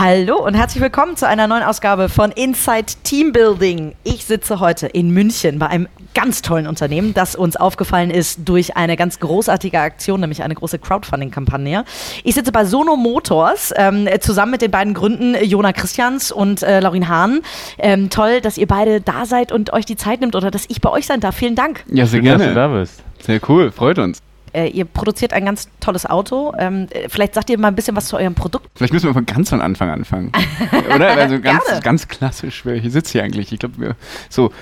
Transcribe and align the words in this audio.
Hallo 0.00 0.36
und 0.36 0.54
herzlich 0.54 0.80
willkommen 0.80 1.16
zu 1.16 1.26
einer 1.26 1.48
neuen 1.48 1.64
Ausgabe 1.64 2.08
von 2.08 2.30
Inside 2.30 2.86
Team 3.02 3.32
Building. 3.32 3.96
Ich 4.04 4.26
sitze 4.26 4.60
heute 4.60 4.86
in 4.86 5.10
München 5.10 5.58
bei 5.58 5.66
einem 5.66 5.88
ganz 6.14 6.40
tollen 6.40 6.68
Unternehmen, 6.68 7.14
das 7.14 7.34
uns 7.34 7.56
aufgefallen 7.56 8.12
ist 8.12 8.48
durch 8.48 8.76
eine 8.76 8.96
ganz 8.96 9.18
großartige 9.18 9.80
Aktion, 9.80 10.20
nämlich 10.20 10.44
eine 10.44 10.54
große 10.54 10.78
Crowdfunding-Kampagne. 10.78 11.84
Ich 12.22 12.36
sitze 12.36 12.52
bei 12.52 12.64
Sono 12.64 12.94
Motors 12.94 13.74
ähm, 13.76 14.08
zusammen 14.20 14.52
mit 14.52 14.62
den 14.62 14.70
beiden 14.70 14.94
Gründen 14.94 15.34
Jona 15.42 15.72
Christians 15.72 16.30
und 16.30 16.62
äh, 16.62 16.78
Laurin 16.78 17.08
Hahn. 17.08 17.40
Ähm, 17.78 18.08
toll, 18.08 18.40
dass 18.40 18.56
ihr 18.56 18.68
beide 18.68 19.00
da 19.00 19.26
seid 19.26 19.50
und 19.50 19.72
euch 19.72 19.84
die 19.84 19.96
Zeit 19.96 20.20
nimmt 20.20 20.36
oder 20.36 20.52
dass 20.52 20.66
ich 20.68 20.80
bei 20.80 20.90
euch 20.90 21.08
sein 21.08 21.18
darf. 21.18 21.34
Vielen 21.34 21.56
Dank. 21.56 21.82
Ja, 21.88 22.06
sehr 22.06 22.20
gerne. 22.20 22.44
Dass 22.44 22.48
du 22.50 22.54
da 22.54 22.68
bist. 22.68 23.02
Sehr 23.18 23.40
cool, 23.48 23.72
freut 23.72 23.98
uns. 23.98 24.22
Äh, 24.52 24.68
ihr 24.68 24.84
produziert 24.84 25.32
ein 25.32 25.44
ganz 25.44 25.68
tolles 25.80 26.06
Auto. 26.06 26.52
Ähm, 26.58 26.86
äh, 26.90 27.08
vielleicht 27.08 27.34
sagt 27.34 27.50
ihr 27.50 27.58
mal 27.58 27.68
ein 27.68 27.74
bisschen 27.74 27.96
was 27.96 28.08
zu 28.08 28.16
eurem 28.16 28.34
Produkt. 28.34 28.68
Vielleicht 28.74 28.92
müssen 28.92 29.06
wir 29.06 29.14
von 29.14 29.26
ganz 29.26 29.50
von 29.50 29.60
Anfang 29.60 29.90
anfangen. 29.90 30.32
Oder? 30.94 31.10
Also 31.10 31.40
ganz, 31.40 31.64
ganz 31.82 32.08
klassisch, 32.08 32.64
wer 32.64 32.76
hier 32.76 32.90
sitzt 32.90 33.12
hier 33.12 33.22
eigentlich? 33.22 33.52
Ich 33.52 33.58
glaube, 33.58 33.78
wir. 33.78 33.96
So, 34.28 34.52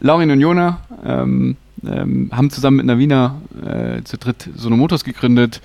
Laurin 0.00 0.30
und 0.30 0.40
Jona 0.40 0.80
ähm, 1.04 1.56
ähm, 1.84 2.30
haben 2.32 2.50
zusammen 2.50 2.78
mit 2.78 2.86
Navina 2.86 3.40
äh, 3.64 4.02
zu 4.02 4.18
dritt 4.18 4.48
Sonomotos 4.54 5.04
gegründet. 5.04 5.60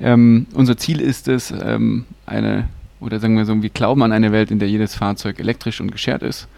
Ähm, 0.00 0.46
unser 0.54 0.76
Ziel 0.76 1.00
ist 1.00 1.28
es, 1.28 1.50
ähm, 1.50 2.04
eine, 2.26 2.68
oder 3.00 3.18
sagen 3.20 3.36
wir 3.36 3.44
so, 3.44 3.62
wir 3.62 3.70
glauben 3.70 4.02
an 4.02 4.12
eine 4.12 4.32
Welt, 4.32 4.50
in 4.50 4.58
der 4.58 4.68
jedes 4.68 4.94
Fahrzeug 4.94 5.38
elektrisch 5.40 5.80
und 5.80 5.90
geschert 5.92 6.22
ist. 6.22 6.48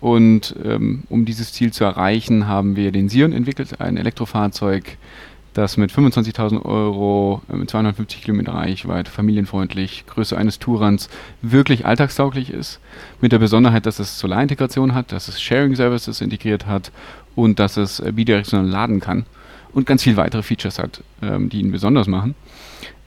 Und 0.00 0.54
ähm, 0.64 1.04
um 1.08 1.24
dieses 1.24 1.52
Ziel 1.52 1.72
zu 1.72 1.84
erreichen, 1.84 2.46
haben 2.46 2.76
wir 2.76 2.92
den 2.92 3.08
Sion 3.08 3.32
entwickelt, 3.32 3.80
ein 3.80 3.96
Elektrofahrzeug, 3.96 4.98
das 5.56 5.76
mit 5.76 5.90
25.000 5.90 6.64
Euro, 6.64 7.42
äh, 7.50 7.56
mit 7.56 7.70
250 7.70 8.22
Kilometer 8.22 8.54
Reichweite, 8.54 9.10
familienfreundlich, 9.10 10.04
Größe 10.06 10.36
eines 10.36 10.58
Tourans, 10.58 11.08
wirklich 11.42 11.86
alltagstauglich 11.86 12.50
ist. 12.50 12.80
Mit 13.20 13.32
der 13.32 13.38
Besonderheit, 13.38 13.86
dass 13.86 13.98
es 13.98 14.18
Solarintegration 14.18 14.94
hat, 14.94 15.12
dass 15.12 15.28
es 15.28 15.40
Sharing 15.40 15.74
Services 15.74 16.20
integriert 16.20 16.66
hat 16.66 16.92
und 17.34 17.58
dass 17.58 17.76
es 17.76 18.00
äh, 18.00 18.12
bidirektional 18.12 18.66
laden 18.66 19.00
kann 19.00 19.26
und 19.72 19.86
ganz 19.86 20.02
viele 20.02 20.16
weitere 20.16 20.42
Features 20.42 20.78
hat, 20.78 21.02
ähm, 21.22 21.48
die 21.48 21.60
ihn 21.60 21.72
besonders 21.72 22.06
machen. 22.06 22.34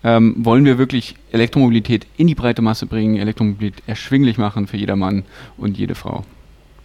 Ähm, 0.04 0.36
wollen 0.38 0.66
wir 0.66 0.78
wirklich 0.78 1.16
Elektromobilität 1.32 2.08
in 2.16 2.28
die 2.28 2.36
breite 2.36 2.62
Masse 2.62 2.86
bringen, 2.86 3.18
Elektromobilität 3.18 3.84
erschwinglich 3.86 4.38
machen 4.38 4.68
für 4.68 4.78
jedermann 4.78 5.24
und 5.58 5.78
jede 5.78 5.96
Frau. 5.96 6.24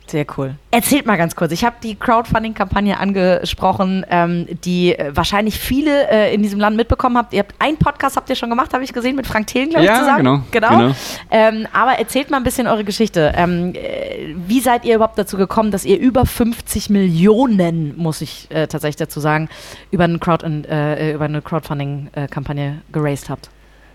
Sehr 0.06 0.26
cool. 0.36 0.54
Erzählt 0.70 1.06
mal 1.06 1.16
ganz 1.16 1.34
kurz. 1.34 1.50
Ich 1.52 1.64
habe 1.64 1.76
die 1.82 1.94
Crowdfunding-Kampagne 1.94 2.98
angesprochen, 2.98 4.04
ähm, 4.10 4.46
die 4.64 4.96
äh, 4.96 5.10
wahrscheinlich 5.14 5.58
viele 5.58 6.08
äh, 6.10 6.34
in 6.34 6.42
diesem 6.42 6.60
Land 6.60 6.76
mitbekommen 6.76 7.16
habt. 7.16 7.32
Ihr 7.32 7.40
habt 7.40 7.54
einen 7.58 7.78
Podcast 7.78 8.16
habt 8.16 8.28
ihr 8.28 8.36
schon 8.36 8.50
gemacht, 8.50 8.74
habe 8.74 8.84
ich 8.84 8.92
gesehen, 8.92 9.16
mit 9.16 9.26
Frank 9.26 9.46
Thelen, 9.46 9.70
glaube 9.70 9.84
ich, 9.84 9.90
ja, 9.90 10.00
zusammen. 10.00 10.44
Genau. 10.50 10.68
genau. 10.68 10.78
genau. 10.78 10.94
Ähm, 11.30 11.66
aber 11.72 11.92
erzählt 11.92 12.30
mal 12.30 12.36
ein 12.36 12.44
bisschen 12.44 12.66
eure 12.66 12.84
Geschichte. 12.84 13.32
Ähm, 13.34 13.74
äh, 13.74 14.34
wie 14.46 14.60
seid 14.60 14.84
ihr 14.84 14.96
überhaupt 14.96 15.18
dazu 15.18 15.38
gekommen, 15.38 15.70
dass 15.70 15.86
ihr 15.86 15.98
über 15.98 16.26
50 16.26 16.90
Millionen, 16.90 17.96
muss 17.96 18.20
ich 18.20 18.50
äh, 18.50 18.66
tatsächlich 18.66 18.96
dazu 18.96 19.20
sagen, 19.20 19.48
über, 19.90 20.04
einen 20.04 20.20
Crowd 20.20 20.44
äh, 20.44 21.14
über 21.14 21.24
eine 21.24 21.40
Crowdfunding-Kampagne 21.40 22.82
geraced 22.92 23.30
habt? 23.30 23.48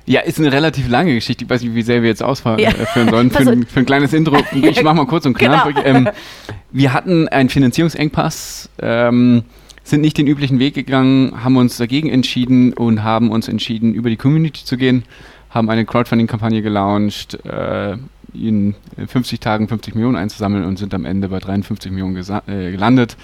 Ja, 0.09 0.21
ist 0.21 0.39
eine 0.39 0.51
relativ 0.51 0.89
lange 0.89 1.13
Geschichte. 1.13 1.43
Ich 1.43 1.49
weiß 1.51 1.61
nicht, 1.61 1.75
wie 1.75 1.83
sehr 1.83 2.01
wir 2.01 2.09
jetzt 2.09 2.23
ausführen 2.23 2.57
ja. 2.57 2.71
Sollen 2.95 3.29
für, 3.29 3.37
ein, 3.51 3.63
für, 3.67 3.81
ein, 3.81 3.85
kleines 3.85 4.11
Intro. 4.11 4.37
Ich 4.53 4.81
mache 4.81 4.95
mal 4.95 5.05
kurz 5.05 5.27
und 5.27 5.37
knapp. 5.37 5.67
Genau. 5.67 5.85
Ähm, 5.85 6.09
wir 6.71 6.93
hatten 6.93 7.27
einen 7.27 7.49
Finanzierungsengpass, 7.49 8.71
ähm, 8.81 9.43
sind 9.83 10.01
nicht 10.01 10.17
den 10.17 10.25
üblichen 10.25 10.57
Weg 10.57 10.73
gegangen, 10.73 11.43
haben 11.43 11.57
uns 11.57 11.77
dagegen 11.77 12.09
entschieden 12.09 12.73
und 12.73 13.03
haben 13.03 13.29
uns 13.29 13.47
entschieden, 13.47 13.93
über 13.93 14.09
die 14.09 14.17
Community 14.17 14.65
zu 14.65 14.77
gehen, 14.77 15.03
haben 15.51 15.69
eine 15.69 15.85
Crowdfunding-Kampagne 15.85 16.63
gelauncht, 16.63 17.37
äh, 17.45 17.95
in 18.33 18.73
50 19.05 19.39
Tagen 19.39 19.67
50 19.67 19.93
Millionen 19.93 20.15
einzusammeln 20.15 20.65
und 20.65 20.79
sind 20.79 20.95
am 20.95 21.05
Ende 21.05 21.29
bei 21.29 21.37
53 21.37 21.91
Millionen 21.91 22.17
äh, 22.47 22.71
gelandet. 22.71 23.15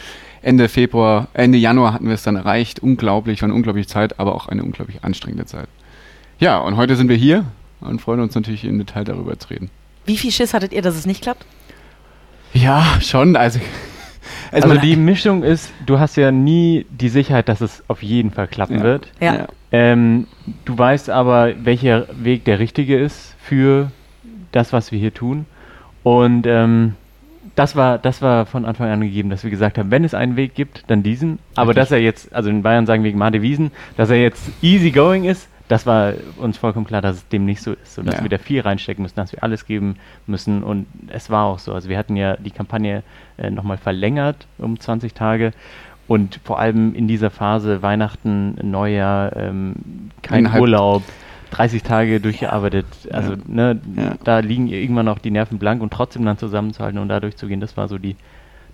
Ende 0.44 0.70
Februar, 0.70 1.30
Ende 1.34 1.58
Januar 1.58 1.94
hatten 1.94 2.06
wir 2.06 2.14
es 2.14 2.22
dann 2.22 2.36
erreicht. 2.36 2.78
Unglaublich, 2.78 3.42
war 3.42 3.48
eine 3.48 3.56
unglaubliche 3.56 3.88
Zeit, 3.88 4.20
aber 4.20 4.36
auch 4.36 4.48
eine 4.48 4.64
unglaublich 4.64 5.04
anstrengende 5.04 5.48
Zeit. 5.48 5.68
Ja, 6.40 6.60
und 6.60 6.76
heute 6.76 6.96
sind 6.96 7.08
wir 7.08 7.16
hier 7.16 7.46
und 7.80 8.02
freuen 8.02 8.20
uns 8.20 8.36
natürlich 8.36 8.66
im 8.66 8.78
Detail 8.78 9.06
darüber 9.06 9.40
zu 9.40 9.50
reden. 9.50 9.70
Wie 10.06 10.18
viel 10.18 10.32
Schiss 10.32 10.54
hattet 10.54 10.74
ihr, 10.74 10.82
dass 10.82 10.96
es 10.96 11.06
nicht 11.06 11.22
klappt? 11.22 11.46
Ja, 12.54 12.86
schon. 13.02 13.36
Also, 13.36 13.60
also, 14.52 14.70
also 14.70 14.82
die 14.82 14.96
Mischung 14.96 15.44
ist, 15.44 15.72
du 15.86 16.00
hast 16.00 16.18
ja 16.18 16.32
nie 16.32 16.86
die 16.90 17.10
Sicherheit, 17.10 17.48
dass 17.48 17.62
es 17.62 17.84
auf 17.88 18.04
jeden 18.04 18.32
Fall 18.32 18.48
klappen 18.48 18.80
ja. 18.80 18.84
wird. 18.84 19.08
Ja. 19.20 19.48
Ähm, 19.72 20.28
du 20.66 20.78
weißt 20.78 21.10
aber, 21.10 21.54
welcher 21.64 22.08
Weg 22.12 22.46
der 22.46 22.60
richtige 22.60 22.98
ist 22.98 23.36
für 23.40 23.92
das, 24.52 24.74
was 24.74 24.92
wir 24.92 25.00
hier 25.00 25.14
tun. 25.14 25.46
Und 26.04 26.46
ähm, 26.48 26.96
das 27.56 27.76
war, 27.76 27.98
das 27.98 28.22
war 28.22 28.46
von 28.46 28.66
Anfang 28.66 28.90
an 28.90 29.02
gegeben, 29.02 29.30
dass 29.30 29.44
wir 29.44 29.52
gesagt 29.52 29.78
haben, 29.78 29.90
wenn 29.90 30.04
es 30.04 30.14
einen 30.14 30.36
Weg 30.36 30.54
gibt, 30.54 30.84
dann 30.88 31.02
diesen. 31.02 31.40
Aber 31.56 31.70
Richtig. 31.70 31.82
dass 31.82 31.92
er 31.92 32.00
jetzt, 32.00 32.36
also 32.36 32.50
in 32.50 32.62
Bayern 32.62 32.86
sagen 32.86 33.04
wir 33.04 33.16
Made 33.16 33.42
Wiesen, 33.42 33.72
dass 33.96 34.10
er 34.10 34.22
jetzt 34.22 34.44
easy 34.62 34.92
going 34.92 35.24
ist, 35.24 35.48
das 35.68 35.86
war 35.86 36.14
uns 36.38 36.58
vollkommen 36.58 36.86
klar, 36.86 37.02
dass 37.02 37.18
es 37.18 37.28
dem 37.28 37.46
nicht 37.46 37.62
so 37.62 37.74
ist, 37.74 37.98
und 37.98 38.06
dass 38.06 38.16
ja. 38.16 38.22
wir 38.24 38.30
da 38.30 38.38
viel 38.38 38.62
reinstecken 38.62 39.02
müssen, 39.02 39.16
dass 39.16 39.32
wir 39.32 39.44
alles 39.44 39.66
geben 39.66 39.96
müssen 40.28 40.64
und 40.64 40.86
es 41.08 41.30
war 41.30 41.46
auch 41.46 41.60
so. 41.60 41.74
Also 41.74 41.90
wir 41.90 41.98
hatten 41.98 42.16
ja 42.16 42.38
die 42.38 42.52
Kampagne 42.52 43.04
äh, 43.38 43.50
nochmal 43.50 43.78
verlängert 43.78 44.48
um 44.58 44.80
20 44.80 45.14
Tage 45.14 45.52
und 46.08 46.40
vor 46.44 46.60
allem 46.60 46.94
in 46.94 47.08
dieser 47.08 47.32
Phase 47.32 47.82
Weihnachten, 47.82 48.58
Neujahr, 48.62 49.36
ähm, 49.36 49.76
kein 50.22 50.42
Innerhalb 50.42 50.62
Urlaub, 50.62 51.04
30 51.52 51.84
Tage 51.84 52.20
durchgearbeitet. 52.20 52.86
Also 53.12 53.34
ja. 53.34 53.40
Ne, 53.48 53.82
ja. 53.96 54.16
da 54.24 54.40
liegen 54.40 54.68
irgendwann 54.68 55.08
auch 55.08 55.20
die 55.20 55.32
Nerven 55.32 55.58
blank 55.58 55.82
und 55.82 55.92
trotzdem 55.92 56.26
dann 56.26 56.38
zusammenzuhalten 56.38 57.00
und 57.00 57.10
da 57.10 57.20
durchzugehen, 57.20 57.60
das 57.60 57.76
war 57.76 57.88
so 57.88 57.98
die, 57.98 58.16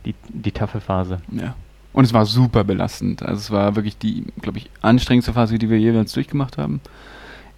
die, 0.05 0.15
die 0.27 0.51
taffe 0.51 0.81
Phase. 0.81 1.19
Ja. 1.31 1.55
Und 1.93 2.05
es 2.05 2.13
war 2.13 2.25
super 2.25 2.63
belastend. 2.63 3.21
Also 3.23 3.39
es 3.39 3.51
war 3.51 3.75
wirklich 3.75 3.97
die, 3.97 4.25
glaube 4.41 4.59
ich, 4.59 4.69
anstrengendste 4.81 5.33
Phase, 5.33 5.57
die 5.57 5.69
wir 5.69 5.79
jeweils 5.79 6.13
durchgemacht 6.13 6.57
haben. 6.57 6.79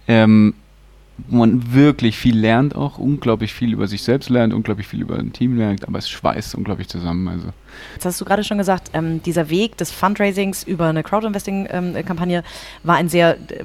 Ähm, 0.08 0.54
wo 1.28 1.36
man 1.36 1.72
wirklich 1.72 2.16
viel 2.16 2.36
lernt 2.36 2.74
auch, 2.74 2.98
unglaublich 2.98 3.54
viel 3.54 3.72
über 3.72 3.86
sich 3.86 4.02
selbst 4.02 4.30
lernt, 4.30 4.52
unglaublich 4.52 4.88
viel 4.88 5.00
über 5.00 5.16
ein 5.16 5.32
Team 5.32 5.56
lernt, 5.56 5.86
aber 5.86 5.98
es 5.98 6.08
schweißt 6.10 6.56
unglaublich 6.56 6.88
zusammen. 6.88 7.28
Also. 7.28 7.48
Jetzt 7.94 8.04
hast 8.04 8.20
du 8.20 8.24
gerade 8.24 8.42
schon 8.42 8.58
gesagt, 8.58 8.90
ähm, 8.94 9.22
dieser 9.22 9.48
Weg 9.48 9.76
des 9.76 9.92
Fundraisings 9.92 10.64
über 10.64 10.86
eine 10.86 11.04
Crowdinvesting-Kampagne 11.04 12.38
ähm, 12.38 12.44
war 12.82 12.96
ein 12.96 13.08
sehr 13.08 13.36
äh, 13.36 13.64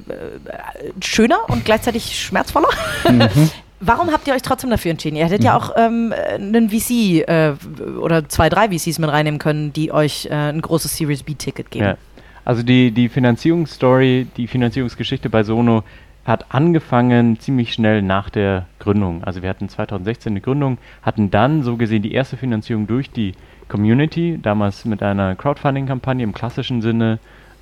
schöner 1.02 1.38
und 1.48 1.64
gleichzeitig 1.64 2.20
schmerzvoller. 2.20 2.68
Mhm. 3.08 3.28
Warum 3.80 4.12
habt 4.12 4.28
ihr 4.28 4.34
euch 4.34 4.42
trotzdem 4.42 4.70
dafür 4.70 4.90
entschieden? 4.90 5.16
Ihr 5.16 5.24
hättet 5.24 5.42
ja 5.42 5.52
mhm. 5.52 5.56
auch 5.56 5.72
ähm, 5.76 6.14
einen 6.34 6.68
VC 6.68 7.26
äh, 7.26 7.54
oder 7.98 8.28
zwei, 8.28 8.50
drei 8.50 8.68
VCs 8.68 8.98
mit 8.98 9.10
reinnehmen 9.10 9.38
können, 9.38 9.72
die 9.72 9.90
euch 9.90 10.26
äh, 10.26 10.34
ein 10.34 10.60
großes 10.60 10.96
Series 10.96 11.22
B-Ticket 11.22 11.70
geben. 11.70 11.84
Ja. 11.86 11.96
Also 12.44 12.62
die, 12.62 12.90
die 12.90 13.08
Finanzierungsstory, 13.08 14.26
die 14.36 14.46
Finanzierungsgeschichte 14.46 15.30
bei 15.30 15.42
Sono 15.44 15.82
hat 16.24 16.46
angefangen 16.54 17.40
ziemlich 17.40 17.72
schnell 17.72 18.02
nach 18.02 18.28
der 18.28 18.66
Gründung. 18.78 19.24
Also 19.24 19.42
wir 19.42 19.48
hatten 19.48 19.68
2016 19.68 20.32
eine 20.32 20.40
Gründung, 20.40 20.78
hatten 21.02 21.30
dann 21.30 21.62
so 21.62 21.76
gesehen 21.76 22.02
die 22.02 22.12
erste 22.12 22.36
Finanzierung 22.36 22.86
durch 22.86 23.10
die 23.10 23.32
Community, 23.68 24.38
damals 24.42 24.84
mit 24.84 25.02
einer 25.02 25.34
Crowdfunding-Kampagne 25.36 26.22
im 26.22 26.34
klassischen 26.34 26.82
Sinne. 26.82 27.18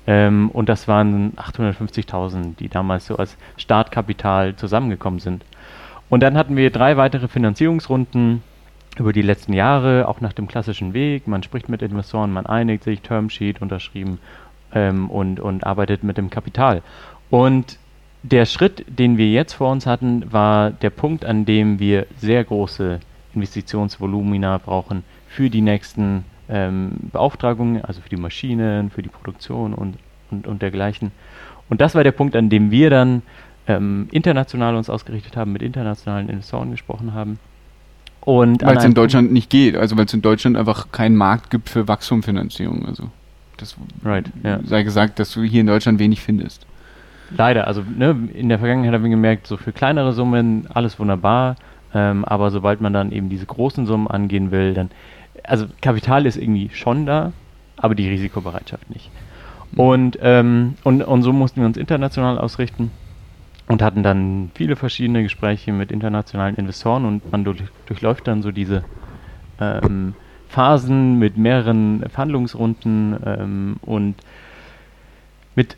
Ähm, 0.07 0.49
und 0.51 0.69
das 0.69 0.87
waren 0.87 1.33
850.000, 1.37 2.55
die 2.57 2.67
damals 2.67 3.05
so 3.05 3.15
als 3.15 3.37
Startkapital 3.57 4.55
zusammengekommen 4.55 5.19
sind. 5.19 5.45
Und 6.09 6.21
dann 6.23 6.37
hatten 6.37 6.55
wir 6.55 6.71
drei 6.71 6.97
weitere 6.97 7.27
Finanzierungsrunden 7.27 8.41
über 8.97 9.13
die 9.13 9.21
letzten 9.21 9.53
Jahre, 9.53 10.07
auch 10.07 10.21
nach 10.21 10.33
dem 10.33 10.47
klassischen 10.47 10.93
Weg. 10.93 11.27
Man 11.27 11.43
spricht 11.43 11.69
mit 11.69 11.81
Investoren, 11.81 12.31
man 12.31 12.45
einigt 12.45 12.83
sich, 12.83 13.01
Termsheet 13.01 13.61
unterschrieben 13.61 14.19
ähm, 14.73 15.09
und, 15.09 15.39
und 15.39 15.65
arbeitet 15.65 16.03
mit 16.03 16.17
dem 16.17 16.29
Kapital. 16.29 16.81
Und 17.29 17.77
der 18.23 18.45
Schritt, 18.45 18.85
den 18.87 19.17
wir 19.17 19.29
jetzt 19.29 19.53
vor 19.53 19.71
uns 19.71 19.85
hatten, 19.85 20.31
war 20.31 20.71
der 20.71 20.89
Punkt, 20.89 21.23
an 21.23 21.45
dem 21.45 21.79
wir 21.79 22.05
sehr 22.17 22.43
große 22.43 22.99
Investitionsvolumina 23.33 24.57
brauchen 24.57 25.03
für 25.27 25.49
die 25.49 25.61
nächsten 25.61 26.25
ähm, 26.49 26.91
Beauftragungen, 27.13 27.85
also 27.85 28.01
für 28.01 28.09
die 28.09 28.17
Maschinen, 28.17 28.89
für 28.89 29.03
die 29.03 29.09
Produktion 29.09 29.73
und, 29.73 29.97
und, 30.31 30.47
und 30.47 30.61
dergleichen. 30.61 31.11
Und 31.69 31.79
das 31.81 31.95
war 31.95 32.03
der 32.03 32.11
Punkt, 32.11 32.35
an 32.35 32.49
dem 32.49 32.71
wir 32.71 32.89
dann 32.89 33.21
ähm, 33.67 34.07
international 34.11 34.75
uns 34.75 34.89
ausgerichtet 34.89 35.37
haben, 35.37 35.53
mit 35.53 35.61
internationalen 35.61 36.29
Investoren 36.29 36.71
gesprochen 36.71 37.13
haben. 37.13 37.39
Und 38.21 38.63
weil 38.63 38.77
es 38.77 38.83
in 38.83 38.93
Deutschland 38.93 39.31
nicht 39.31 39.49
geht, 39.49 39.75
also 39.75 39.97
weil 39.97 40.05
es 40.05 40.13
in 40.13 40.21
Deutschland 40.21 40.57
einfach 40.57 40.91
keinen 40.91 41.15
Markt 41.15 41.49
gibt 41.49 41.69
für 41.69 41.87
Wachstumfinanzierung. 41.87 42.85
Also 42.85 43.09
Das 43.57 43.75
Right, 44.03 44.25
ja. 44.43 44.59
sei 44.63 44.83
gesagt, 44.83 45.19
dass 45.19 45.31
du 45.33 45.43
hier 45.43 45.61
in 45.61 45.67
Deutschland 45.67 45.99
wenig 45.99 46.21
findest. 46.21 46.65
Leider, 47.35 47.67
also 47.67 47.83
ne, 47.83 48.15
in 48.33 48.49
der 48.49 48.59
Vergangenheit 48.59 48.93
haben 48.93 49.03
wir 49.03 49.09
gemerkt, 49.09 49.47
so 49.47 49.55
für 49.55 49.71
kleinere 49.71 50.13
Summen 50.13 50.67
alles 50.73 50.99
wunderbar, 50.99 51.55
ähm, 51.93 52.25
aber 52.25 52.51
sobald 52.51 52.81
man 52.81 52.91
dann 52.91 53.11
eben 53.11 53.29
diese 53.29 53.45
großen 53.45 53.85
Summen 53.85 54.07
angehen 54.07 54.51
will, 54.51 54.73
dann, 54.73 54.89
also 55.43 55.67
Kapital 55.81 56.25
ist 56.25 56.37
irgendwie 56.37 56.69
schon 56.73 57.05
da, 57.05 57.31
aber 57.77 57.95
die 57.95 58.09
Risikobereitschaft 58.09 58.89
nicht. 58.89 59.11
Und, 59.75 60.17
ähm, 60.21 60.73
und, 60.83 61.03
und 61.03 61.21
so 61.21 61.31
mussten 61.31 61.61
wir 61.61 61.67
uns 61.67 61.77
international 61.77 62.39
ausrichten 62.39 62.91
und 63.69 63.83
hatten 63.83 64.01
dann 64.01 64.49
viele 64.55 64.75
verschiedene 64.75 65.21
Gespräche 65.21 65.71
mit 65.71 65.91
internationalen 65.91 66.55
Investoren 66.55 67.05
und 67.05 67.31
man 67.31 67.43
durch, 67.43 67.61
durchläuft 67.85 68.27
dann 68.27 68.41
so 68.41 68.51
diese 68.51 68.83
ähm, 69.61 70.15
Phasen 70.49 71.19
mit 71.19 71.37
mehreren 71.37 72.03
Verhandlungsrunden 72.09 73.15
ähm, 73.23 73.75
und 73.83 74.15
mit 75.55 75.77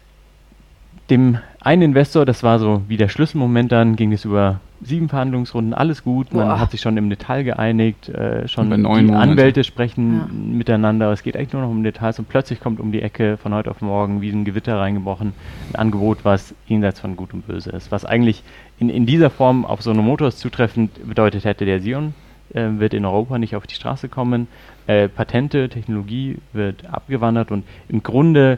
dem 1.10 1.38
einen 1.60 1.82
Investor, 1.82 2.26
das 2.26 2.44
war 2.44 2.60
so 2.60 2.82
wie 2.88 2.96
der 2.96 3.10
Schlüsselmoment 3.10 3.74
dann, 3.74 3.98
ging 3.98 4.14
es 4.14 4.24
über 4.24 4.62
sieben 4.84 5.10
Verhandlungsrunden, 5.10 5.74
alles 5.74 6.04
gut, 6.04 6.34
man 6.34 6.48
Boah. 6.48 6.60
hat 6.60 6.72
sich 6.72 6.82
schon 6.82 6.98
im 6.98 7.10
Detail 7.10 7.44
geeinigt, 7.44 8.10
äh, 8.10 8.48
schon 8.48 8.70
die 8.72 8.78
Monate. 8.78 9.18
Anwälte 9.18 9.64
sprechen 9.64 10.58
miteinander, 10.58 11.12
es 11.12 11.24
geht 11.24 11.36
eigentlich 11.36 11.54
nur 11.54 11.62
noch 11.62 11.70
um 11.70 11.84
Details 11.84 12.20
und 12.20 12.28
plötzlich 12.28 12.60
kommt 12.60 12.80
um 12.80 12.92
die 12.92 13.02
Ecke 13.02 13.38
von 13.38 13.54
heute 13.54 13.70
auf 13.70 13.82
morgen 13.82 14.22
wie 14.22 14.30
ein 14.30 14.46
Gewitter 14.46 14.78
reingebrochen, 14.78 15.34
ein 15.72 15.76
Angebot, 15.76 16.20
was 16.24 16.56
jenseits 16.66 17.00
von 17.00 17.16
Gut 17.16 17.34
und 17.34 17.48
Böse 17.48 17.70
ist, 17.72 17.92
was 17.92 18.06
eigentlich 18.06 18.44
in, 18.80 18.90
in 18.90 19.06
dieser 19.06 19.30
Form 19.30 19.66
auf 19.66 19.82
so 19.82 19.92
eine 19.92 20.02
Motors 20.02 20.38
zutreffend 20.38 21.08
bedeutet 21.08 21.46
hätte, 21.46 21.66
der 21.66 21.80
Sion 21.80 22.14
äh, 22.54 22.68
wird 22.78 22.94
in 22.94 23.06
Europa 23.06 23.38
nicht 23.38 23.56
auf 23.56 23.68
die 23.68 23.76
Straße 23.76 24.10
kommen, 24.10 24.48
äh, 24.88 25.08
Patente, 25.08 25.70
Technologie 25.70 26.38
wird 26.54 26.86
abgewandert 26.92 27.52
und 27.52 27.64
im 27.88 28.04
Grunde 28.04 28.58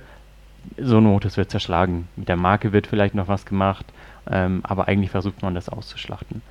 so 0.77 0.97
ein 0.97 1.03
Motors 1.03 1.37
wird 1.37 1.51
zerschlagen. 1.51 2.07
Mit 2.15 2.29
der 2.29 2.37
Marke 2.37 2.71
wird 2.73 2.87
vielleicht 2.87 3.15
noch 3.15 3.27
was 3.27 3.45
gemacht, 3.45 3.85
ähm, 4.29 4.61
aber 4.63 4.87
eigentlich 4.87 5.11
versucht 5.11 5.41
man 5.41 5.55
das 5.55 5.69
auszuschlachten. 5.69 6.41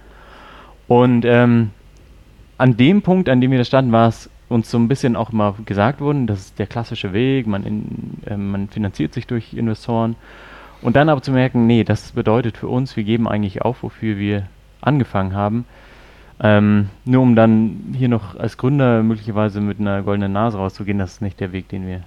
Und 0.89 1.25
ähm, 1.25 1.71
an 2.59 2.77
dem 2.77 3.03
Punkt, 3.03 3.29
an 3.29 3.41
dem 3.41 3.51
wir 3.51 3.59
da 3.59 3.65
standen, 3.65 3.93
war 3.93 4.09
es 4.09 4.31
uns 4.49 4.71
so 4.71 4.79
ein 4.79 4.89
bisschen 4.89 5.17
auch 5.17 5.31
immer 5.31 5.55
gesagt 5.65 6.01
worden, 6.01 6.27
das 6.27 6.41
ist 6.41 6.59
der 6.59 6.67
klassische 6.67 7.13
Weg, 7.13 7.47
man, 7.47 7.65
in, 7.65 8.19
äh, 8.27 8.37
man 8.37 8.69
finanziert 8.69 9.15
sich 9.15 9.27
durch 9.27 9.55
Investoren. 9.55 10.17
Und 10.83 10.97
dann 10.97 11.09
aber 11.09 11.23
zu 11.23 11.31
merken, 11.31 11.67
nee, 11.67 11.85
das 11.85 12.13
bedeutet 12.13 12.57
für 12.57 12.69
uns, 12.69 12.97
wir 12.97 13.05
geben 13.05 13.29
eigentlich 13.29 13.63
auf, 13.63 13.83
wofür 13.83 14.19
wir 14.19 14.49
angefangen 14.81 15.35
haben. 15.35 15.65
Ähm, 16.41 16.89
nur 17.05 17.23
um 17.23 17.37
dann 17.37 17.95
hier 17.97 18.09
noch 18.09 18.37
als 18.37 18.57
Gründer 18.57 19.03
möglicherweise 19.03 19.61
mit 19.61 19.79
einer 19.79 20.03
goldenen 20.03 20.33
Nase 20.33 20.59
rauszugehen, 20.59 20.99
das 20.99 21.15
ist 21.15 21.23
nicht 21.23 21.39
der 21.39 21.53
Weg, 21.53 21.69
den 21.69 21.87
wir 21.87 22.03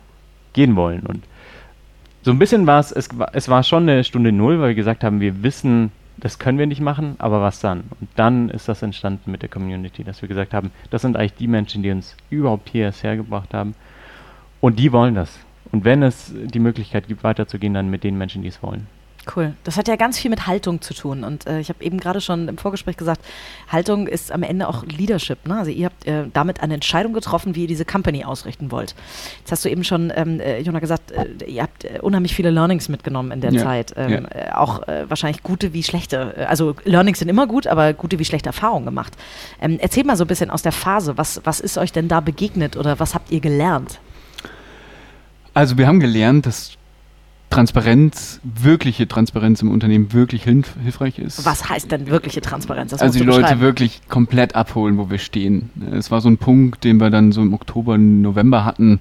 gehen 0.53 0.75
wollen. 0.75 1.01
Und 1.05 1.23
so 2.25 2.31
ein 2.31 2.39
bisschen 2.39 2.65
war 2.65 2.79
es, 2.79 2.91
es 2.91 3.49
war- 3.49 3.61
schon 3.61 3.83
eine 3.83 4.03
Stunde 4.03 4.31
Null, 4.31 4.59
weil 4.59 4.69
wir 4.69 4.75
gesagt 4.75 5.03
haben, 5.03 5.19
wir 5.19 5.43
wissen, 5.43 5.91
das 6.17 6.39
können 6.39 6.57
wir 6.57 6.65
nicht 6.65 6.81
machen, 6.81 7.13
aber 7.19 7.39
was 7.39 7.59
dann? 7.59 7.83
Und 8.01 8.09
dann 8.15 8.49
ist 8.49 8.67
das 8.67 8.81
entstanden 8.81 9.29
mit 9.29 9.43
der 9.43 9.49
Community, 9.49 10.03
dass 10.03 10.23
wir 10.23 10.27
gesagt 10.27 10.51
haben, 10.55 10.71
das 10.89 11.03
sind 11.03 11.15
eigentlich 11.17 11.35
die 11.35 11.47
Menschen, 11.47 11.83
die 11.83 11.91
uns 11.91 12.17
überhaupt 12.31 12.69
hier 12.69 12.85
erst 12.85 13.03
hergebracht 13.03 13.53
haben. 13.53 13.75
Und 14.59 14.79
die 14.79 14.91
wollen 14.91 15.13
das. 15.13 15.37
Und 15.71 15.85
wenn 15.85 16.01
es 16.01 16.33
die 16.33 16.57
Möglichkeit 16.57 17.07
gibt, 17.07 17.23
weiterzugehen, 17.23 17.75
dann 17.75 17.91
mit 17.91 18.03
den 18.03 18.17
Menschen, 18.17 18.41
die 18.41 18.47
es 18.47 18.63
wollen. 18.63 18.87
Cool. 19.33 19.53
Das 19.63 19.77
hat 19.77 19.87
ja 19.87 19.95
ganz 19.95 20.19
viel 20.19 20.29
mit 20.29 20.45
Haltung 20.47 20.81
zu 20.81 20.93
tun. 20.93 21.23
Und 21.23 21.47
äh, 21.47 21.59
ich 21.59 21.69
habe 21.69 21.83
eben 21.83 21.99
gerade 21.99 22.21
schon 22.21 22.47
im 22.47 22.57
Vorgespräch 22.57 22.97
gesagt, 22.97 23.21
Haltung 23.71 24.07
ist 24.07 24.31
am 24.31 24.43
Ende 24.43 24.67
auch 24.67 24.83
Leadership. 24.85 25.47
Ne? 25.47 25.57
Also 25.57 25.71
ihr 25.71 25.85
habt 25.85 26.05
äh, 26.05 26.25
damit 26.33 26.61
eine 26.61 26.75
Entscheidung 26.75 27.13
getroffen, 27.13 27.55
wie 27.55 27.61
ihr 27.63 27.67
diese 27.67 27.85
Company 27.85 28.23
ausrichten 28.25 28.71
wollt. 28.71 28.93
Jetzt 29.39 29.51
hast 29.51 29.65
du 29.65 29.69
eben 29.69 29.83
schon, 29.83 30.11
ähm, 30.15 30.39
äh, 30.39 30.59
Jona, 30.59 30.79
gesagt, 30.79 31.11
äh, 31.11 31.45
ihr 31.45 31.63
habt 31.63 31.85
äh, 31.85 31.99
unheimlich 32.01 32.35
viele 32.35 32.49
Learnings 32.51 32.87
mitgenommen 32.89 33.31
in 33.31 33.41
der 33.41 33.51
Ja. 33.53 33.63
Zeit. 33.63 33.93
Ähm, 33.97 34.11
Ja. 34.11 34.19
äh, 34.19 34.51
auch 34.51 34.81
wahrscheinlich 35.07 35.41
gute 35.43 35.73
wie 35.73 35.83
schlechte. 35.83 36.47
Also 36.47 36.75
Learnings 36.83 37.19
sind 37.19 37.29
immer 37.29 37.47
gut, 37.47 37.67
aber 37.67 37.93
gute 37.93 38.19
wie 38.19 38.25
schlechte 38.25 38.49
Erfahrungen 38.49 38.85
gemacht. 38.85 39.13
Ähm, 39.61 39.77
erzähl 39.81 40.03
mal 40.03 40.17
so 40.17 40.23
ein 40.23 40.27
bisschen 40.27 40.49
aus 40.49 40.61
der 40.61 40.71
Phase. 40.71 41.17
Was, 41.17 41.41
was 41.43 41.59
ist 41.59 41.77
euch 41.77 41.91
denn 41.91 42.07
da 42.07 42.19
begegnet 42.19 42.77
oder 42.77 42.99
was 42.99 43.13
habt 43.15 43.31
ihr 43.31 43.39
gelernt? 43.39 43.99
Also 45.53 45.77
wir 45.77 45.87
haben 45.87 45.99
gelernt, 45.99 46.45
dass 46.45 46.73
Transparenz, 47.55 48.39
wirkliche 48.43 49.07
Transparenz 49.07 49.61
im 49.61 49.71
Unternehmen 49.71 50.13
wirklich 50.13 50.43
hilf 50.43 50.75
hilfreich 50.81 51.19
ist. 51.19 51.45
Was 51.45 51.69
heißt 51.69 51.91
denn 51.91 52.07
wirkliche 52.07 52.41
Transparenz? 52.41 52.91
Das 52.91 53.01
also 53.01 53.17
die 53.17 53.25
Leute 53.25 53.59
wirklich 53.59 54.01
komplett 54.09 54.55
abholen, 54.55 54.97
wo 54.97 55.09
wir 55.09 55.17
stehen. 55.17 55.69
Es 55.91 56.11
war 56.11 56.21
so 56.21 56.29
ein 56.29 56.37
Punkt, 56.37 56.83
den 56.83 56.99
wir 56.99 57.09
dann 57.09 57.31
so 57.31 57.41
im 57.41 57.53
Oktober, 57.53 57.97
November 57.97 58.65
hatten, 58.65 58.99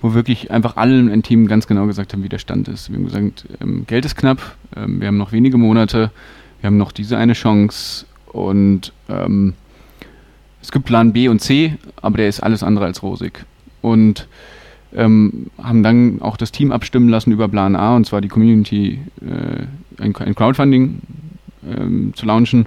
wo 0.00 0.14
wirklich 0.14 0.50
einfach 0.50 0.76
allen 0.76 1.08
im 1.08 1.22
Team 1.22 1.46
ganz 1.46 1.66
genau 1.66 1.86
gesagt 1.86 2.12
haben, 2.12 2.22
wie 2.22 2.28
der 2.28 2.38
Stand 2.38 2.68
ist. 2.68 2.90
Wir 2.90 2.98
haben 2.98 3.04
gesagt, 3.06 3.46
ähm, 3.60 3.84
Geld 3.86 4.04
ist 4.04 4.16
knapp, 4.16 4.56
ähm, 4.76 5.00
wir 5.00 5.08
haben 5.08 5.16
noch 5.16 5.32
wenige 5.32 5.56
Monate, 5.56 6.10
wir 6.60 6.66
haben 6.68 6.76
noch 6.76 6.92
diese 6.92 7.16
eine 7.16 7.32
Chance 7.32 8.06
und 8.26 8.92
ähm, 9.08 9.54
es 10.60 10.72
gibt 10.72 10.86
Plan 10.86 11.12
B 11.12 11.28
und 11.28 11.40
C, 11.40 11.76
aber 12.00 12.18
der 12.18 12.28
ist 12.28 12.40
alles 12.40 12.62
andere 12.62 12.84
als 12.86 13.02
rosig. 13.02 13.44
Und 13.82 14.28
ähm, 14.94 15.46
haben 15.62 15.82
dann 15.82 16.22
auch 16.22 16.36
das 16.36 16.52
Team 16.52 16.72
abstimmen 16.72 17.08
lassen 17.08 17.32
über 17.32 17.48
Plan 17.48 17.76
A, 17.76 17.96
und 17.96 18.06
zwar 18.06 18.20
die 18.20 18.28
Community, 18.28 19.00
äh, 19.20 20.02
ein, 20.02 20.14
ein 20.16 20.34
Crowdfunding 20.34 21.00
ähm, 21.68 22.12
zu 22.14 22.26
launchen 22.26 22.66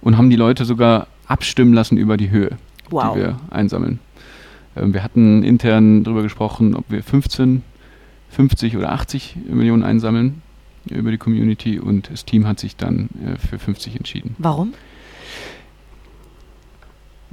und 0.00 0.16
haben 0.18 0.30
die 0.30 0.36
Leute 0.36 0.64
sogar 0.64 1.06
abstimmen 1.26 1.72
lassen 1.72 1.96
über 1.96 2.16
die 2.16 2.30
Höhe, 2.30 2.56
Wow. 2.90 3.14
die 3.14 3.20
wir 3.20 3.36
einsammeln. 3.50 4.00
Ähm, 4.76 4.92
wir 4.94 5.02
hatten 5.02 5.42
intern 5.42 6.04
darüber 6.04 6.22
gesprochen, 6.22 6.74
ob 6.74 6.84
wir 6.90 7.02
15, 7.02 7.62
50 8.30 8.76
oder 8.76 8.92
80 8.92 9.36
Millionen 9.50 9.82
einsammeln 9.82 10.42
über 10.90 11.10
die 11.10 11.18
Community 11.18 11.78
und 11.78 12.10
das 12.10 12.24
Team 12.24 12.46
hat 12.46 12.58
sich 12.58 12.76
dann 12.76 13.08
äh, 13.24 13.36
für 13.38 13.58
50 13.58 13.96
entschieden. 13.96 14.34
Warum? 14.38 14.72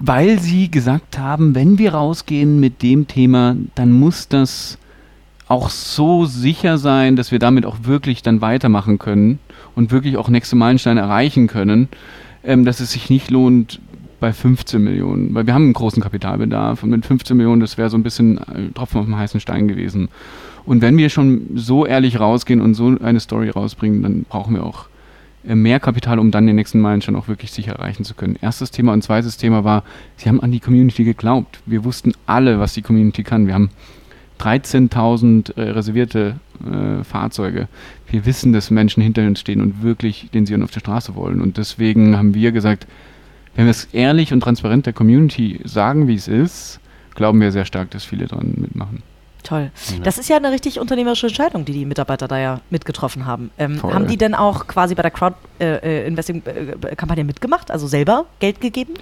Weil 0.02 0.40
sie 0.40 0.72
gesagt 0.72 1.20
haben, 1.20 1.56
wenn 1.56 1.78
wir 1.78 1.94
rausgehen 1.94 2.60
mit 2.60 2.82
dem 2.82 3.08
Thema, 3.08 3.58
dann 3.76 3.92
muss 3.92 4.30
das 4.30 4.78
auch 5.50 5.70
so 5.70 6.26
sicher 6.26 6.78
sein, 6.78 7.18
dass 7.18 7.32
wir 7.32 7.40
damit 7.40 7.66
auch 7.66 7.78
wirklich 7.84 8.22
dann 8.22 8.40
weitermachen 8.40 8.98
können 8.98 9.40
und 9.76 9.92
wirklich 9.92 10.16
auch 10.16 10.30
nächste 10.30 10.56
Meilensteine 10.56 11.02
erreichen 11.02 11.48
können, 11.48 11.90
ähm, 12.46 12.64
dass 12.64 12.80
es 12.80 12.92
sich 12.92 13.10
nicht 13.10 13.30
lohnt 13.30 13.82
bei 14.22 14.32
15 14.32 14.82
Millionen, 14.82 15.34
weil 15.34 15.48
wir 15.48 15.54
haben 15.54 15.64
einen 15.64 15.74
großen 15.74 16.04
Kapitalbedarf 16.04 16.84
und 16.84 16.92
mit 16.92 17.06
15 17.06 17.36
Millionen, 17.36 17.62
das 17.62 17.78
wäre 17.78 17.90
so 17.90 17.98
ein 17.98 18.04
bisschen 18.04 18.38
äh, 18.38 18.72
Tropfen 18.74 19.00
auf 19.00 19.06
dem 19.06 19.18
heißen 19.18 19.40
Stein 19.40 19.68
gewesen. 19.68 20.10
Und 20.66 20.82
wenn 20.82 20.98
wir 20.98 21.10
schon 21.10 21.48
so 21.56 21.86
ehrlich 21.86 22.20
rausgehen 22.20 22.62
und 22.62 22.74
so 22.74 22.96
eine 23.02 23.20
Story 23.20 23.50
rausbringen, 23.50 24.04
dann 24.04 24.24
brauchen 24.24 24.56
wir 24.56 24.64
auch 24.64 24.86
mehr 25.44 25.80
Kapital, 25.80 26.20
um 26.20 26.32
dann 26.32 26.48
den 26.48 26.56
nächsten 26.56 26.80
Meilenstein 26.80 27.16
auch 27.16 27.28
wirklich 27.28 27.52
sicher 27.52 27.74
erreichen 27.74 28.04
zu 28.04 28.14
können. 28.14 28.38
Erstes 28.42 28.72
Thema 28.72 28.94
und 28.94 29.04
zweites 29.04 29.38
Thema 29.38 29.64
war, 29.64 29.84
sie 30.18 30.30
haben 30.30 30.42
an 30.42 30.52
die 30.52 30.60
Community 30.60 31.04
geglaubt. 31.04 31.60
Wir 31.66 31.84
wussten 31.84 32.14
alle, 32.26 32.60
was 32.60 32.74
die 32.74 32.82
Community 32.82 33.24
kann. 33.24 33.48
Wir 33.48 33.54
haben 33.54 33.70
13.000 34.40 35.58
äh, 35.58 35.70
reservierte 35.72 36.40
äh, 36.66 37.04
Fahrzeuge. 37.04 37.68
Wir 38.10 38.26
wissen, 38.26 38.54
dass 38.54 38.72
Menschen 38.72 39.04
hinter 39.04 39.26
uns 39.26 39.40
stehen 39.40 39.62
und 39.62 39.84
wirklich 39.84 40.30
den 40.34 40.46
Sion 40.46 40.64
auf 40.64 40.72
der 40.72 40.80
Straße 40.80 41.16
wollen. 41.16 41.42
Und 41.42 41.58
deswegen 41.58 42.18
haben 42.18 42.34
wir 42.34 42.52
gesagt, 42.52 42.88
wenn 43.56 43.66
wir 43.66 43.72
es 43.72 43.86
ehrlich 43.92 44.32
und 44.32 44.42
transparent 44.42 44.86
der 44.86 44.94
Community 44.94 45.60
sagen, 45.64 46.08
wie 46.08 46.16
es 46.16 46.28
ist, 46.28 46.80
glauben 47.16 47.42
wir 47.42 47.52
sehr 47.52 47.66
stark, 47.66 47.92
dass 47.92 48.06
viele 48.06 48.28
daran 48.28 48.54
mitmachen. 48.56 49.04
Toll. 49.44 49.72
Das 50.04 50.18
ist 50.18 50.30
ja 50.30 50.38
eine 50.38 50.52
richtig 50.52 50.80
unternehmerische 50.80 51.28
Entscheidung, 51.28 51.66
die 51.66 51.74
die 51.74 51.86
Mitarbeiter 51.86 52.28
da 52.28 52.38
ja 52.38 52.60
mitgetroffen 52.70 53.26
haben. 53.26 53.52
Ähm, 53.58 53.82
haben 53.82 54.08
die 54.08 54.18
denn 54.18 54.36
auch 54.36 54.68
quasi 54.68 54.96
bei 54.96 55.02
der 55.02 55.12
Crowd-Investing-Kampagne 55.12 57.24
mitgemacht, 57.24 57.72
also 57.72 57.88
selber 57.88 58.26
Geld 58.40 58.62
gegeben? 58.62 58.94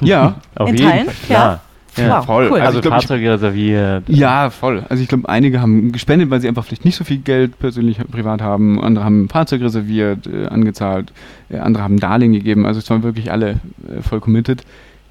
Ja, 0.00 0.36
Auf 0.54 0.68
In 0.68 0.76
jeden 0.76 0.90
Teilen? 0.90 1.06
Fall, 1.06 1.14
klar. 1.26 1.52
Ja. 1.52 1.60
Ja, 1.96 2.18
Wow, 2.20 2.24
voll. 2.26 2.44
Cool. 2.52 2.60
Also 2.60 2.78
Also 2.78 2.78
ich- 2.78 2.86
Fahrzeuge 2.86 3.32
reserviert. 3.32 4.04
Ja, 4.08 4.50
voll. 4.50 4.84
Also 4.88 5.02
ich 5.02 5.08
glaube, 5.08 5.28
einige 5.28 5.60
haben 5.60 5.90
gespendet, 5.90 6.30
weil 6.30 6.40
sie 6.40 6.46
einfach 6.46 6.64
vielleicht 6.64 6.84
nicht 6.84 6.94
so 6.94 7.02
viel 7.02 7.18
Geld 7.18 7.58
persönlich 7.58 7.98
privat 8.12 8.40
haben. 8.40 8.80
Andere 8.80 9.04
haben 9.04 9.24
ein 9.24 9.28
Fahrzeug 9.28 9.60
reserviert, 9.62 10.24
äh, 10.28 10.46
angezahlt. 10.46 11.12
Äh, 11.48 11.58
andere 11.58 11.82
haben 11.82 11.98
Darlehen 11.98 12.32
gegeben. 12.32 12.64
Also 12.64 12.78
es 12.78 12.88
waren 12.90 13.02
wirklich 13.02 13.32
alle 13.32 13.54
äh, 13.88 14.02
voll 14.02 14.20
committed. 14.20 14.62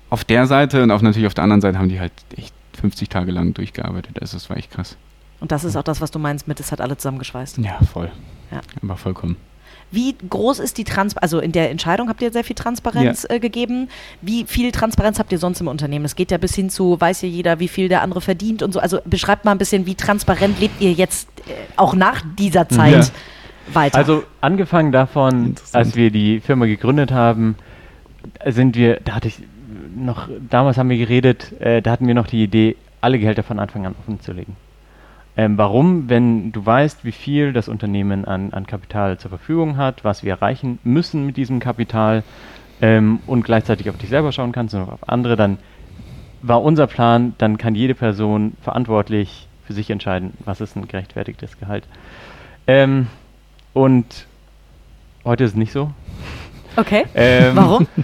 Auf 0.09 0.23
der 0.23 0.47
Seite 0.47 0.81
und 0.81 0.91
auf 0.91 1.01
natürlich 1.01 1.27
auf 1.27 1.33
der 1.33 1.43
anderen 1.43 1.59
Seite 1.59 1.77
haben 1.77 1.89
die 1.89 1.99
halt 1.99 2.13
echt 2.37 2.53
50 2.79 3.09
Tage 3.09 3.31
lang 3.31 3.53
durchgearbeitet. 3.53 4.21
Also 4.21 4.37
das 4.37 4.49
war 4.49 4.57
echt 4.57 4.71
krass. 4.71 4.97
Und 5.39 5.51
das 5.51 5.63
ist 5.63 5.75
auch 5.75 5.83
das, 5.83 6.01
was 6.01 6.11
du 6.11 6.19
meinst 6.19 6.47
mit, 6.47 6.59
es 6.59 6.71
hat 6.71 6.81
alle 6.81 6.97
zusammengeschweißt. 6.97 7.59
Ja, 7.59 7.79
voll. 7.93 8.11
Ja. 8.51 8.61
Aber 8.81 8.97
vollkommen. 8.97 9.37
Wie 9.91 10.15
groß 10.29 10.59
ist 10.59 10.77
die 10.77 10.83
Transparenz? 10.83 11.23
Also 11.23 11.39
in 11.39 11.51
der 11.51 11.71
Entscheidung 11.71 12.09
habt 12.09 12.21
ihr 12.21 12.31
sehr 12.31 12.43
viel 12.43 12.55
Transparenz 12.55 13.25
äh, 13.27 13.39
gegeben. 13.39 13.89
Wie 14.21 14.45
viel 14.45 14.71
Transparenz 14.71 15.17
habt 15.17 15.31
ihr 15.31 15.39
sonst 15.39 15.61
im 15.61 15.67
Unternehmen? 15.67 16.05
Es 16.05 16.15
geht 16.15 16.29
ja 16.29 16.37
bis 16.37 16.53
hin 16.53 16.69
zu, 16.69 16.99
weiß 17.01 17.23
ja 17.23 17.27
jeder, 17.29 17.59
wie 17.59 17.67
viel 17.67 17.89
der 17.89 18.03
andere 18.03 18.21
verdient 18.21 18.61
und 18.61 18.71
so. 18.73 18.79
Also 18.79 18.99
beschreibt 19.05 19.45
mal 19.45 19.51
ein 19.51 19.57
bisschen, 19.57 19.85
wie 19.87 19.95
transparent 19.95 20.59
lebt 20.59 20.79
ihr 20.81 20.91
jetzt 20.91 21.27
äh, 21.47 21.53
auch 21.75 21.95
nach 21.95 22.21
dieser 22.37 22.69
Zeit 22.69 23.05
Ja. 23.05 23.73
weiter? 23.73 23.97
Also 23.97 24.23
angefangen 24.41 24.91
davon, 24.91 25.55
als 25.73 25.95
wir 25.95 26.11
die 26.11 26.39
Firma 26.39 26.65
gegründet 26.67 27.11
haben, 27.11 27.55
sind 28.45 28.75
wir, 28.75 28.99
da 29.03 29.15
hatte 29.15 29.29
ich 29.29 29.39
noch, 30.05 30.27
damals 30.49 30.77
haben 30.77 30.89
wir 30.89 30.97
geredet, 30.97 31.53
äh, 31.59 31.81
da 31.81 31.91
hatten 31.91 32.07
wir 32.07 32.13
noch 32.13 32.27
die 32.27 32.43
Idee, 32.43 32.75
alle 33.01 33.19
Gehälter 33.19 33.43
von 33.43 33.59
Anfang 33.59 33.85
an 33.85 33.95
offen 33.99 34.19
zu 34.19 34.31
legen. 34.33 34.55
Ähm, 35.37 35.57
warum? 35.57 36.09
Wenn 36.09 36.51
du 36.51 36.65
weißt, 36.65 37.05
wie 37.05 37.11
viel 37.11 37.53
das 37.53 37.69
Unternehmen 37.69 38.25
an, 38.25 38.51
an 38.51 38.67
Kapital 38.67 39.17
zur 39.17 39.29
Verfügung 39.29 39.77
hat, 39.77 40.03
was 40.03 40.23
wir 40.23 40.31
erreichen 40.31 40.79
müssen 40.83 41.25
mit 41.25 41.37
diesem 41.37 41.59
Kapital 41.59 42.23
ähm, 42.81 43.19
und 43.25 43.43
gleichzeitig 43.43 43.89
auf 43.89 43.97
dich 43.97 44.09
selber 44.09 44.31
schauen 44.31 44.51
kannst 44.51 44.75
und 44.75 44.81
auf 44.81 45.07
andere, 45.07 45.35
dann 45.35 45.57
war 46.41 46.61
unser 46.61 46.87
Plan, 46.87 47.35
dann 47.37 47.57
kann 47.57 47.75
jede 47.75 47.95
Person 47.95 48.53
verantwortlich 48.61 49.47
für 49.65 49.73
sich 49.73 49.89
entscheiden, 49.89 50.33
was 50.45 50.61
ist 50.61 50.75
ein 50.75 50.87
gerechtfertigtes 50.87 51.57
Gehalt. 51.59 51.85
Ähm, 52.67 53.07
und 53.73 54.25
heute 55.23 55.43
ist 55.43 55.51
es 55.51 55.57
nicht 55.57 55.71
so. 55.71 55.91
Okay. 56.75 57.05
Ähm, 57.13 57.55
Warum? 57.55 57.87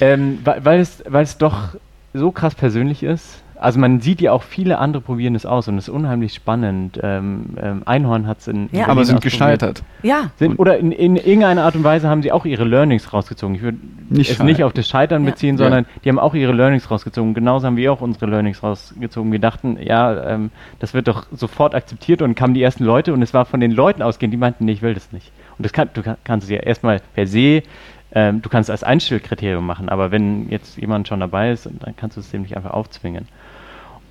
Ähm, 0.00 0.38
weil, 0.44 0.64
weil, 0.64 0.80
es, 0.80 1.02
weil 1.08 1.24
es 1.24 1.38
doch 1.38 1.70
so 2.14 2.30
krass 2.30 2.54
persönlich 2.54 3.02
ist. 3.02 3.38
Also 3.58 3.78
man 3.78 4.00
sieht 4.00 4.20
ja 4.20 4.32
auch 4.32 4.42
viele 4.42 4.78
andere 4.78 5.00
probieren 5.00 5.36
es 5.36 5.46
aus 5.46 5.68
und 5.68 5.78
es 5.78 5.86
ist 5.86 5.94
unheimlich 5.94 6.34
spannend. 6.34 6.98
Ähm, 7.00 7.44
ähm, 7.62 7.82
Einhorn 7.84 8.26
hat 8.26 8.40
es 8.40 8.48
in, 8.48 8.68
in 8.72 8.80
Ja. 8.80 8.88
Aber 8.88 9.04
sind 9.04 9.20
gescheitert. 9.20 9.84
Ja. 10.02 10.32
Sind, 10.36 10.58
oder 10.58 10.78
in, 10.78 10.90
in 10.90 11.14
irgendeiner 11.14 11.62
Art 11.62 11.76
und 11.76 11.84
Weise 11.84 12.08
haben 12.08 12.22
sie 12.22 12.32
auch 12.32 12.44
ihre 12.44 12.64
Learnings 12.64 13.12
rausgezogen. 13.12 13.54
Ich 13.54 13.62
würde 13.62 13.78
Nicht 14.08 14.30
es 14.30 14.36
scheitern. 14.36 14.46
nicht 14.46 14.64
auf 14.64 14.72
das 14.72 14.88
Scheitern 14.88 15.24
Ja. 15.24 15.30
beziehen, 15.30 15.56
Ja. 15.58 15.64
sondern 15.64 15.86
die 16.04 16.08
haben 16.08 16.18
auch 16.18 16.34
ihre 16.34 16.52
Learnings 16.52 16.90
rausgezogen. 16.90 17.34
Genauso 17.34 17.68
haben 17.68 17.76
wir 17.76 17.92
auch 17.92 18.00
unsere 18.00 18.26
Learnings 18.26 18.64
rausgezogen. 18.64 19.30
Wir 19.30 19.38
dachten, 19.38 19.78
ja, 19.80 20.24
ähm, 20.34 20.50
das 20.80 20.92
wird 20.92 21.06
doch 21.06 21.26
sofort 21.30 21.76
akzeptiert 21.76 22.20
und 22.20 22.34
kamen 22.34 22.54
die 22.54 22.62
ersten 22.64 22.82
Leute 22.82 23.12
und 23.12 23.22
es 23.22 23.32
war 23.32 23.44
von 23.44 23.60
den 23.60 23.70
Leuten 23.70 24.02
ausgehend, 24.02 24.32
die 24.34 24.38
meinten, 24.38 24.64
nee, 24.64 24.72
ich 24.72 24.82
will 24.82 24.94
das 24.94 25.12
nicht. 25.12 25.30
Und 25.56 25.64
das 25.64 25.72
kann, 25.72 25.88
du 25.94 26.02
kann, 26.02 26.16
kannst 26.24 26.44
es 26.44 26.50
ja 26.50 26.58
erstmal 26.58 27.00
per 27.14 27.28
se, 27.28 27.62
ähm, 28.14 28.42
du 28.42 28.48
kannst 28.48 28.68
es 28.68 28.72
als 28.72 28.84
Einstellkriterium 28.84 29.64
machen, 29.64 29.88
aber 29.88 30.10
wenn 30.10 30.50
jetzt 30.50 30.76
jemand 30.76 31.08
schon 31.08 31.20
dabei 31.20 31.50
ist, 31.50 31.66
dann 31.66 31.96
kannst 31.96 32.16
du 32.16 32.20
es 32.20 32.30
dem 32.30 32.42
nicht 32.42 32.56
einfach 32.56 32.72
aufzwingen. 32.72 33.26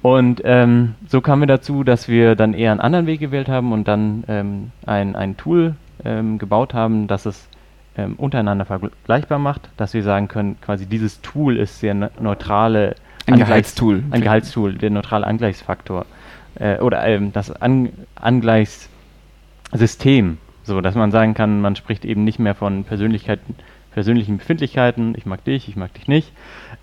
Und 0.02 0.42
ähm, 0.44 0.96
so 1.08 1.22
kamen 1.22 1.44
wir 1.44 1.48
dazu, 1.48 1.84
dass 1.84 2.08
wir 2.08 2.36
dann 2.36 2.56
eher 2.56 2.72
einen 2.72 2.80
anderen 2.80 3.06
Weg 3.06 3.20
gewählt 3.20 3.48
haben 3.48 3.72
und 3.72 3.88
dann 3.88 4.24
ähm, 4.28 4.72
ein, 4.88 5.16
ein 5.16 5.38
Tool 5.38 5.76
ähm, 6.04 6.40
gebaut 6.40 6.74
haben, 6.74 7.08
das 7.08 7.28
es 7.28 7.48
ähm, 7.96 8.16
untereinander 8.18 8.66
vergleichbar 8.66 9.38
macht, 9.38 9.70
dass 9.78 9.94
wir 9.94 10.02
sagen 10.02 10.28
können, 10.28 10.60
quasi 10.62 10.88
dieses 10.88 11.22
Tool 11.22 11.58
ist 11.58 11.80
sehr 11.80 11.94
ne 11.94 12.10
neutrale 12.20 12.96
Ein 13.28 13.36
Angleichs- 13.36 13.48
Gehaltstool. 13.48 14.04
Ein 14.10 14.22
Gehaltstool, 14.22 14.74
der 14.74 14.90
neutrale 14.90 15.28
Angleichsfaktor. 15.28 16.08
Äh, 16.56 16.80
oder 16.80 17.06
ähm, 17.06 17.32
das 17.32 17.52
An 17.52 17.90
Angleichssystem, 18.16 20.40
so 20.64 20.82
dass 20.82 20.96
man 20.96 21.12
sagen 21.12 21.36
kann, 21.36 21.62
man 21.62 21.76
spricht 21.76 22.06
eben 22.06 22.24
nicht 22.24 22.40
mehr 22.40 22.56
von 22.56 22.86
Persönlichkeiten, 22.86 23.54
persönlichen 23.94 24.38
Befindlichkeiten, 24.38 25.14
ich 25.18 25.26
mag 25.26 25.44
dich, 25.46 25.68
ich 25.68 25.76
mag 25.76 25.94
dich 25.94 26.08
nicht, 26.08 26.32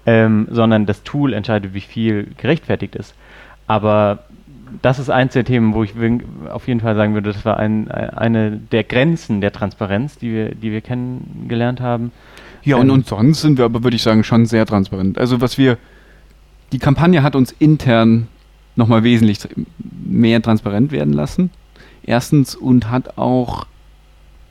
ähm, 0.07 0.47
sondern 0.51 0.87
das 0.87 1.03
Tool 1.03 1.33
entscheidet, 1.33 1.75
wie 1.75 1.81
viel 1.81 2.29
gerechtfertigt 2.37 2.95
ist. 2.97 3.15
Aber 3.67 4.21
das 4.83 4.99
ist 4.99 5.09
eins 5.11 5.33
der 5.33 5.45
Themen, 5.45 5.73
wo 5.75 5.83
ich 5.83 5.93
auf 6.51 6.69
jeden 6.69 6.81
Fall 6.81 6.95
sagen 6.95 7.15
würde, 7.15 7.33
das 7.33 7.45
war 7.45 7.59
ein- 7.59 7.91
eine 7.91 8.53
der 8.53 8.85
Grenzen 8.85 9.41
der 9.41 9.53
Transparenz, 9.53 10.19
die 10.19 10.33
wir, 10.33 10.55
die 10.55 10.71
wir 10.73 10.81
kennengelernt 10.83 11.81
haben. 11.81 12.13
Ja, 12.65 12.77
und, 12.77 12.89
Ähm, 12.89 12.95
und 12.95 13.07
sonst 13.07 13.41
sind 13.41 13.57
wir 13.57 13.65
aber, 13.65 13.83
würde 13.83 13.97
ich 13.97 14.03
sagen, 14.03 14.25
schon 14.25 14.45
sehr 14.47 14.67
transparent. 14.67 15.17
Also 15.19 15.41
was 15.41 15.57
wir, 15.57 15.79
die 16.73 16.79
Kampagne 16.79 17.23
hat 17.23 17.35
uns 17.35 17.53
intern 17.59 18.29
nochmal 18.77 19.05
wesentlich 19.05 19.39
mehr 20.07 20.43
transparent 20.43 20.93
werden 20.93 21.13
lassen. 21.15 21.51
Erstens 22.05 22.55
und 22.55 22.91
hat 22.91 23.17
auch 23.19 23.67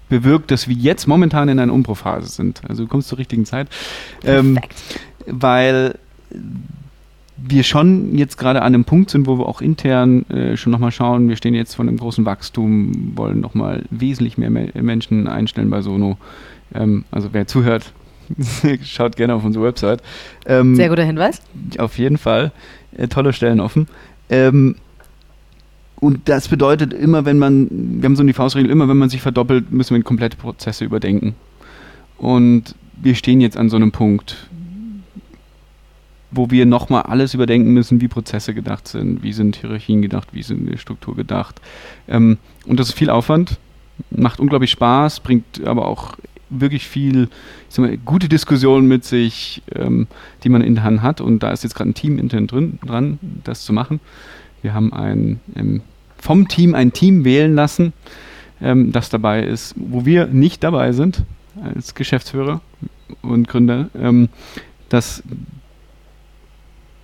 bewirkt, 0.09 0.51
dass 0.51 0.67
wir 0.67 0.75
jetzt 0.75 1.07
momentan 1.07 1.49
in 1.49 1.59
einer 1.59 1.73
Umbruchphase 1.73 2.29
sind. 2.29 2.61
Also 2.67 2.83
du 2.83 2.89
kommst 2.89 3.09
zur 3.09 3.17
richtigen 3.17 3.45
Zeit. 3.45 3.67
Ähm, 4.23 4.59
weil 5.25 5.95
wir 7.37 7.63
schon 7.63 8.17
jetzt 8.17 8.37
gerade 8.37 8.61
an 8.61 8.73
einem 8.73 8.85
Punkt 8.85 9.11
sind, 9.11 9.27
wo 9.27 9.37
wir 9.37 9.47
auch 9.47 9.61
intern 9.61 10.27
äh, 10.29 10.57
schon 10.57 10.71
nochmal 10.71 10.91
schauen, 10.91 11.29
wir 11.29 11.35
stehen 11.35 11.53
jetzt 11.53 11.75
vor 11.75 11.83
einem 11.85 11.97
großen 11.97 12.25
Wachstum, 12.25 13.13
wollen 13.15 13.39
nochmal 13.39 13.83
wesentlich 13.91 14.37
mehr 14.37 14.49
Me 14.49 14.69
Menschen 14.73 15.27
einstellen 15.27 15.69
bei 15.69 15.81
Sono. 15.81 16.17
Ähm, 16.73 17.05
also 17.11 17.29
wer 17.33 17.45
zuhört, 17.45 17.93
schaut 18.83 19.15
gerne 19.15 19.35
auf 19.35 19.45
unsere 19.45 19.65
Website. 19.65 20.01
Ähm, 20.45 20.75
Sehr 20.75 20.89
guter 20.89 21.03
Hinweis. 21.03 21.41
auf 21.77 21.97
jeden 21.99 22.17
Fall. 22.17 22.51
Äh, 22.97 23.07
tolle 23.07 23.33
Stellen 23.33 23.59
offen. 23.59 23.87
Ähm, 24.29 24.75
und 25.99 26.29
das 26.29 26.47
bedeutet 26.47 26.93
immer, 26.93 27.25
wenn 27.25 27.39
man, 27.39 27.67
wir 27.71 28.05
haben 28.05 28.15
so 28.15 28.23
die 28.23 28.33
Faustregel, 28.33 28.69
immer 28.69 28.87
wenn 28.87 28.97
man 28.97 29.09
sich 29.09 29.21
verdoppelt, 29.21 29.71
müssen 29.71 29.95
wir 29.95 30.03
komplette 30.03 30.37
Prozesse 30.37 30.85
überdenken. 30.85 31.35
Und 32.17 32.75
wir 32.95 33.15
stehen 33.15 33.41
jetzt 33.41 33.57
an 33.57 33.69
so 33.69 33.77
einem 33.77 33.91
Punkt, 33.91 34.47
wo 36.29 36.51
wir 36.51 36.65
nochmal 36.65 37.03
alles 37.03 37.33
überdenken 37.33 37.73
müssen, 37.73 37.99
wie 37.99 38.07
Prozesse 38.07 38.53
gedacht 38.53 38.87
sind, 38.87 39.23
wie 39.23 39.33
sind 39.33 39.55
Hierarchien 39.55 40.01
gedacht, 40.01 40.29
wie 40.33 40.43
sind 40.43 40.69
die 40.71 40.77
Struktur 40.77 41.15
gedacht. 41.15 41.61
Ähm, 42.07 42.37
und 42.65 42.79
das 42.79 42.89
ist 42.89 42.95
viel 42.95 43.09
Aufwand, 43.09 43.57
macht 44.11 44.39
unglaublich 44.39 44.71
Spaß, 44.71 45.21
bringt 45.21 45.65
aber 45.65 45.87
auch 45.87 46.15
wirklich 46.49 46.87
viel 46.87 47.29
mal, 47.77 47.97
gute 47.97 48.29
Diskussionen 48.29 48.87
mit 48.87 49.03
sich, 49.03 49.63
ähm, 49.73 50.07
die 50.43 50.49
man 50.49 50.61
intern 50.61 51.01
hat. 51.01 51.21
Und 51.21 51.41
da 51.43 51.51
ist 51.51 51.63
jetzt 51.63 51.75
gerade 51.75 51.89
ein 51.89 51.95
Team 51.95 52.19
intern 52.19 52.47
drin, 52.47 52.79
dran, 52.85 53.19
das 53.43 53.65
zu 53.65 53.73
machen. 53.73 53.99
Wir 54.61 54.73
haben 54.73 54.93
ein, 54.93 55.39
ähm, 55.55 55.81
vom 56.17 56.47
Team 56.47 56.75
ein 56.75 56.93
Team 56.93 57.23
wählen 57.25 57.53
lassen, 57.55 57.93
ähm, 58.61 58.91
das 58.91 59.09
dabei 59.09 59.43
ist, 59.43 59.75
wo 59.77 60.05
wir 60.05 60.27
nicht 60.27 60.63
dabei 60.63 60.91
sind 60.91 61.23
als 61.63 61.95
Geschäftsführer 61.95 62.61
und 63.21 63.47
Gründer, 63.47 63.89
ähm, 63.99 64.29
das 64.89 65.23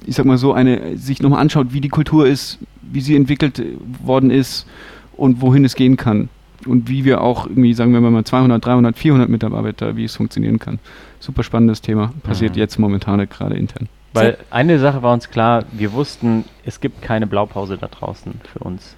ich 0.05 0.15
sag 0.15 0.25
mal 0.25 0.37
so, 0.37 0.53
eine 0.53 0.97
sich 0.97 1.21
nochmal 1.21 1.39
anschaut, 1.39 1.67
wie 1.71 1.81
die 1.81 1.89
Kultur 1.89 2.27
ist, 2.27 2.59
wie 2.81 3.01
sie 3.01 3.15
entwickelt 3.15 3.59
äh, 3.59 3.75
worden 4.03 4.31
ist 4.31 4.67
und 5.15 5.41
wohin 5.41 5.65
es 5.65 5.75
gehen 5.75 5.97
kann. 5.97 6.29
Und 6.65 6.89
wie 6.89 7.03
wir 7.03 7.21
auch 7.21 7.45
irgendwie, 7.45 7.73
sagen 7.73 7.91
wir 7.91 7.99
mal, 7.99 8.23
200, 8.23 8.65
300, 8.65 8.97
400 8.97 9.29
Mitarbeiter, 9.29 9.97
wie 9.97 10.05
es 10.05 10.15
funktionieren 10.15 10.59
kann. 10.59 10.79
Super 11.19 11.43
spannendes 11.43 11.81
Thema. 11.81 12.13
Passiert 12.23 12.55
Mhm. 12.55 12.59
jetzt 12.59 12.79
momentan 12.79 13.27
gerade 13.29 13.55
intern. 13.55 13.89
Weil 14.13 14.37
eine 14.49 14.79
Sache 14.79 15.01
war 15.01 15.13
uns 15.13 15.29
klar, 15.29 15.65
wir 15.71 15.93
wussten, 15.93 16.45
es 16.65 16.79
gibt 16.79 17.01
keine 17.01 17.27
Blaupause 17.27 17.77
da 17.77 17.87
draußen 17.87 18.39
für 18.43 18.59
uns. 18.59 18.95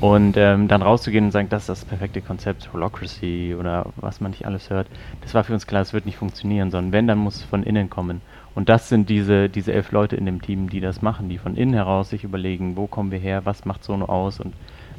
Und 0.00 0.36
ähm, 0.36 0.68
dann 0.68 0.82
rauszugehen 0.82 1.26
und 1.26 1.30
sagen, 1.30 1.48
das 1.48 1.62
ist 1.62 1.68
das 1.68 1.84
perfekte 1.84 2.20
Konzept, 2.20 2.72
Holocracy 2.72 3.56
oder 3.58 3.86
was 3.96 4.20
man 4.20 4.32
nicht 4.32 4.46
alles 4.46 4.70
hört, 4.70 4.86
das 5.22 5.34
war 5.34 5.44
für 5.44 5.54
uns 5.54 5.66
klar, 5.66 5.80
es 5.80 5.92
wird 5.92 6.06
nicht 6.06 6.18
funktionieren, 6.18 6.70
sondern 6.70 6.92
wenn, 6.92 7.06
dann 7.06 7.18
muss 7.18 7.36
es 7.36 7.42
von 7.42 7.62
innen 7.62 7.88
kommen. 7.88 8.20
Und 8.54 8.68
das 8.68 8.88
sind 8.88 9.08
diese, 9.08 9.48
diese 9.48 9.72
elf 9.72 9.90
Leute 9.90 10.16
in 10.16 10.26
dem 10.26 10.42
Team, 10.42 10.68
die 10.68 10.80
das 10.80 11.00
machen, 11.00 11.28
die 11.28 11.38
von 11.38 11.56
innen 11.56 11.74
heraus 11.74 12.10
sich 12.10 12.22
überlegen, 12.22 12.76
wo 12.76 12.86
kommen 12.86 13.10
wir 13.10 13.18
her, 13.18 13.44
was 13.44 13.64
macht 13.64 13.82
Sono 13.82 14.06
aus 14.06 14.40
und 14.40 14.54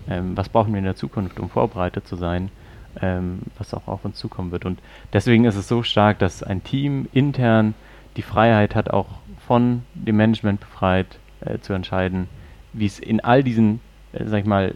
ähm, 0.09 0.35
was 0.35 0.49
brauchen 0.49 0.73
wir 0.73 0.79
in 0.79 0.85
der 0.85 0.95
Zukunft, 0.95 1.39
um 1.39 1.49
vorbereitet 1.49 2.07
zu 2.07 2.15
sein, 2.15 2.49
ähm, 3.01 3.39
was 3.57 3.73
auch 3.73 3.87
auf 3.87 4.03
uns 4.03 4.17
zukommen 4.17 4.51
wird. 4.51 4.65
Und 4.65 4.79
deswegen 5.13 5.45
ist 5.45 5.55
es 5.55 5.67
so 5.67 5.83
stark, 5.83 6.19
dass 6.19 6.43
ein 6.43 6.63
Team 6.63 7.07
intern 7.13 7.73
die 8.17 8.21
Freiheit 8.21 8.75
hat, 8.75 8.89
auch 8.89 9.07
von 9.49 9.81
dem 9.95 10.15
Management 10.17 10.59
befreit 10.59 11.07
äh, 11.41 11.57
zu 11.57 11.73
entscheiden, 11.73 12.27
wie 12.73 12.85
es 12.85 12.99
in 12.99 13.19
all 13.19 13.41
diesen, 13.41 13.79
äh, 14.13 14.25
sag 14.25 14.41
ich 14.41 14.45
mal, 14.45 14.75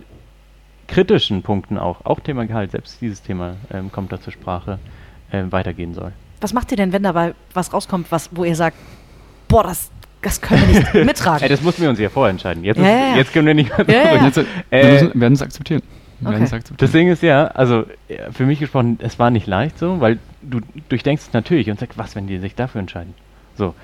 kritischen 0.87 1.43
Punkten 1.43 1.77
auch, 1.77 2.03
auch 2.05 2.19
Thema 2.19 2.47
Gehalt, 2.47 2.71
selbst 2.71 2.99
dieses 2.99 3.21
Thema 3.21 3.53
ähm, 3.71 3.91
kommt 3.91 4.11
da 4.11 4.19
zur 4.19 4.33
Sprache, 4.33 4.79
äh, 5.31 5.43
weitergehen 5.51 5.93
soll. 5.93 6.11
Was 6.41 6.53
macht 6.53 6.71
ihr 6.71 6.77
denn, 6.77 6.91
wenn 6.91 7.03
dabei 7.03 7.35
was 7.53 7.71
rauskommt, 7.71 8.11
was, 8.11 8.31
wo 8.33 8.45
ihr 8.45 8.55
sagt, 8.55 8.75
boah, 9.47 9.61
das, 9.61 9.91
das 10.23 10.41
können 10.41 10.61
wir 10.67 10.79
nicht 10.79 10.93
Ey, 10.95 11.05
mittragen? 11.05 11.47
das 11.47 11.61
mussten 11.61 11.83
wir 11.83 11.91
uns 11.91 11.99
ja 11.99 12.09
vorher 12.09 12.31
entscheiden. 12.31 12.63
Jetzt, 12.63 12.77
Ja, 12.79 12.83
ist, 12.83 12.89
ja, 13.11 13.15
jetzt 13.17 13.31
können 13.31 13.45
wir 13.45 13.53
nicht 13.53 13.77
mehr 13.77 13.87
Ja, 13.87 14.15
ja. 14.15 14.25
Jetzt, 14.25 14.37
Äh, 14.39 14.43
wir 14.71 14.91
müssen, 14.93 15.21
werden 15.21 15.33
es 15.33 15.41
akzeptieren. 15.43 15.83
Okay. 16.25 16.47
Das 16.77 16.91
Ding 16.91 17.09
ist 17.09 17.21
ja, 17.21 17.45
also 17.45 17.85
äh, 18.07 18.31
für 18.31 18.47
mich 18.47 18.57
gesprochen, 18.57 18.97
es 19.03 19.19
war 19.19 19.29
nicht 19.29 19.45
leicht 19.45 19.77
so, 19.77 20.01
weil 20.01 20.17
du 20.41 20.61
durchdenkst 20.89 21.27
es 21.27 21.33
natürlich 21.33 21.69
und 21.69 21.79
sagst, 21.79 21.95
was, 21.99 22.15
wenn 22.15 22.25
die 22.25 22.39
sich 22.39 22.55
dafür 22.55 22.81
entscheiden? 22.81 23.13
So. 23.55 23.75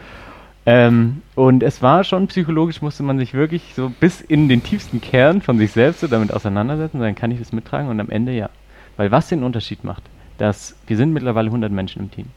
Ähm, 0.71 1.23
und 1.33 1.63
es 1.63 1.81
war 1.81 2.03
schon 2.03 2.27
psychologisch, 2.27 2.83
musste 2.83 3.01
man 3.01 3.17
sich 3.17 3.33
wirklich 3.33 3.73
so 3.73 3.89
bis 3.89 4.21
in 4.21 4.47
den 4.49 4.61
tiefsten 4.61 5.01
Kern 5.01 5.41
von 5.41 5.57
sich 5.57 5.71
selbst 5.71 6.01
so 6.01 6.07
damit 6.07 6.31
auseinandersetzen 6.31 6.99
sagen, 6.99 7.15
kann 7.15 7.31
ich 7.31 7.39
das 7.39 7.51
mittragen? 7.51 7.89
Und 7.89 7.99
am 7.99 8.11
Ende 8.11 8.33
ja. 8.33 8.51
Weil 8.95 9.09
was 9.09 9.29
den 9.29 9.41
Unterschied 9.41 9.83
macht, 9.83 10.03
dass 10.37 10.75
wir 10.85 10.95
sind 10.95 11.11
mittlerweile 11.11 11.47
100 11.47 11.71
Menschen 11.71 12.03
im 12.03 12.11
Team. 12.11 12.27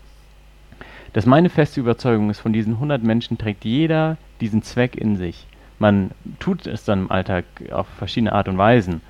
Dass 1.13 1.27
meine 1.27 1.51
feste 1.51 1.81
Überzeugung 1.81 2.31
ist, 2.31 2.41
von 2.41 2.55
diesen 2.55 2.73
100 2.75 3.03
Menschen 3.03 3.37
trägt 3.37 3.67
jeder 3.67 4.17
diesen 4.41 4.63
Zweck 4.63 4.97
in 4.97 5.17
sich. 5.19 5.47
Man 5.79 6.13
tut 6.41 6.67
es 6.67 6.87
dann 6.87 7.01
im 7.01 7.11
Alltag 7.11 7.45
auf 7.71 7.87
verschiedene 7.99 8.33
Art 8.33 8.49
und 8.49 8.57
Weisen. 8.57 9.03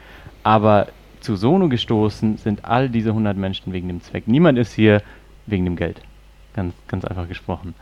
Aber 0.42 0.88
zu 1.20 1.36
Sono 1.36 1.68
gestoßen 1.68 2.38
sind 2.38 2.64
all 2.64 2.88
diese 2.88 3.10
100 3.10 3.36
Menschen 3.36 3.72
wegen 3.72 3.86
dem 3.86 4.02
Zweck. 4.02 4.26
Niemand 4.26 4.58
ist 4.58 4.72
hier 4.72 5.00
wegen 5.46 5.64
dem 5.64 5.76
Geld. 5.76 6.00
Ganz, 6.56 6.74
ganz 6.88 7.04
einfach 7.04 7.28
gesprochen. 7.28 7.74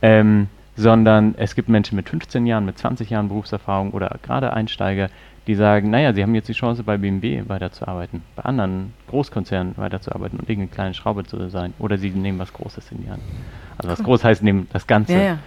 Ähm, 0.00 0.46
sondern 0.76 1.34
es 1.36 1.54
gibt 1.54 1.68
Menschen 1.68 1.96
mit 1.96 2.08
15 2.08 2.46
Jahren, 2.46 2.64
mit 2.64 2.78
20 2.78 3.10
Jahren 3.10 3.28
Berufserfahrung 3.28 3.92
oder 3.92 4.16
gerade 4.22 4.52
Einsteiger, 4.52 5.08
die 5.46 5.54
sagen, 5.54 5.90
naja, 5.90 6.14
sie 6.14 6.22
haben 6.22 6.34
jetzt 6.34 6.48
die 6.48 6.54
Chance 6.54 6.82
bei 6.84 6.96
BMW 6.96 7.42
weiterzuarbeiten, 7.46 8.22
bei 8.34 8.44
anderen 8.44 8.94
Großkonzernen 9.08 9.74
weiterzuarbeiten 9.76 10.38
und 10.38 10.48
irgendeine 10.48 10.74
kleine 10.74 10.94
Schraube 10.94 11.24
zu 11.24 11.48
sein. 11.50 11.74
Oder 11.78 11.98
sie 11.98 12.10
nehmen 12.10 12.38
was 12.38 12.52
Großes 12.52 12.90
in 12.92 13.02
die 13.04 13.10
Hand. 13.10 13.22
Also 13.76 13.90
was 13.90 13.98
Cool. 14.00 14.06
groß 14.06 14.24
heißt, 14.24 14.42
nehmen 14.42 14.68
das 14.72 14.86
Ganze. 14.86 15.12
ja, 15.12 15.20
ja. 15.20 15.38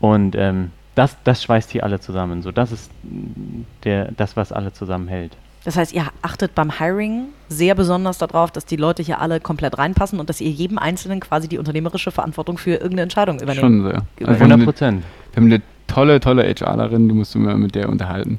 Und 0.00 0.36
ähm, 0.36 0.70
das, 0.94 1.16
das 1.24 1.42
schweißt 1.42 1.70
hier 1.70 1.84
alle 1.84 1.98
zusammen. 2.00 2.42
So, 2.42 2.52
das 2.52 2.72
ist 2.72 2.90
der, 3.84 4.12
das, 4.12 4.36
was 4.36 4.52
alle 4.52 4.72
zusammenhält. 4.72 5.36
Das 5.64 5.76
heißt, 5.76 5.92
ihr 5.92 6.04
achtet 6.22 6.54
beim 6.54 6.78
Hiring 6.78 7.26
sehr 7.48 7.74
besonders 7.74 8.18
darauf, 8.18 8.50
dass 8.50 8.64
die 8.64 8.76
Leute 8.76 9.02
hier 9.02 9.20
alle 9.20 9.40
komplett 9.40 9.76
reinpassen 9.78 10.18
und 10.20 10.28
dass 10.28 10.40
ihr 10.40 10.50
jedem 10.50 10.78
Einzelnen 10.78 11.20
quasi 11.20 11.48
die 11.48 11.58
unternehmerische 11.58 12.10
Verantwortung 12.10 12.58
für 12.58 12.72
irgendeine 12.72 13.02
Entscheidung 13.02 13.36
übernehmt. 13.40 13.60
Schon 13.60 13.82
sehr. 13.82 13.92
Also 13.94 14.04
wir 14.18 14.26
haben 14.26 14.34
100 14.36 14.52
eine- 14.52 14.64
Prozent. 14.64 15.02
Wir 15.32 15.36
haben 15.42 15.52
eine 15.52 15.62
tolle, 15.86 16.20
tolle 16.20 16.42
HRlerin, 16.44 17.08
die 17.08 17.14
musst 17.14 17.34
du 17.34 17.38
mal 17.38 17.56
mit 17.56 17.74
der 17.74 17.88
unterhalten. 17.88 18.38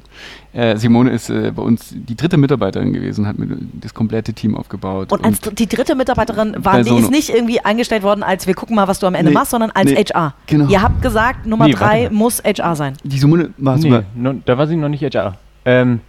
Äh, 0.52 0.76
Simone 0.76 1.10
ist 1.10 1.30
äh, 1.30 1.52
bei 1.54 1.62
uns 1.62 1.92
die 1.94 2.14
dritte 2.16 2.36
Mitarbeiterin 2.36 2.92
gewesen, 2.92 3.26
hat 3.26 3.38
mit 3.38 3.50
das 3.80 3.92
komplette 3.92 4.32
Team 4.32 4.56
aufgebaut. 4.56 5.12
Und 5.12 5.24
als 5.24 5.40
die 5.40 5.66
dritte 5.66 5.94
Mitarbeiterin 5.96 6.54
war, 6.64 6.82
die 6.82 6.94
ist 6.96 7.10
nicht 7.10 7.28
irgendwie 7.30 7.60
eingestellt 7.60 8.02
worden, 8.04 8.22
als 8.22 8.46
wir 8.46 8.54
gucken 8.54 8.76
mal, 8.76 8.86
was 8.88 8.98
du 9.00 9.06
am 9.06 9.14
Ende 9.14 9.30
Nee, 9.30 9.34
machst, 9.34 9.50
sondern 9.50 9.70
als 9.72 9.90
nee, 9.90 9.96
HR. 10.04 10.34
genau. 10.46 10.68
Ihr 10.68 10.80
habt 10.82 11.02
gesagt, 11.02 11.46
Nummer 11.46 11.66
Nee, 11.66 11.72
drei 11.72 12.02
warte 12.04 12.14
muss 12.14 12.42
HR 12.44 12.76
sein. 12.76 12.94
die 13.04 13.18
Simone 13.18 13.50
war 13.58 13.76
Nee, 13.76 14.00
no, 14.14 14.34
da 14.44 14.56
war 14.56 14.66
sie 14.68 14.76
noch 14.76 14.88
nicht 14.88 15.02
HR. 15.02 15.36
Ähm, 15.64 16.00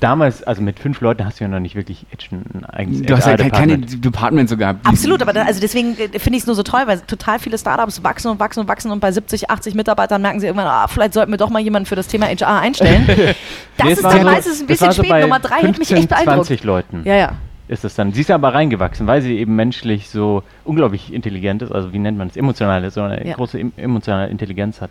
damals, 0.00 0.42
also 0.42 0.62
mit 0.62 0.78
fünf 0.78 1.00
Leuten 1.00 1.24
hast 1.24 1.40
du 1.40 1.44
ja 1.44 1.48
noch 1.48 1.60
nicht 1.60 1.74
wirklich 1.74 2.06
ein 2.32 2.64
eigenes 2.66 3.02
Du 3.02 3.16
hast 3.16 3.26
ja 3.26 3.36
keine, 3.36 3.50
keine. 3.50 3.78
Departments 3.78 4.50
so 4.50 4.56
gehabt. 4.56 4.86
Absolut, 4.86 5.22
aber 5.22 5.32
da, 5.32 5.42
also 5.42 5.60
deswegen 5.60 5.96
äh, 5.98 6.18
finde 6.18 6.36
ich 6.36 6.42
es 6.42 6.46
nur 6.46 6.54
so 6.56 6.62
toll, 6.62 6.82
weil 6.86 7.00
total 7.00 7.38
viele 7.38 7.58
Startups 7.58 8.02
wachsen 8.02 8.30
und 8.30 8.38
wachsen 8.40 8.60
und 8.60 8.68
wachsen 8.68 8.90
und 8.90 9.00
bei 9.00 9.12
70, 9.12 9.50
80 9.50 9.74
Mitarbeitern 9.74 10.22
merken 10.22 10.40
sie 10.40 10.46
irgendwann, 10.46 10.66
ah, 10.68 10.86
vielleicht 10.88 11.12
sollten 11.14 11.30
wir 11.32 11.38
doch 11.38 11.50
mal 11.50 11.60
jemanden 11.60 11.86
für 11.86 11.96
das 11.96 12.08
Thema 12.08 12.26
HR 12.26 12.60
einstellen. 12.60 13.06
Das 13.76 13.86
Nee, 13.86 13.92
ist 13.92 14.04
dann 14.04 14.18
so- 14.20 14.24
meistens 14.24 14.60
ein 14.62 14.66
bisschen 14.66 14.92
so 14.92 15.02
spät. 15.02 15.10
bei 15.10 15.20
Nummer 15.20 15.38
drei 15.38 15.56
hätte 15.56 15.78
mich 15.78 15.88
15, 15.88 15.96
echt 15.98 16.08
beeindruckt. 16.08 16.46
20 16.46 16.64
Leuten 16.64 17.02
Ja, 17.04 17.14
ja. 17.14 17.32
ist 17.68 17.84
es 17.84 17.94
dann. 17.94 18.12
Sie 18.14 18.22
ist 18.22 18.30
aber 18.30 18.54
reingewachsen, 18.54 19.06
weil 19.06 19.20
sie 19.20 19.36
eben 19.38 19.54
menschlich 19.54 20.08
so 20.08 20.42
unglaublich 20.64 21.12
intelligent 21.12 21.60
ist, 21.60 21.72
also 21.72 21.92
wie 21.92 21.98
nennt 21.98 22.16
man 22.16 22.28
es, 22.28 22.36
emotional 22.36 22.82
ist, 22.84 22.94
so 22.94 23.02
eine 23.02 23.26
Ja. 23.26 23.34
große 23.34 23.58
em 23.58 23.72
emotionale 23.76 24.28
Intelligenz 24.30 24.80
hat. 24.80 24.90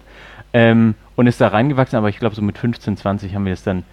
Ähm, 0.54 0.94
und 1.16 1.26
ist 1.28 1.42
da 1.42 1.48
reingewachsen, 1.48 1.98
aber 1.98 2.10
ich 2.10 2.20
glaube, 2.20 2.36
so 2.36 2.42
mit 2.44 2.58
15, 2.60 2.96
20 2.96 3.34
haben 3.34 3.46
wir 3.46 3.54
es 3.54 3.64
dann 3.64 3.84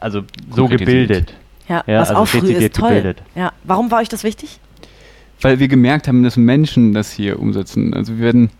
also 0.00 0.22
so 0.54 0.68
gebildet. 0.68 1.34
Ja, 1.68 1.82
Ja, 1.86 2.00
was 2.00 2.10
also 2.10 2.22
auch 2.22 2.26
früh 2.28 2.52
ist 2.52 2.74
toll. 2.76 2.88
gebildet. 2.88 3.22
Ja. 3.34 3.52
Warum 3.64 3.90
war 3.90 4.00
euch 4.00 4.08
das 4.08 4.24
wichtig? 4.24 4.60
Weil 5.40 5.58
wir 5.58 5.68
gemerkt 5.68 6.08
haben, 6.08 6.22
dass 6.22 6.36
Menschen 6.36 6.94
das 6.94 7.12
hier 7.12 7.38
umsetzen. 7.38 7.94
Also 7.94 8.14
wir 8.14 8.20
werden 8.24 8.50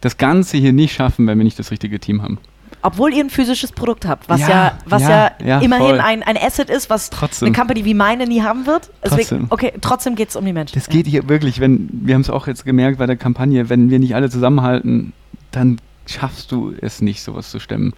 das 0.00 0.16
Ganze 0.16 0.56
hier 0.56 0.72
nicht 0.72 0.94
schaffen, 0.94 1.26
wenn 1.26 1.36
wir 1.38 1.44
nicht 1.44 1.58
das 1.58 1.70
richtige 1.70 1.98
Team 2.00 2.22
haben. 2.22 2.38
Obwohl 2.82 3.12
ihr 3.12 3.22
ein 3.22 3.28
physisches 3.28 3.72
Produkt 3.72 4.06
habt, 4.06 4.26
was 4.28 4.40
ja, 4.40 4.48
Ja, 4.48 4.78
was 4.86 5.02
ja, 5.02 5.08
ja, 5.10 5.46
ja, 5.46 5.58
immerhin 5.60 6.00
ein, 6.00 6.22
ein 6.22 6.38
Asset 6.38 6.70
ist, 6.70 6.88
was 6.88 7.10
Trotzdem. 7.10 7.46
eine 7.48 7.54
Company 7.56 7.84
wie 7.84 7.92
meine 7.92 8.26
nie 8.26 8.40
haben 8.40 8.64
wird. 8.66 8.90
Deswegen, 9.04 9.18
Trotzdem. 9.20 9.46
okay, 9.50 9.72
trotzdem 9.82 10.14
geht 10.14 10.30
es 10.30 10.36
um 10.36 10.44
die 10.46 10.54
Menschen. 10.54 10.76
Das 10.78 10.88
geht 10.88 11.06
hier 11.06 11.28
wirklich, 11.28 11.60
wenn, 11.60 11.90
wir 11.92 12.14
haben 12.14 12.22
es 12.22 12.30
auch 12.30 12.46
jetzt 12.46 12.64
gemerkt 12.64 12.96
bei 12.98 13.04
der 13.06 13.16
Kampagne, 13.16 13.68
wenn 13.68 13.90
wir 13.90 13.98
nicht 13.98 14.14
alle 14.14 14.30
zusammenhalten, 14.30 15.12
dann 15.50 15.78
schaffst 16.06 16.50
du 16.52 16.72
es 16.80 17.02
nicht, 17.02 17.22
sowas 17.22 17.50
zu 17.50 17.58
stemmen. 17.60 17.92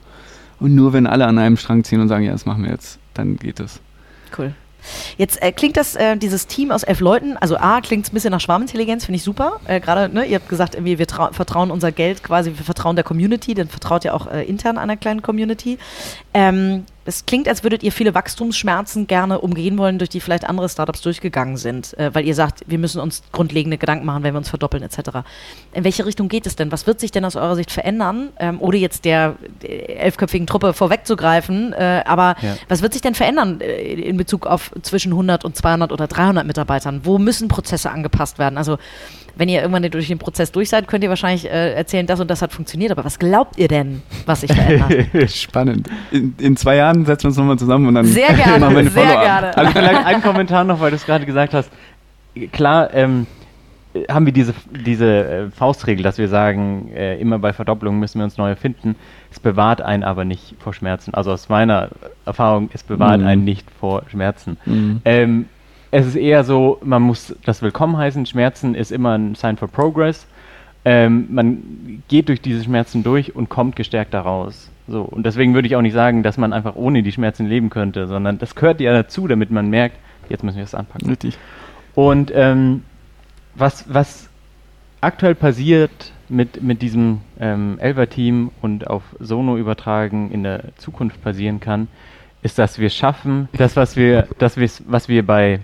Und 0.63 0.75
nur 0.75 0.93
wenn 0.93 1.07
alle 1.07 1.27
an 1.27 1.39
einem 1.39 1.57
Strang 1.57 1.85
ziehen 1.85 2.01
und 2.01 2.09
sagen, 2.09 2.25
ja, 2.25 2.33
das 2.33 2.47
machen 2.47 2.65
wir 2.65 2.71
jetzt, 2.71 2.99
dann 3.15 3.37
geht 3.37 3.61
es. 3.61 3.81
Cool. 4.37 4.55
Jetzt 5.17 5.41
äh, 5.41 5.53
klingt 5.53 5.77
das, 5.77 5.95
äh, 5.95 6.17
dieses 6.17 6.49
Team 6.49 6.73
aus 6.73 6.83
elf 6.83 6.99
Leuten, 6.99 7.37
also 7.37 7.57
A, 7.57 7.81
klingt 7.81 8.05
es 8.05 8.11
ein 8.11 8.15
bisschen 8.15 8.33
nach 8.33 8.41
Schwarmintelligenz, 8.41 9.05
finde 9.05 9.17
ich 9.17 9.23
super. 9.23 9.61
Äh, 9.67 9.79
Gerade, 9.79 10.13
ne, 10.13 10.25
ihr 10.25 10.35
habt 10.37 10.49
gesagt, 10.49 10.75
irgendwie, 10.75 10.99
wir 10.99 11.07
trau- 11.07 11.33
vertrauen 11.33 11.71
unser 11.71 11.93
Geld 11.93 12.25
quasi, 12.25 12.53
wir 12.57 12.65
vertrauen 12.65 12.97
der 12.97 13.05
Community, 13.05 13.55
dann 13.55 13.69
vertraut 13.69 14.05
ihr 14.05 14.13
auch 14.13 14.27
äh, 14.27 14.43
intern 14.43 14.79
einer 14.79 14.97
kleinen 14.97 15.23
Community. 15.23 15.79
Ähm, 16.35 16.85
es 17.05 17.27
klingt, 17.27 17.49
als 17.49 17.63
würdet 17.63 17.83
ihr 17.83 17.93
viele 17.93 18.15
Wachstumsschmerzen 18.15 19.07
gerne 19.07 19.41
umgehen 19.41 19.77
wollen, 19.79 19.99
durch 19.99 20.11
die 20.11 20.21
vielleicht 20.21 20.45
andere 20.49 20.69
Startups 20.69 21.01
durchgegangen 21.03 21.57
sind, 21.57 21.97
äh, 21.99 22.15
weil 22.15 22.25
ihr 22.27 22.35
sagt, 22.35 22.63
wir 22.67 22.79
müssen 22.79 23.01
uns 23.01 23.23
grundlegende 23.33 23.79
Gedanken 23.79 24.07
machen, 24.07 24.23
wenn 24.23 24.35
wir 24.35 24.39
uns 24.39 24.49
verdoppeln 24.49 24.83
etc. 24.83 24.99
In 25.73 25.85
welche 25.85 26.07
Richtung 26.07 26.29
geht 26.29 26.47
es 26.47 26.57
denn? 26.57 26.71
Was 26.73 26.87
wird 26.87 27.01
sich 27.01 27.11
denn 27.11 27.25
aus 27.25 27.37
eurer 27.37 27.57
Sicht 27.57 27.71
verändern, 27.71 28.29
ähm, 28.39 28.59
ohne 28.61 28.77
jetzt 28.77 29.05
der 29.05 29.37
elfköpfigen 29.63 30.47
Truppe 30.47 30.73
vorwegzugreifen? 30.73 31.73
Äh, 31.73 32.03
aber 32.07 32.37
Ja. 32.41 32.57
was 32.69 32.83
wird 32.83 32.93
sich 32.93 33.03
denn 33.03 33.15
verändern 33.15 33.61
äh, 33.61 33.83
in 33.95 34.17
Bezug 34.17 34.47
auf 34.47 34.71
zwischen 34.83 35.13
100 35.13 35.45
und 35.45 35.57
200 35.57 35.93
oder 35.93 36.07
300 36.07 36.47
Mitarbeitern? 36.47 37.01
Wo 37.05 37.19
müssen 37.19 37.49
Prozesse 37.49 37.91
angepasst 37.91 38.39
werden? 38.39 38.59
Also 38.59 38.79
wenn 39.37 39.49
ihr 39.49 39.61
irgendwann 39.61 39.83
durch 39.91 40.09
den 40.09 40.19
Prozess 40.19 40.53
durch 40.53 40.69
seid, 40.69 40.87
könnt 40.89 41.03
ihr 41.05 41.11
wahrscheinlich 41.11 41.47
äh, 41.47 41.75
erzählen, 41.75 42.07
das 42.07 42.21
und 42.21 42.31
das 42.31 42.43
hat 42.43 42.53
funktioniert. 42.53 42.91
Aber 42.93 43.05
was 43.05 43.19
glaubt 43.19 43.59
ihr 43.59 43.69
denn, 43.69 44.03
was 44.27 44.43
sich 44.43 44.53
verändert? 44.53 45.31
Spannend. 45.31 45.89
In, 46.11 46.35
in 46.39 46.57
zwei 46.57 46.77
Jahren 46.77 47.05
setzen 47.07 47.25
wir 47.25 47.29
uns 47.29 47.37
nochmal 47.39 47.59
zusammen 47.59 47.87
und 47.89 47.95
dann 47.95 48.05
Sehr 48.07 48.29
machen 48.33 48.39
wir 48.39 48.45
gerne, 48.59 48.67
eine 48.67 48.91
sehr 48.91 49.07
gerne. 49.07 49.57
Also 49.57 49.73
vielleicht 49.73 50.07
ein 50.07 50.23
Kommentar 50.23 50.65
noch, 50.65 50.81
weil 50.81 50.91
du 50.91 50.97
es 50.97 51.07
gerade 51.07 51.25
gesagt 51.27 51.55
hast. 51.55 51.71
Klar, 52.53 52.93
ähm, 52.95 53.27
äh, 53.95 54.05
haben 54.11 54.27
wir 54.27 54.33
diese, 54.33 54.55
diese 54.71 55.07
äh, 55.07 55.51
Faustregel, 55.51 56.03
dass 56.03 56.19
wir 56.19 56.29
sagen, 56.29 56.91
äh, 56.95 57.19
immer 57.21 57.39
bei 57.39 57.53
Verdopplungen 57.53 58.01
müssen 58.01 58.19
wir 58.19 58.25
uns 58.25 58.37
neu 58.39 58.51
erfinden. 58.51 58.97
Es 59.31 59.41
bewahrt 59.41 59.81
einen 59.83 60.03
aber 60.03 60.25
nicht 60.25 60.55
vor 60.59 60.75
Schmerzen. 60.75 61.15
Also 61.15 61.33
aus 61.33 61.49
meiner 61.49 61.89
Erfahrung, 62.27 62.71
es 62.73 62.83
bewahrt 62.83 63.21
Mhm. 63.21 63.27
einen 63.27 63.45
nicht 63.45 63.67
vor 63.81 64.03
Schmerzen. 64.11 64.57
Mhm. 64.67 65.01
Ähm, 65.05 65.47
es 65.93 66.07
ist 66.07 66.17
eher 66.17 66.43
so, 66.43 66.79
man 66.83 67.03
muss 67.03 67.37
das 67.45 67.61
willkommen 67.61 67.99
heißen. 67.99 68.25
Schmerzen 68.25 68.75
ist 68.75 68.91
immer 68.91 69.17
ein 69.17 69.35
Sign 69.35 69.59
for 69.59 69.69
Progress. 69.69 70.27
Ähm, 70.87 71.27
man 71.31 72.03
geht 72.09 72.29
durch 72.31 72.41
diese 72.41 72.65
Schmerzen 72.65 73.05
durch 73.05 73.37
und 73.37 73.51
kommt 73.51 73.77
gestärkt 73.77 74.15
daraus. 74.15 74.71
So, 74.89 75.03
und 75.03 75.27
deswegen 75.27 75.53
würde 75.53 75.69
ich 75.69 75.77
auch 75.77 75.83
nicht 75.83 75.93
sagen, 75.93 76.23
dass 76.23 76.39
man 76.39 76.55
einfach 76.55 76.77
ohne 76.77 77.03
die 77.03 77.13
Schmerzen 77.13 77.47
leben 77.47 77.69
könnte, 77.69 78.09
sondern 78.09 78.39
das 78.39 78.55
gehört 78.55 78.81
ja 78.81 78.93
dazu, 78.93 79.29
damit 79.29 79.51
man 79.51 79.69
merkt, 79.69 79.99
jetzt 80.31 80.43
müssen 80.43 80.57
wir 80.57 80.65
es 80.65 80.75
anpacken. 80.75 81.11
Richtig. 81.11 81.37
Und 81.95 82.33
ähm, 82.35 82.85
was, 83.55 83.85
was 83.93 84.31
aktuell 85.03 85.35
passiert 85.35 86.13
mit, 86.31 86.63
mit 86.63 86.81
diesem 86.81 87.21
ähm, 87.39 87.79
Elver-Team 87.79 88.51
und 88.63 88.87
auf 88.87 89.03
Sono 89.21 89.59
übertragen 89.59 90.31
in 90.31 90.43
der 90.43 90.75
Zukunft 90.79 91.23
passieren 91.23 91.61
kann, 91.61 91.89
ist, 92.41 92.59
dass 92.59 92.79
wir 92.79 92.89
schaffen, 92.89 93.51
das, 93.53 93.77
was 93.77 93.95
wir, 93.95 94.27
das, 94.39 94.57
was 94.87 95.09
wir 95.09 95.25
bei 95.25 95.61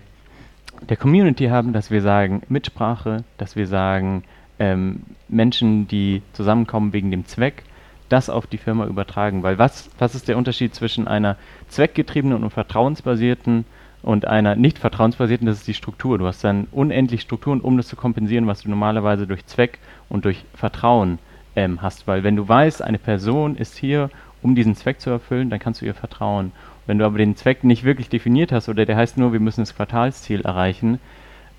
der 0.88 0.96
Community 0.96 1.46
haben, 1.46 1.72
dass 1.72 1.90
wir 1.90 2.02
sagen 2.02 2.42
Mitsprache, 2.48 3.24
dass 3.36 3.56
wir 3.56 3.66
sagen 3.66 4.24
ähm, 4.58 5.02
Menschen, 5.28 5.88
die 5.88 6.22
zusammenkommen 6.32 6.92
wegen 6.92 7.10
dem 7.10 7.26
Zweck, 7.26 7.64
das 8.08 8.30
auf 8.30 8.46
die 8.46 8.58
Firma 8.58 8.86
übertragen. 8.86 9.42
Weil 9.42 9.58
was, 9.58 9.90
was 9.98 10.14
ist 10.14 10.28
der 10.28 10.38
Unterschied 10.38 10.74
zwischen 10.74 11.06
einer 11.06 11.36
zweckgetriebenen 11.68 12.42
und 12.42 12.50
vertrauensbasierten 12.50 13.64
und 14.02 14.26
einer 14.26 14.56
nicht 14.56 14.78
vertrauensbasierten? 14.78 15.46
Das 15.46 15.58
ist 15.58 15.68
die 15.68 15.74
Struktur. 15.74 16.18
Du 16.18 16.26
hast 16.26 16.42
dann 16.42 16.68
unendlich 16.72 17.22
Strukturen, 17.22 17.60
um 17.60 17.76
das 17.76 17.88
zu 17.88 17.96
kompensieren, 17.96 18.46
was 18.46 18.62
du 18.62 18.70
normalerweise 18.70 19.26
durch 19.26 19.44
Zweck 19.46 19.78
und 20.08 20.24
durch 20.24 20.44
Vertrauen 20.54 21.18
ähm, 21.54 21.82
hast. 21.82 22.06
Weil 22.06 22.24
wenn 22.24 22.36
du 22.36 22.48
weißt, 22.48 22.82
eine 22.82 22.98
Person 22.98 23.56
ist 23.56 23.76
hier, 23.76 24.10
um 24.42 24.54
diesen 24.54 24.74
Zweck 24.74 25.00
zu 25.00 25.10
erfüllen, 25.10 25.50
dann 25.50 25.58
kannst 25.58 25.82
du 25.82 25.86
ihr 25.86 25.94
vertrauen. 25.94 26.52
Wenn 26.88 26.98
du 26.98 27.04
aber 27.04 27.18
den 27.18 27.36
Zweck 27.36 27.62
nicht 27.64 27.84
wirklich 27.84 28.08
definiert 28.08 28.50
hast 28.50 28.68
oder 28.68 28.84
der 28.86 28.96
heißt 28.96 29.18
nur, 29.18 29.32
wir 29.32 29.40
müssen 29.40 29.60
das 29.60 29.76
Quartalsziel 29.76 30.40
erreichen, 30.40 30.98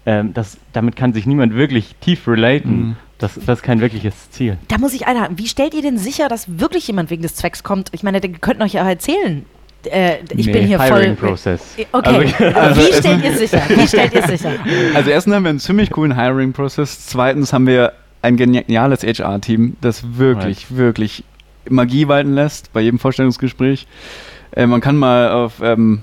ähm, 0.05 0.33
das, 0.33 0.57
damit 0.73 0.95
kann 0.95 1.13
sich 1.13 1.25
niemand 1.27 1.53
wirklich 1.53 1.95
tief 2.01 2.27
relaten. 2.27 2.71
Mhm. 2.79 2.95
Das, 3.19 3.35
das 3.35 3.59
ist 3.59 3.63
kein 3.63 3.79
wirkliches 3.79 4.31
Ziel. 4.31 4.57
Da 4.69 4.77
muss 4.79 4.93
ich 4.93 5.05
einhaken. 5.07 5.37
Wie 5.37 5.47
stellt 5.47 5.73
ihr 5.75 5.81
denn 5.83 5.97
sicher, 5.97 6.29
dass 6.29 6.59
wirklich 6.59 6.87
jemand 6.87 7.09
wegen 7.11 7.21
des 7.21 7.35
Zwecks 7.35 7.63
kommt? 7.63 7.89
Ich 7.91 8.01
meine, 8.01 8.19
ihr 8.23 8.29
könnt 8.39 8.59
euch 8.61 8.73
ja 8.73 8.89
erzählen. 8.89 9.45
Äh, 9.85 10.17
ich 10.35 10.47
Nee, 10.47 10.51
bin 10.53 10.67
hier 10.67 10.81
Hiring 10.81 11.15
voll. 11.15 11.29
Process. 11.29 11.75
Okay. 11.91 12.33
Also 12.55 12.81
Wie 12.81 12.89
es- 12.89 12.97
stellt 12.97 13.23
ihr 13.23 13.33
sicher? 13.37 13.61
Wie 13.69 13.87
stellt 13.87 14.13
ihr 14.13 14.23
sicher? 14.27 14.51
Also 14.95 15.09
erstens 15.11 15.35
haben 15.35 15.43
wir 15.43 15.49
einen 15.51 15.59
ziemlich 15.59 15.91
coolen 15.91 16.15
Hiring-Prozess. 16.19 17.05
Zweitens 17.05 17.53
haben 17.53 17.67
wir 17.67 17.93
ein 18.21 18.35
geniales 18.35 19.03
HR-Team, 19.03 19.77
das 19.79 20.17
wirklich, 20.17 20.75
wirklich 20.75 21.23
Magie 21.69 22.07
walten 22.07 22.33
lässt 22.33 22.73
bei 22.73 22.81
jedem 22.81 22.99
Vorstellungsgespräch. 22.99 23.85
Äh, 24.59 24.67
man 24.67 24.81
kann 24.81 24.97
mal 24.97 25.31
auf, 25.31 25.61
ähm, 25.63 26.01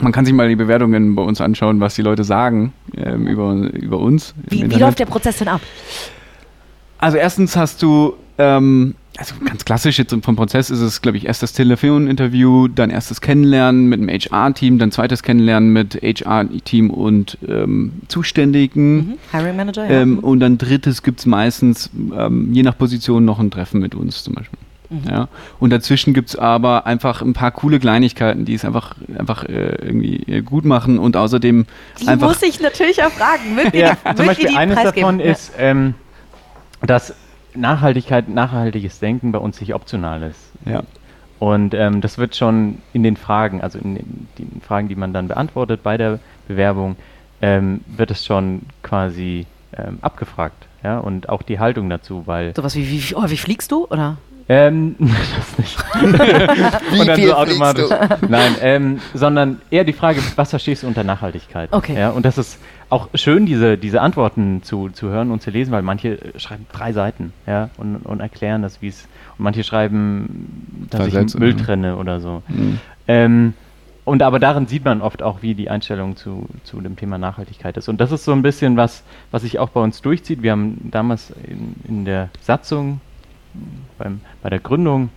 man 0.00 0.10
kann 0.10 0.24
sich 0.24 0.34
mal 0.34 0.48
die 0.48 0.56
Bewertungen 0.56 1.14
bei 1.14 1.22
uns 1.22 1.40
anschauen, 1.40 1.78
was 1.78 1.94
die 1.94 2.02
Leute 2.02 2.24
sagen 2.24 2.72
ähm, 2.96 3.28
über, 3.28 3.52
über 3.52 3.98
uns. 4.00 4.34
Wie, 4.48 4.68
wie 4.68 4.74
läuft 4.74 4.98
der 4.98 5.06
Prozess 5.06 5.38
denn 5.38 5.48
ab? 5.48 5.60
Also 6.98 7.18
erstens 7.18 7.56
hast 7.56 7.80
du, 7.80 8.14
ähm, 8.38 8.96
also 9.16 9.34
ganz 9.44 9.64
klassisch 9.64 9.96
jetzt 9.96 10.12
vom 10.24 10.34
Prozess 10.34 10.70
ist 10.70 10.80
es, 10.80 11.02
glaube 11.02 11.18
ich, 11.18 11.26
erst 11.26 11.44
das 11.44 11.52
Telefoninterview, 11.52 12.66
dann 12.66 12.90
erstes 12.90 13.20
Kennenlernen 13.20 13.88
mit 13.88 14.00
dem 14.00 14.08
HR-Team, 14.08 14.80
dann 14.80 14.90
zweites 14.90 15.22
Kennenlernen 15.22 15.72
mit 15.72 15.94
HR-Team 16.02 16.90
und 16.90 17.38
ähm, 17.46 17.92
Zuständigen. 18.08 18.96
Mhm. 18.96 19.18
Hiring 19.30 19.56
Manager, 19.56 19.84
ja. 19.84 20.02
Ähm, 20.02 20.18
und 20.18 20.40
dann 20.40 20.58
drittes 20.58 21.04
gibt 21.04 21.20
es 21.20 21.26
meistens, 21.26 21.90
ähm, 22.12 22.52
je 22.52 22.64
nach 22.64 22.76
Position, 22.76 23.24
noch 23.24 23.38
ein 23.38 23.52
Treffen 23.52 23.80
mit 23.80 23.94
uns 23.94 24.24
zum 24.24 24.34
Beispiel. 24.34 24.58
Mhm. 24.90 25.02
Ja. 25.10 25.28
Und 25.60 25.70
dazwischen 25.70 26.14
gibt 26.14 26.30
es 26.30 26.36
aber 26.36 26.86
einfach 26.86 27.20
ein 27.22 27.34
paar 27.34 27.50
coole 27.50 27.78
Kleinigkeiten, 27.78 28.44
die 28.44 28.54
es 28.54 28.64
einfach, 28.64 28.94
einfach 29.18 29.44
äh, 29.44 29.74
irgendwie 29.84 30.16
äh, 30.32 30.40
gut 30.42 30.64
machen 30.64 30.98
und 30.98 31.16
außerdem 31.16 31.66
die 32.00 32.08
einfach. 32.08 32.28
muss 32.28 32.42
ich 32.42 32.60
natürlich 32.60 33.02
auch 33.02 33.10
fragen. 33.10 33.54
Mögt 33.54 33.74
Ja, 33.74 33.96
die, 34.10 34.14
zum 34.16 34.26
Beispiel 34.26 34.48
die 34.48 34.56
eines 34.56 34.76
preisgeben? 34.76 35.18
davon 35.18 35.20
Ja. 35.20 35.32
ist, 35.32 35.52
ähm, 35.58 35.94
dass 36.80 37.14
Nachhaltigkeit, 37.54 38.28
nachhaltiges 38.28 38.98
Denken 39.00 39.32
bei 39.32 39.38
uns 39.38 39.60
nicht 39.60 39.74
optional 39.74 40.22
ist. 40.22 40.40
ja. 40.64 40.82
Und 41.40 41.72
ähm, 41.72 42.00
das 42.00 42.18
wird 42.18 42.34
schon 42.34 42.78
in 42.92 43.04
den 43.04 43.16
Fragen, 43.16 43.60
also 43.60 43.78
in 43.78 43.94
den, 43.94 44.28
den 44.38 44.60
Fragen, 44.60 44.88
die 44.88 44.96
man 44.96 45.12
dann 45.12 45.28
beantwortet 45.28 45.84
bei 45.84 45.96
der 45.96 46.18
Bewerbung, 46.48 46.96
ähm, 47.40 47.82
wird 47.86 48.10
es 48.10 48.26
schon 48.26 48.62
quasi 48.82 49.46
ähm, 49.76 49.98
abgefragt. 50.02 50.66
Ja? 50.82 50.98
Und 50.98 51.28
auch 51.28 51.42
die 51.42 51.60
Haltung 51.60 51.88
dazu, 51.90 52.24
weil 52.26 52.56
Sowas 52.56 52.74
wie, 52.74 52.90
wie, 52.90 53.14
oh, 53.14 53.22
wie 53.28 53.36
fliegst 53.36 53.70
du? 53.70 53.86
Oder? 53.88 54.16
Ähm, 54.48 54.96
das 54.98 55.58
nicht. 55.58 55.78
Wie 56.90 57.00
Und 57.00 57.06
dann 57.06 57.16
viel 57.16 57.28
so 57.28 57.34
automatisch. 57.34 57.90
Nein, 58.28 58.56
ähm, 58.62 59.00
sondern 59.14 59.60
eher 59.70 59.84
die 59.84 59.92
Frage, 59.92 60.20
was 60.36 60.50
verstehst 60.50 60.82
du 60.82 60.86
unter 60.86 61.04
Nachhaltigkeit? 61.04 61.72
Okay. 61.72 61.94
Ja, 61.98 62.10
und 62.10 62.24
das 62.24 62.38
ist 62.38 62.58
auch 62.88 63.08
schön, 63.14 63.44
diese, 63.44 63.76
diese 63.76 64.00
Antworten 64.00 64.62
zu, 64.62 64.88
zu 64.88 65.08
hören 65.08 65.30
und 65.30 65.42
zu 65.42 65.50
lesen, 65.50 65.72
weil 65.72 65.82
manche 65.82 66.14
äh, 66.14 66.38
schreiben 66.38 66.66
drei 66.72 66.92
Seiten 66.92 67.32
ja, 67.46 67.68
und, 67.76 67.96
und 67.96 68.20
erklären 68.20 68.62
das, 68.62 68.80
wie 68.80 68.88
es. 68.88 69.06
Und 69.36 69.44
manche 69.44 69.62
schreiben, 69.64 70.86
dass 70.90 71.00
Drei 71.00 71.06
ich 71.08 71.12
Sätze, 71.12 71.38
Müll 71.38 71.56
ja. 71.56 71.64
trenne 71.64 71.96
oder 71.96 72.20
so. 72.20 72.42
Mhm. 72.48 72.80
Ähm, 73.06 73.54
und 74.04 74.22
aber 74.22 74.38
darin 74.38 74.66
sieht 74.66 74.86
man 74.86 75.02
oft 75.02 75.22
auch, 75.22 75.42
wie 75.42 75.54
die 75.54 75.68
Einstellung 75.68 76.16
zu, 76.16 76.46
zu 76.64 76.80
dem 76.80 76.96
Thema 76.96 77.18
Nachhaltigkeit 77.18 77.76
ist. 77.76 77.90
Und 77.90 78.00
das 78.00 78.10
ist 78.10 78.24
so 78.24 78.32
ein 78.32 78.40
bisschen 78.40 78.78
was, 78.78 79.02
was 79.30 79.42
sich 79.42 79.58
auch 79.58 79.68
bei 79.68 79.80
uns 79.80 80.00
durchzieht. 80.00 80.40
Wir 80.40 80.52
haben 80.52 80.88
damals 80.90 81.30
in, 81.46 81.74
in 81.86 82.04
der 82.06 82.30
Satzung, 82.40 83.02
beim, 83.98 84.20
bei 84.42 84.50
der 84.50 84.60
Gründung, 84.60 85.10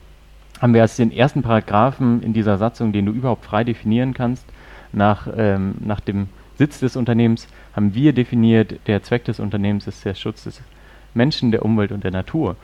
haben 0.62 0.74
wir 0.74 0.82
als 0.82 0.96
den 0.96 1.12
ersten 1.12 1.42
Paragraphen 1.42 2.22
in 2.22 2.34
dieser 2.34 2.58
Satzung, 2.58 2.92
den 2.92 3.06
du 3.08 3.12
überhaupt 3.12 3.46
frei 3.46 3.64
definieren 3.64 4.14
kannst, 4.14 4.46
nach, 4.94 5.28
ähm, 5.36 5.76
nach 5.80 6.00
dem 6.00 6.30
Sitz 6.58 6.80
des 6.80 6.96
Unternehmens, 6.96 7.48
haben 7.76 7.96
wir 7.96 8.14
definiert, 8.14 8.76
der 8.88 9.02
Zweck 9.02 9.26
des 9.26 9.40
Unternehmens 9.40 9.88
ist 9.88 10.06
der 10.06 10.14
Schutz 10.14 10.44
des 10.44 10.62
Menschen, 11.14 11.52
der 11.52 11.66
Umwelt 11.66 11.92
und 11.92 12.04
der 12.04 12.12
Natur. 12.12 12.56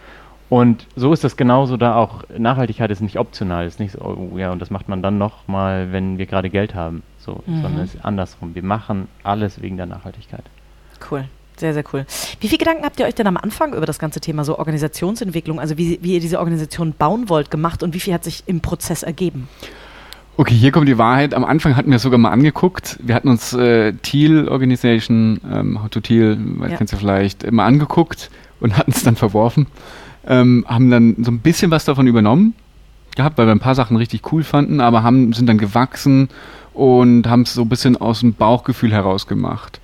Und 0.49 0.87
so 0.95 1.11
ist 1.11 1.23
das 1.23 1.35
genauso 1.35 1.75
da 1.75 1.95
auch. 1.95 2.23
Nachhaltigkeit 2.37 2.89
ist 2.91 3.01
nicht 3.01 3.17
optional, 3.19 3.65
ist 3.65 3.79
nicht 3.79 3.91
so, 3.93 3.99
oh, 3.99 4.37
ja, 4.37 4.51
und 4.51 4.59
das 4.61 4.69
macht 4.69 4.87
man 4.87 5.01
dann 5.01 5.17
nochmal, 5.17 5.91
wenn 5.91 6.17
wir 6.17 6.25
gerade 6.25 6.49
Geld 6.49 6.73
haben. 6.75 7.03
So, 7.17 7.43
Mhm. 7.45 7.61
sondern 7.61 7.83
es 7.83 7.95
ist 7.95 8.05
andersrum. 8.05 8.55
Wir 8.55 8.63
machen 8.63 9.09
alles 9.23 9.61
wegen 9.61 9.75
der 9.75 9.87
Nachhaltigkeit. 9.87 10.43
Cool. 11.11 11.25
Sehr, 11.59 11.73
sehr 11.73 11.83
cool. 11.91 12.05
Wie 12.39 12.47
viele 12.47 12.59
Gedanken 12.59 12.85
habt 12.85 12.99
ihr 12.99 13.05
euch 13.05 13.15
denn 13.15 13.27
am 13.27 13.37
Anfang 13.37 13.73
über 13.73 13.85
das 13.85 13.97
ganze 13.97 14.19
Thema 14.21 14.43
so 14.43 14.59
Organisationsentwicklung, 14.59 15.59
also 15.59 15.77
wie, 15.77 15.99
wie 16.01 16.13
ihr 16.13 16.19
diese 16.19 16.39
Organisation 16.39 16.93
bauen 16.97 17.29
wollt, 17.29 17.49
gemacht 17.49 17.81
und 17.81 17.93
wie 17.95 17.99
viel 17.99 18.13
hat 18.13 18.23
sich 18.23 18.43
im 18.45 18.61
Prozess 18.61 19.03
ergeben? 19.03 19.49
Okay, 20.39 20.53
hier 20.53 20.71
kommt 20.71 20.87
die 20.87 20.99
Wahrheit. 20.99 21.33
Am 21.33 21.43
Anfang 21.43 21.75
hatten 21.75 21.89
wir 21.89 21.95
es 21.95 22.03
sogar 22.03 22.19
mal 22.19 22.29
angeguckt. 22.29 22.99
Wir 23.01 23.15
hatten 23.15 23.27
uns 23.27 23.53
äh, 23.53 23.93
Thiel 23.93 24.47
Organization, 24.47 25.41
ähm, 25.51 25.81
How 25.81 25.89
to 25.89 25.99
Thiel, 25.99 26.37
Ja. 26.61 26.77
kennst 26.77 26.93
du 26.93 26.97
vielleicht, 26.97 27.43
immer 27.43 27.63
angeguckt 27.63 28.29
und 28.59 28.77
hatten 28.77 28.91
es 28.91 29.01
dann 29.01 29.15
verworfen. 29.15 29.65
Ähm, 30.27 30.63
haben 30.67 30.91
dann 30.91 31.15
so 31.23 31.31
ein 31.31 31.39
bisschen 31.39 31.71
was 31.71 31.85
davon 31.85 32.05
übernommen 32.05 32.53
gehabt, 33.15 33.39
weil 33.39 33.47
wir 33.47 33.51
ein 33.51 33.59
paar 33.59 33.73
Sachen 33.73 33.97
richtig 33.97 34.31
cool 34.31 34.43
fanden, 34.43 34.79
aber 34.79 35.01
haben, 35.01 35.33
sind 35.33 35.47
dann 35.47 35.57
gewachsen 35.57 36.29
und 36.75 37.27
haben 37.27 37.41
es 37.41 37.55
so 37.55 37.63
ein 37.63 37.69
bisschen 37.69 37.97
aus 37.97 38.19
dem 38.19 38.33
Bauchgefühl 38.33 38.91
heraus 38.91 39.25
gemacht. 39.25 39.81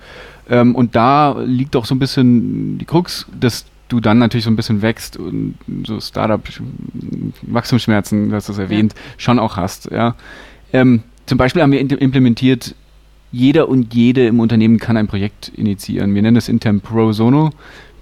Ähm, 0.48 0.74
und 0.74 0.94
da 0.94 1.38
liegt 1.40 1.76
auch 1.76 1.84
so 1.84 1.94
ein 1.94 1.98
bisschen 1.98 2.78
die 2.78 2.84
Krux, 2.84 3.26
dass 3.38 3.66
du 3.88 4.00
dann 4.00 4.18
natürlich 4.18 4.44
so 4.44 4.50
ein 4.50 4.56
bisschen 4.56 4.82
wächst 4.82 5.16
und 5.16 5.54
so 5.86 6.00
Startup-Wachstumsschmerzen, 6.00 8.30
du 8.30 8.36
hast 8.36 8.48
das 8.48 8.58
erwähnt, 8.58 8.94
schon 9.16 9.38
auch 9.38 9.56
hast. 9.56 9.90
Ja. 9.90 10.16
Ähm, 10.72 11.02
zum 11.26 11.38
Beispiel 11.38 11.62
haben 11.62 11.72
wir 11.72 11.80
implementiert, 11.80 12.74
jeder 13.32 13.68
und 13.68 13.94
jede 13.94 14.26
im 14.26 14.40
Unternehmen 14.40 14.78
kann 14.78 14.96
ein 14.96 15.06
Projekt 15.06 15.48
initiieren. 15.48 16.14
Wir 16.14 16.22
nennen 16.22 16.36
das 16.36 16.48
intern 16.48 16.80
Pro 16.80 17.12
Sono, 17.12 17.50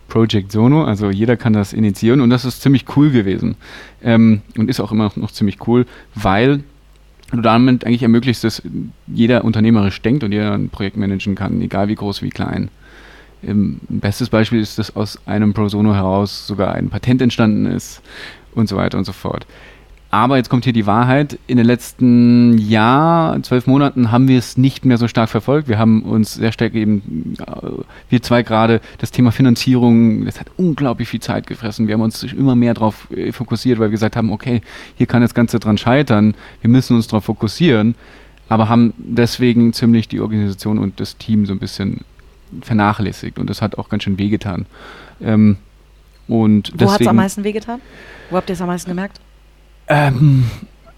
Project 0.08 0.52
Sono, 0.52 0.84
also 0.84 1.10
jeder 1.10 1.36
kann 1.36 1.54
das 1.54 1.72
initiieren 1.72 2.20
und 2.20 2.30
das 2.30 2.44
ist 2.44 2.60
ziemlich 2.60 2.84
cool 2.96 3.10
gewesen 3.10 3.56
ähm, 4.02 4.42
und 4.58 4.68
ist 4.68 4.80
auch 4.80 4.92
immer 4.92 5.10
noch 5.16 5.30
ziemlich 5.30 5.66
cool, 5.66 5.86
weil 6.14 6.62
du 7.36 7.42
damit 7.42 7.84
eigentlich 7.84 8.02
ermöglicht, 8.02 8.44
dass 8.44 8.62
jeder 9.06 9.44
unternehmerisch 9.44 10.00
denkt 10.02 10.24
und 10.24 10.32
jeder 10.32 10.52
ein 10.52 10.68
Projekt 10.68 10.96
managen 10.96 11.34
kann, 11.34 11.60
egal 11.62 11.88
wie 11.88 11.94
groß, 11.94 12.22
wie 12.22 12.30
klein. 12.30 12.68
Ähm, 13.42 13.80
ein 13.90 14.00
bestes 14.00 14.28
Beispiel 14.28 14.60
ist, 14.60 14.78
dass 14.78 14.94
aus 14.94 15.18
einem 15.26 15.52
Pro 15.54 15.68
Sono 15.68 15.94
heraus 15.94 16.46
sogar 16.46 16.74
ein 16.74 16.90
Patent 16.90 17.22
entstanden 17.22 17.66
ist 17.66 18.02
und 18.54 18.68
so 18.68 18.76
weiter 18.76 18.98
und 18.98 19.04
so 19.04 19.12
fort. 19.12 19.46
Aber 20.12 20.36
jetzt 20.36 20.50
kommt 20.50 20.64
hier 20.64 20.74
die 20.74 20.86
Wahrheit. 20.86 21.38
In 21.46 21.56
den 21.56 21.64
letzten 21.64 22.58
Jahr, 22.58 23.42
zwölf 23.42 23.66
Monaten 23.66 24.12
haben 24.12 24.28
wir 24.28 24.38
es 24.38 24.58
nicht 24.58 24.84
mehr 24.84 24.98
so 24.98 25.08
stark 25.08 25.30
verfolgt. 25.30 25.68
Wir 25.68 25.78
haben 25.78 26.02
uns 26.02 26.34
sehr 26.34 26.52
stark 26.52 26.74
eben, 26.74 27.34
äh, 27.40 27.68
wir 28.10 28.22
zwei 28.22 28.42
gerade, 28.42 28.82
das 28.98 29.10
Thema 29.10 29.32
Finanzierung, 29.32 30.26
das 30.26 30.38
hat 30.38 30.48
unglaublich 30.58 31.08
viel 31.08 31.20
Zeit 31.20 31.46
gefressen. 31.46 31.86
Wir 31.86 31.94
haben 31.94 32.02
uns 32.02 32.22
immer 32.24 32.54
mehr 32.54 32.74
darauf 32.74 33.10
äh, 33.10 33.32
fokussiert, 33.32 33.78
weil 33.78 33.86
wir 33.86 33.92
gesagt 33.92 34.14
haben, 34.14 34.30
okay, 34.30 34.60
hier 34.96 35.06
kann 35.06 35.22
das 35.22 35.32
Ganze 35.32 35.58
dran 35.58 35.78
scheitern. 35.78 36.34
Wir 36.60 36.68
müssen 36.68 36.94
uns 36.94 37.06
darauf 37.06 37.24
fokussieren. 37.24 37.94
Aber 38.50 38.68
haben 38.68 38.92
deswegen 38.98 39.72
ziemlich 39.72 40.08
die 40.08 40.20
Organisation 40.20 40.78
und 40.78 41.00
das 41.00 41.16
Team 41.16 41.46
so 41.46 41.54
ein 41.54 41.58
bisschen 41.58 42.02
vernachlässigt. 42.60 43.38
Und 43.38 43.48
das 43.48 43.62
hat 43.62 43.78
auch 43.78 43.88
ganz 43.88 44.02
schön 44.02 44.18
wehgetan. 44.18 44.66
Ähm, 45.22 45.56
und 46.28 46.70
Wo 46.76 46.92
hat 46.92 47.00
es 47.00 47.06
am 47.06 47.16
meisten 47.16 47.44
wehgetan? 47.44 47.80
Wo 48.28 48.36
habt 48.36 48.50
ihr 48.50 48.52
es 48.52 48.60
am 48.60 48.66
meisten 48.66 48.90
gemerkt? 48.90 49.21
Ähm, 49.92 50.44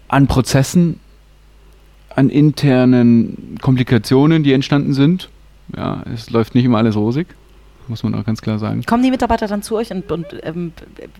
an 0.07 0.27
Prozessen, 0.27 0.99
an 2.15 2.29
internen 2.29 3.57
Komplikationen, 3.61 4.43
die 4.43 4.53
entstanden 4.53 4.93
sind. 4.93 5.29
Ja, 5.75 6.03
es 6.13 6.29
läuft 6.29 6.55
nicht 6.55 6.65
immer 6.65 6.77
alles 6.77 6.95
rosig, 6.95 7.27
muss 7.87 8.03
man 8.03 8.15
auch 8.15 8.23
ganz 8.23 8.41
klar 8.41 8.59
sagen. 8.59 8.83
Kommen 8.85 9.03
die 9.03 9.11
Mitarbeiter 9.11 9.47
dann 9.47 9.61
zu 9.63 9.75
euch 9.75 9.91
und, 9.91 10.11
und 10.11 10.25
ähm, 10.43 10.71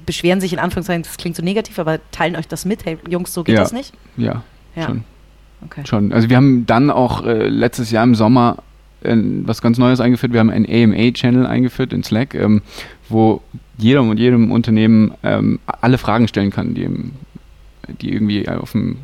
beschweren 0.05 0.39
sich 0.39 0.53
in 0.53 0.59
Anführungszeichen, 0.59 1.03
das 1.03 1.17
klingt 1.17 1.35
so 1.35 1.43
negativ, 1.43 1.77
aber 1.79 1.99
teilen 2.11 2.35
euch 2.35 2.47
das 2.47 2.63
mit? 2.65 2.85
Hey, 2.85 2.97
Jungs, 3.09 3.33
so 3.33 3.43
geht 3.43 3.55
Ja. 3.55 3.61
das 3.61 3.73
nicht? 3.73 3.93
Ja, 4.17 4.43
Ja. 4.75 4.85
schon. 4.85 5.03
Okay. 5.65 5.81
Schon. 5.85 6.11
Also 6.13 6.29
wir 6.29 6.37
haben 6.37 6.65
dann 6.67 6.91
auch 6.91 7.25
äh, 7.25 7.47
letztes 7.47 7.89
Jahr 7.89 8.03
im 8.03 8.13
Sommer 8.13 8.57
äh, 9.01 9.15
was 9.43 9.61
ganz 9.61 9.77
Neues 9.79 9.99
eingeführt. 9.99 10.31
Wir 10.31 10.39
haben 10.39 10.51
einen 10.51 10.65
AMA-Channel 10.67 11.45
eingeführt 11.47 11.91
in 11.91 12.03
Slack, 12.03 12.35
ähm, 12.35 12.61
wo 13.09 13.41
jeder 13.77 14.01
und 14.03 14.17
jedem 14.19 14.51
Unternehmen 14.51 15.13
ähm, 15.23 15.59
alle 15.81 15.97
Fragen 15.97 16.27
stellen 16.27 16.51
kann, 16.51 16.75
die, 16.75 16.83
im, 16.83 17.11
die 18.01 18.11
irgendwie 18.13 18.47
auf 18.47 18.71
dem 18.73 18.97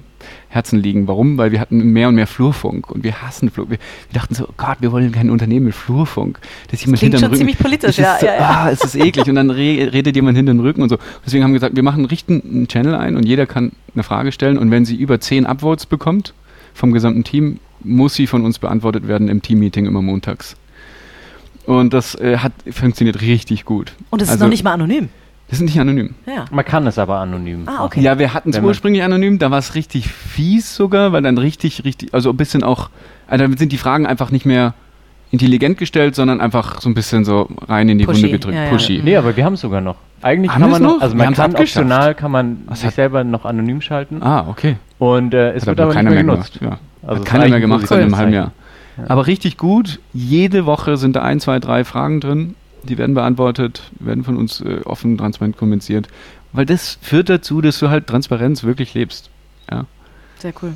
Herzen 0.50 0.80
liegen. 0.80 1.08
Warum? 1.08 1.38
Weil 1.38 1.52
wir 1.52 1.60
hatten 1.60 1.78
mehr 1.94 2.08
und 2.08 2.16
mehr 2.16 2.28
Flurfunk 2.28 2.92
und 2.92 3.04
wir 3.04 3.22
hassen 3.22 3.50
Flur. 3.50 3.70
Wir, 3.70 3.78
wir 3.78 4.20
dachten 4.20 4.36
so, 4.36 4.46
oh 4.48 4.54
Gott, 4.58 4.78
wir 4.80 4.92
wollen 4.92 5.12
kein 5.12 5.30
Unternehmen 5.30 5.66
mit 5.68 5.76
Flurfunk. 5.76 6.40
Das 6.70 6.82
jemand 6.82 7.00
klingt 7.00 7.16
schon 7.16 7.26
Rücken. 7.26 7.38
ziemlich 7.38 7.58
politisch, 7.58 7.98
ja, 7.98 8.14
Ist 8.14 8.22
so, 8.22 8.26
ja, 8.28 8.36
ja. 8.36 8.40
Ah, 8.66 8.70
es 8.72 8.84
ist 8.84 8.96
eklig 8.96 9.28
und 9.28 9.36
dann 9.36 9.50
re 9.50 9.90
redet 9.92 10.16
jemand 10.16 10.38
hinter 10.38 10.54
den 10.54 10.60
Rücken 10.60 10.82
und 10.82 10.90
so. 10.90 10.98
Deswegen 11.26 11.44
haben 11.44 11.52
wir 11.52 11.60
gesagt, 11.60 11.76
wir 11.76 11.84
machen 11.84 12.06
richten 12.06 12.42
einen 12.46 12.68
Channel 12.68 12.96
ein 12.96 13.16
und 13.18 13.26
jeder 13.26 13.46
kann 13.46 13.72
eine 13.94 14.04
Frage 14.04 14.32
stellen 14.32 14.58
und 14.58 14.70
wenn 14.72 14.86
sie 14.86 14.96
über 14.96 15.20
zehn 15.20 15.46
Upvotes 15.46 15.86
bekommt 15.86 16.34
vom 16.74 16.92
gesamten 16.92 17.24
Team, 17.24 17.60
muss 17.84 18.14
sie 18.14 18.28
von 18.28 18.46
uns 18.46 18.60
beantwortet 18.60 19.08
werden 19.08 19.28
im 19.28 19.42
Teammeeting 19.42 19.86
immer 19.86 20.02
montags. 20.02 20.56
Und 21.66 21.94
das 21.94 22.16
äh, 22.16 22.38
hat 22.38 22.54
funktioniert 22.72 23.22
richtig 23.22 23.66
gut. 23.66 23.94
Und 24.10 24.22
es 24.22 24.28
ist 24.28 24.34
Also, 24.34 24.46
noch 24.46 24.52
nicht 24.52 24.64
mal 24.64 24.74
anonym. 24.74 25.10
Das 25.52 25.60
ist 25.60 25.66
nicht 25.66 25.80
anonym. 25.80 26.16
Ja. 26.26 26.46
Man 26.50 26.66
kann 26.66 26.88
es 26.88 26.98
aber 26.98 27.18
anonym. 27.20 27.68
Ah, 27.68 27.84
okay. 27.86 28.02
Ja, 28.02 28.18
wir 28.18 28.34
hatten 28.34 28.50
es 28.52 28.60
ursprünglich 28.60 29.04
anonym, 29.04 29.38
da 29.38 29.52
war 29.52 29.60
es 29.60 29.76
richtig 29.76 30.08
fies 30.08 30.74
sogar, 30.76 31.12
weil 31.12 31.22
dann 31.22 31.38
richtig, 31.38 31.84
richtig, 31.84 32.14
also 32.14 32.30
ein 32.32 32.38
bisschen 32.38 32.64
auch, 32.64 32.90
also 33.28 33.44
dann 33.46 33.58
sind 33.58 33.72
die 33.74 33.78
Fragen 33.78 34.08
einfach 34.08 34.32
nicht 34.32 34.46
mehr 34.46 34.74
intelligent 35.30 35.78
gestellt, 35.78 36.16
sondern 36.16 36.42
einfach 36.42 36.82
so 36.82 36.90
ein 36.90 36.94
bisschen 36.94 37.24
so 37.26 37.48
rein 37.68 37.88
in 37.90 37.98
die 37.98 38.06
Pushy, 38.06 38.24
Wunde 38.24 38.32
gedrückt. 38.32 38.56
ja, 38.56 38.64
ja. 38.64 38.70
Pushy. 38.70 39.02
Nee, 39.04 39.16
aber 39.18 39.36
wir 39.36 39.44
haben 39.46 39.54
es 39.54 39.62
sogar 39.62 39.82
noch. 39.82 39.96
Eigentlich 40.22 40.52
Haben 40.52 40.62
kann 40.62 40.70
wir 40.72 40.80
man 40.80 40.82
es 40.82 40.88
noch, 40.88 40.96
noch? 40.96 41.02
also 41.02 41.16
man 41.16 41.34
kann 41.34 41.56
optional 41.56 42.16
kann 42.16 42.32
man 42.32 42.58
Was 42.68 42.80
sich 42.80 42.88
hat- 42.88 42.96
selber 42.96 43.24
noch 43.24 43.46
anonym 43.46 43.82
schalten 43.82 44.22
Ah, 44.24 44.46
okay. 44.48 44.78
und 45.00 45.34
äh, 45.34 45.52
es 45.52 45.64
Hat 45.64 45.68
wird 45.68 45.80
aber 45.82 45.94
keiner 45.94 46.12
mehr 46.12 46.24
mehr 46.24 46.34
genutzt. 46.36 46.60
gemacht. 46.60 46.80
Ja. 47.04 47.08
Also 47.10 47.22
Hat 47.22 47.28
keiner 47.30 47.50
mehr 47.50 47.60
gemacht 47.60 47.88
seit 47.88 48.02
einem 48.04 48.16
halben. 48.18 48.34
Jahr. 48.34 48.52
Aber 49.08 49.26
richtig 49.28 49.58
gut. 49.58 50.00
Jede 50.14 50.66
Woche 50.66 50.96
sind 50.98 51.16
da 51.16 51.24
ein, 51.24 51.40
zwei, 51.40 51.60
drei 51.60 51.84
Fragen 51.84 52.20
drin. 52.22 52.56
Die 52.84 52.98
werden 52.98 53.14
beantwortet, 53.14 53.84
werden 54.00 54.24
von 54.24 54.38
uns 54.38 54.62
äh, 54.62 54.82
offen, 54.86 55.18
transparent 55.18 55.58
kommuniziert. 55.58 56.08
Weil 56.54 56.66
das 56.66 56.98
führt 57.02 57.30
dazu, 57.30 57.62
dass 57.62 57.80
du 57.80 57.90
halt 57.90 58.08
Transparenz 58.08 58.64
wirklich 58.64 58.94
lebst. 58.94 59.30
Ja. 59.70 59.86
Sehr 60.42 60.54
cool. 60.64 60.74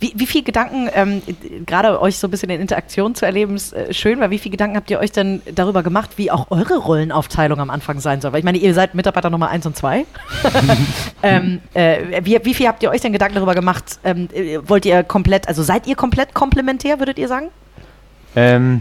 Wie, 0.00 0.14
wie 0.16 0.24
viel 0.24 0.42
Gedanken, 0.42 0.88
ähm, 0.94 1.20
gerade 1.66 2.00
euch 2.00 2.16
so 2.16 2.26
ein 2.26 2.30
bisschen 2.30 2.48
in 2.48 2.62
Interaktion 2.62 3.14
zu 3.14 3.26
erleben, 3.26 3.56
ist 3.56 3.74
äh, 3.74 3.92
schön, 3.92 4.18
weil 4.20 4.30
wie 4.30 4.38
viele 4.38 4.52
Gedanken 4.52 4.74
habt 4.76 4.90
ihr 4.90 4.98
euch 4.98 5.12
denn 5.12 5.42
darüber 5.54 5.82
gemacht, 5.82 6.12
wie 6.16 6.30
auch 6.30 6.50
eure 6.50 6.78
Rollenaufteilung 6.78 7.60
am 7.60 7.68
Anfang 7.68 8.00
sein 8.00 8.22
soll? 8.22 8.32
Weil 8.32 8.38
ich 8.38 8.44
meine, 8.44 8.56
ihr 8.56 8.72
seid 8.72 8.94
Mitarbeiter 8.94 9.28
Nummer 9.28 9.50
eins 9.50 9.66
und 9.66 9.76
zwei. 9.76 10.06
ähm, 11.22 11.60
äh, 11.74 12.24
wie, 12.24 12.40
wie 12.42 12.54
viel 12.54 12.66
habt 12.66 12.82
ihr 12.82 12.90
euch 12.90 13.02
denn 13.02 13.12
Gedanken 13.12 13.34
darüber 13.34 13.54
gemacht? 13.54 13.98
Ähm, 14.02 14.28
äh, 14.32 14.58
wollt 14.64 14.86
ihr 14.86 15.02
komplett, 15.02 15.46
also 15.46 15.62
seid 15.62 15.86
ihr 15.86 15.94
komplett 15.94 16.32
komplementär, 16.32 16.98
würdet 16.98 17.18
ihr 17.18 17.28
sagen? 17.28 17.48
Ähm, 18.34 18.80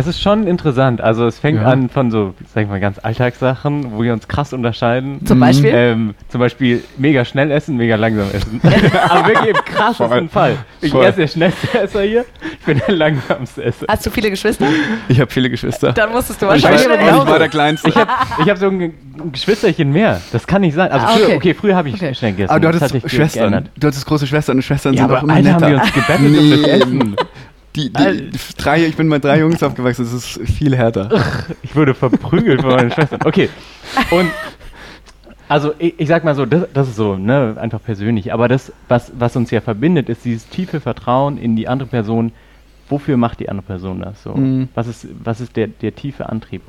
es 0.00 0.06
ist 0.08 0.20
schon 0.20 0.46
interessant. 0.46 1.00
Also 1.00 1.26
es 1.26 1.38
fängt 1.38 1.60
Ja. 1.62 1.68
an 1.68 1.88
von 1.88 2.10
so, 2.10 2.34
sag 2.54 2.64
ich 2.64 2.68
mal, 2.68 2.80
ganz 2.80 2.98
Alltagssachen, 2.98 3.92
wo 3.92 4.02
wir 4.02 4.12
uns 4.12 4.26
krass 4.28 4.52
unterscheiden. 4.52 5.24
Zum 5.26 5.38
Mhm. 5.38 5.40
Beispiel? 5.40 5.70
Ähm, 5.72 6.14
zum 6.28 6.40
Beispiel 6.40 6.82
mega 6.98 7.24
schnell 7.24 7.50
essen, 7.50 7.76
mega 7.76 7.96
langsam 7.96 8.26
essen. 8.32 8.60
Aber 9.08 9.28
wirklich 9.28 9.50
im 9.56 9.64
krassesten 9.64 10.08
Voll. 10.08 10.28
Fall. 10.28 10.56
Ich 10.80 10.90
Voll. 10.90 11.04
er 11.04 11.10
ist 11.10 11.18
der 11.18 11.26
schnellste 11.28 11.78
Esser 11.80 12.02
hier, 12.02 12.24
ich 12.58 12.66
bin 12.66 12.80
der 12.86 12.94
langsamste 12.96 13.64
Esser. 13.64 13.86
Hast 13.88 14.04
du 14.06 14.10
viele 14.10 14.30
Geschwister? 14.30 14.66
Ich 15.08 15.20
habe 15.20 15.30
viele 15.30 15.48
Geschwister. 15.50 15.92
Dann 15.92 16.10
musstest 16.10 16.42
du 16.42 16.48
Und 16.48 16.56
ich, 16.56 16.62
war, 16.64 16.72
wahrscheinlich. 16.72 17.00
ich 17.08 17.26
war 17.26 17.38
der 17.38 17.48
Kleinste. 17.48 17.88
Ich 17.88 17.96
habe 17.96 18.10
hab 18.10 18.56
so 18.58 18.66
ein, 18.68 18.78
Ge- 18.78 18.92
ein 19.22 19.32
Geschwisterchen 19.32 19.92
mehr. 19.92 20.20
Das 20.32 20.46
kann 20.46 20.62
nicht 20.62 20.74
sein. 20.74 20.90
Also 20.90 21.06
Ah, 21.06 21.10
früher, 21.10 21.26
okay. 21.26 21.36
okay. 21.36 21.54
früher 21.54 21.76
habe 21.76 21.88
ich 21.88 21.94
Okay. 21.94 22.14
schnell 22.14 22.32
gegessen. 22.32 22.50
aber 22.50 22.60
du 22.60 22.68
hattest 22.68 22.94
hat 22.94 23.10
Schwestern. 23.10 23.68
Du 23.78 23.86
hattest 23.86 24.06
große 24.06 24.26
Schwestern 24.26 24.56
und 24.56 24.62
Schwestern 24.62 24.94
Ja, 24.94 25.02
sind 25.02 25.10
auch 25.12 25.16
aber 25.18 25.24
immer 25.24 25.34
Alter, 25.34 25.52
haben 25.52 25.60
netter. 25.60 25.72
wir 25.72 25.82
uns 25.82 25.92
gebettelt 25.92 26.38
um 26.38 26.50
das 26.62 26.70
Essen. 26.70 27.16
Die, 27.76 27.92
die, 27.92 28.30
drei, 28.56 28.84
ich 28.84 28.96
bin 28.96 29.08
mit 29.08 29.24
drei 29.24 29.40
Jungs 29.40 29.62
aufgewachsen, 29.62 30.04
das 30.04 30.12
ist 30.12 30.40
viel 30.50 30.76
härter. 30.76 31.08
Ich 31.62 31.76
wurde 31.76 31.94
verprügelt 31.94 32.62
von 32.62 32.70
meinen 32.70 32.90
Schwestern. 32.90 33.20
Okay. 33.24 33.48
Und 34.10 34.30
Also 35.48 35.74
ich, 35.78 35.94
ich 35.98 36.08
sag 36.08 36.22
mal 36.24 36.34
so, 36.34 36.46
das, 36.46 36.66
das 36.72 36.88
ist 36.88 36.96
so, 36.96 37.16
ne, 37.16 37.56
einfach 37.60 37.82
persönlich. 37.82 38.32
Aber 38.32 38.46
das, 38.48 38.72
was, 38.88 39.12
was 39.18 39.34
uns 39.36 39.50
ja 39.50 39.60
verbindet, 39.60 40.08
ist 40.08 40.24
dieses 40.24 40.48
tiefe 40.48 40.80
Vertrauen 40.80 41.38
in 41.38 41.56
die 41.56 41.66
andere 41.68 41.88
Person. 41.88 42.32
Wofür 42.88 43.16
macht 43.16 43.40
die 43.40 43.48
andere 43.48 43.66
Person 43.66 44.00
das? 44.00 44.22
So? 44.22 44.34
Mhm. 44.34 44.68
Was 44.74 44.86
ist, 44.86 45.06
was 45.22 45.40
ist 45.40 45.56
der, 45.56 45.68
der 45.68 45.94
tiefe 45.94 46.28
Antrieb? 46.28 46.62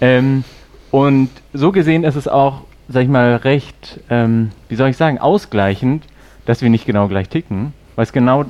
Ähm, 0.00 0.44
und 0.90 1.30
so 1.52 1.72
gesehen 1.72 2.04
ist 2.04 2.16
es 2.16 2.28
auch, 2.28 2.62
sag 2.88 3.02
ich 3.02 3.08
mal, 3.08 3.36
recht, 3.36 4.00
ähm, 4.08 4.50
wie 4.68 4.76
soll 4.76 4.88
ich 4.88 4.96
sagen, 4.96 5.18
ausgleichend, 5.18 6.04
dass 6.46 6.62
wir 6.62 6.70
nicht 6.70 6.86
genau 6.86 7.08
gleich 7.08 7.28
ticken, 7.28 7.72
weil 7.96 8.04
es 8.04 8.12
genau 8.12 8.44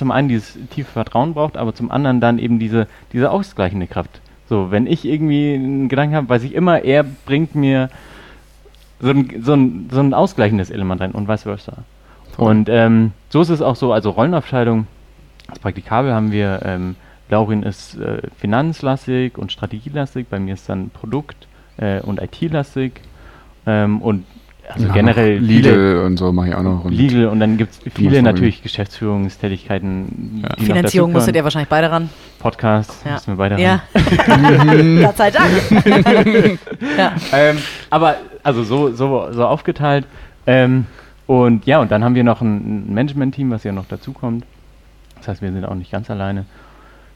zum 0.00 0.10
einen 0.10 0.28
dieses 0.28 0.58
tiefe 0.70 0.90
Vertrauen 0.90 1.34
braucht, 1.34 1.58
aber 1.58 1.74
zum 1.74 1.90
anderen 1.90 2.20
dann 2.20 2.38
eben 2.38 2.58
diese, 2.58 2.86
diese 3.12 3.30
ausgleichende 3.30 3.86
Kraft. 3.86 4.22
So, 4.48 4.70
wenn 4.70 4.86
ich 4.86 5.04
irgendwie 5.04 5.54
einen 5.54 5.90
Gedanken 5.90 6.16
habe, 6.16 6.28
weiß 6.30 6.42
ich 6.42 6.54
immer, 6.54 6.82
er 6.82 7.04
bringt 7.04 7.54
mir 7.54 7.90
so 8.98 9.10
ein, 9.10 9.42
so 9.42 9.52
ein, 9.52 9.90
so 9.92 10.00
ein 10.00 10.14
ausgleichendes 10.14 10.70
Element 10.70 11.02
rein 11.02 11.12
und 11.12 11.28
vice 11.28 11.42
versa. 11.42 11.84
Voll. 12.32 12.50
Und 12.50 12.68
ähm, 12.70 13.12
so 13.28 13.42
ist 13.42 13.50
es 13.50 13.60
auch 13.60 13.76
so, 13.76 13.92
also 13.92 14.08
Rollenaufteilung, 14.08 14.86
als 15.48 15.58
Praktikabel 15.58 16.14
haben 16.14 16.32
wir, 16.32 16.60
ähm, 16.64 16.96
Laurin 17.28 17.62
ist 17.62 17.98
äh, 17.98 18.22
finanzlastig 18.38 19.36
und 19.36 19.52
strategielastig, 19.52 20.28
bei 20.28 20.40
mir 20.40 20.54
ist 20.54 20.66
dann 20.70 20.88
Produkt 20.88 21.46
äh, 21.76 22.00
und 22.00 22.22
IT-lastig 22.22 23.02
ähm, 23.66 24.00
und 24.00 24.24
also 24.72 24.86
Ja, 24.86 24.92
generell 24.92 25.40
noch 25.40 25.46
viele 25.48 25.70
Legal 25.70 26.04
und 26.06 26.16
so 26.18 26.32
mache 26.32 26.48
ich 26.48 26.54
auch 26.54 26.62
noch. 26.62 26.84
Und 26.84 26.92
Legal 26.92 27.26
und 27.26 27.40
dann 27.40 27.56
gibt 27.56 27.72
es 27.72 27.92
viele 27.94 28.22
natürlich 28.22 28.62
Geschäftsführungstätigkeiten. 28.62 30.42
Ja. 30.42 30.64
Finanzierung 30.64 31.12
musstet 31.12 31.36
ihr 31.36 31.44
wahrscheinlich 31.44 31.68
beide 31.68 31.90
ran. 31.90 32.10
Podcast 32.38 32.92
Ja. 33.04 33.12
müssen 33.14 33.32
wir 33.32 33.36
beide 33.36 33.60
Ja. 33.60 33.82
ran. 34.26 35.02
Gott 35.02 35.16
sei 35.16 35.30
Dank. 35.30 36.58
ja. 36.96 37.12
ähm, 37.32 37.58
aber 37.90 38.16
also 38.42 38.62
so, 38.64 38.92
so, 38.92 39.32
so 39.32 39.46
aufgeteilt. 39.46 40.06
Ähm, 40.46 40.86
und 41.26 41.66
ja, 41.66 41.78
und 41.80 41.90
dann 41.92 42.02
haben 42.02 42.14
wir 42.14 42.24
noch 42.24 42.40
ein, 42.40 42.92
Management-Team, 42.92 43.50
was 43.50 43.62
ja 43.64 43.72
noch 43.72 43.86
dazukommt. 43.86 44.44
Das 45.18 45.28
heißt, 45.28 45.42
wir 45.42 45.52
sind 45.52 45.64
auch 45.64 45.74
nicht 45.74 45.90
ganz 45.92 46.10
alleine. 46.10 46.46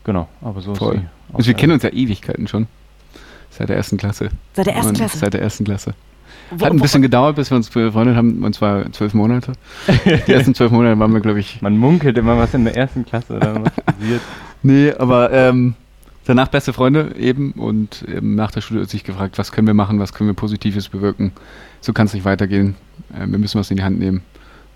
Genau, 0.05 0.29
aber 0.43 0.61
so 0.61 0.75
Voll. 0.75 0.95
ist 0.97 1.03
die 1.03 1.35
Also 1.37 1.47
wir 1.49 1.55
kennen 1.55 1.73
uns 1.73 1.83
ja 1.83 1.91
Ewigkeiten 1.91 2.47
schon. 2.47 2.67
Seit 3.51 3.69
der 3.69 3.77
ersten 3.77 3.97
Klasse. 3.97 4.29
Seit 4.53 4.67
der 4.67 4.75
ersten 4.75 4.91
Und 4.91 4.97
Klasse. 4.99 5.19
Seit 5.19 5.33
der 5.35 5.41
ersten 5.43 5.65
Klasse. 5.65 5.95
Hat 6.51 6.71
ein 6.71 6.79
bisschen 6.79 7.03
gedauert, 7.03 7.37
bis 7.37 7.51
wir 7.51 7.57
uns 7.57 7.71
befreundet 7.71 8.17
haben, 8.17 8.45
und 8.45 8.55
zwar 8.55 8.91
zwölf 8.93 9.15
Monate. 9.15 9.53
Die 10.05 10.33
ersten 10.33 10.55
zwölf 10.55 10.71
Monate 10.71 10.99
waren 10.99 11.13
wir, 11.13 11.21
glaube 11.21 11.41
ich, 11.41 11.61
Man 11.63 11.77
munkelt 11.77 12.17
immer, 12.19 12.39
was 12.39 12.55
in 12.55 12.65
der 12.65 12.77
ersten 12.77 13.05
Klasse 13.05 13.37
oder 13.37 13.65
was 13.65 13.73
passiert. 13.73 14.21
Nee, 14.63 14.93
aber 14.93 15.33
ähm, 15.33 15.75
danach 16.25 16.49
beste 16.49 16.73
Freunde 16.73 17.15
eben 17.19 17.53
und 17.53 18.05
ähm, 18.09 18.35
nach 18.35 18.51
der 18.51 18.61
Schule 18.61 18.83
hat 18.83 18.91
sich 18.91 19.05
gefragt, 19.05 19.39
was 19.39 19.53
können 19.53 19.67
wir 19.67 19.75
machen, 19.75 19.99
was 19.99 20.13
können 20.13 20.31
wir 20.31 20.35
Positives 20.35 20.89
bewirken. 20.89 21.33
So 21.81 21.93
kann 21.93 22.07
es 22.07 22.15
nicht 22.15 22.25
weitergehen. 22.25 22.77
Äh, 23.13 23.27
wir 23.27 23.39
müssen 23.39 23.59
was 23.59 23.71
in 23.71 23.77
die 23.77 23.83
Hand 23.83 23.99
nehmen. 23.99 24.23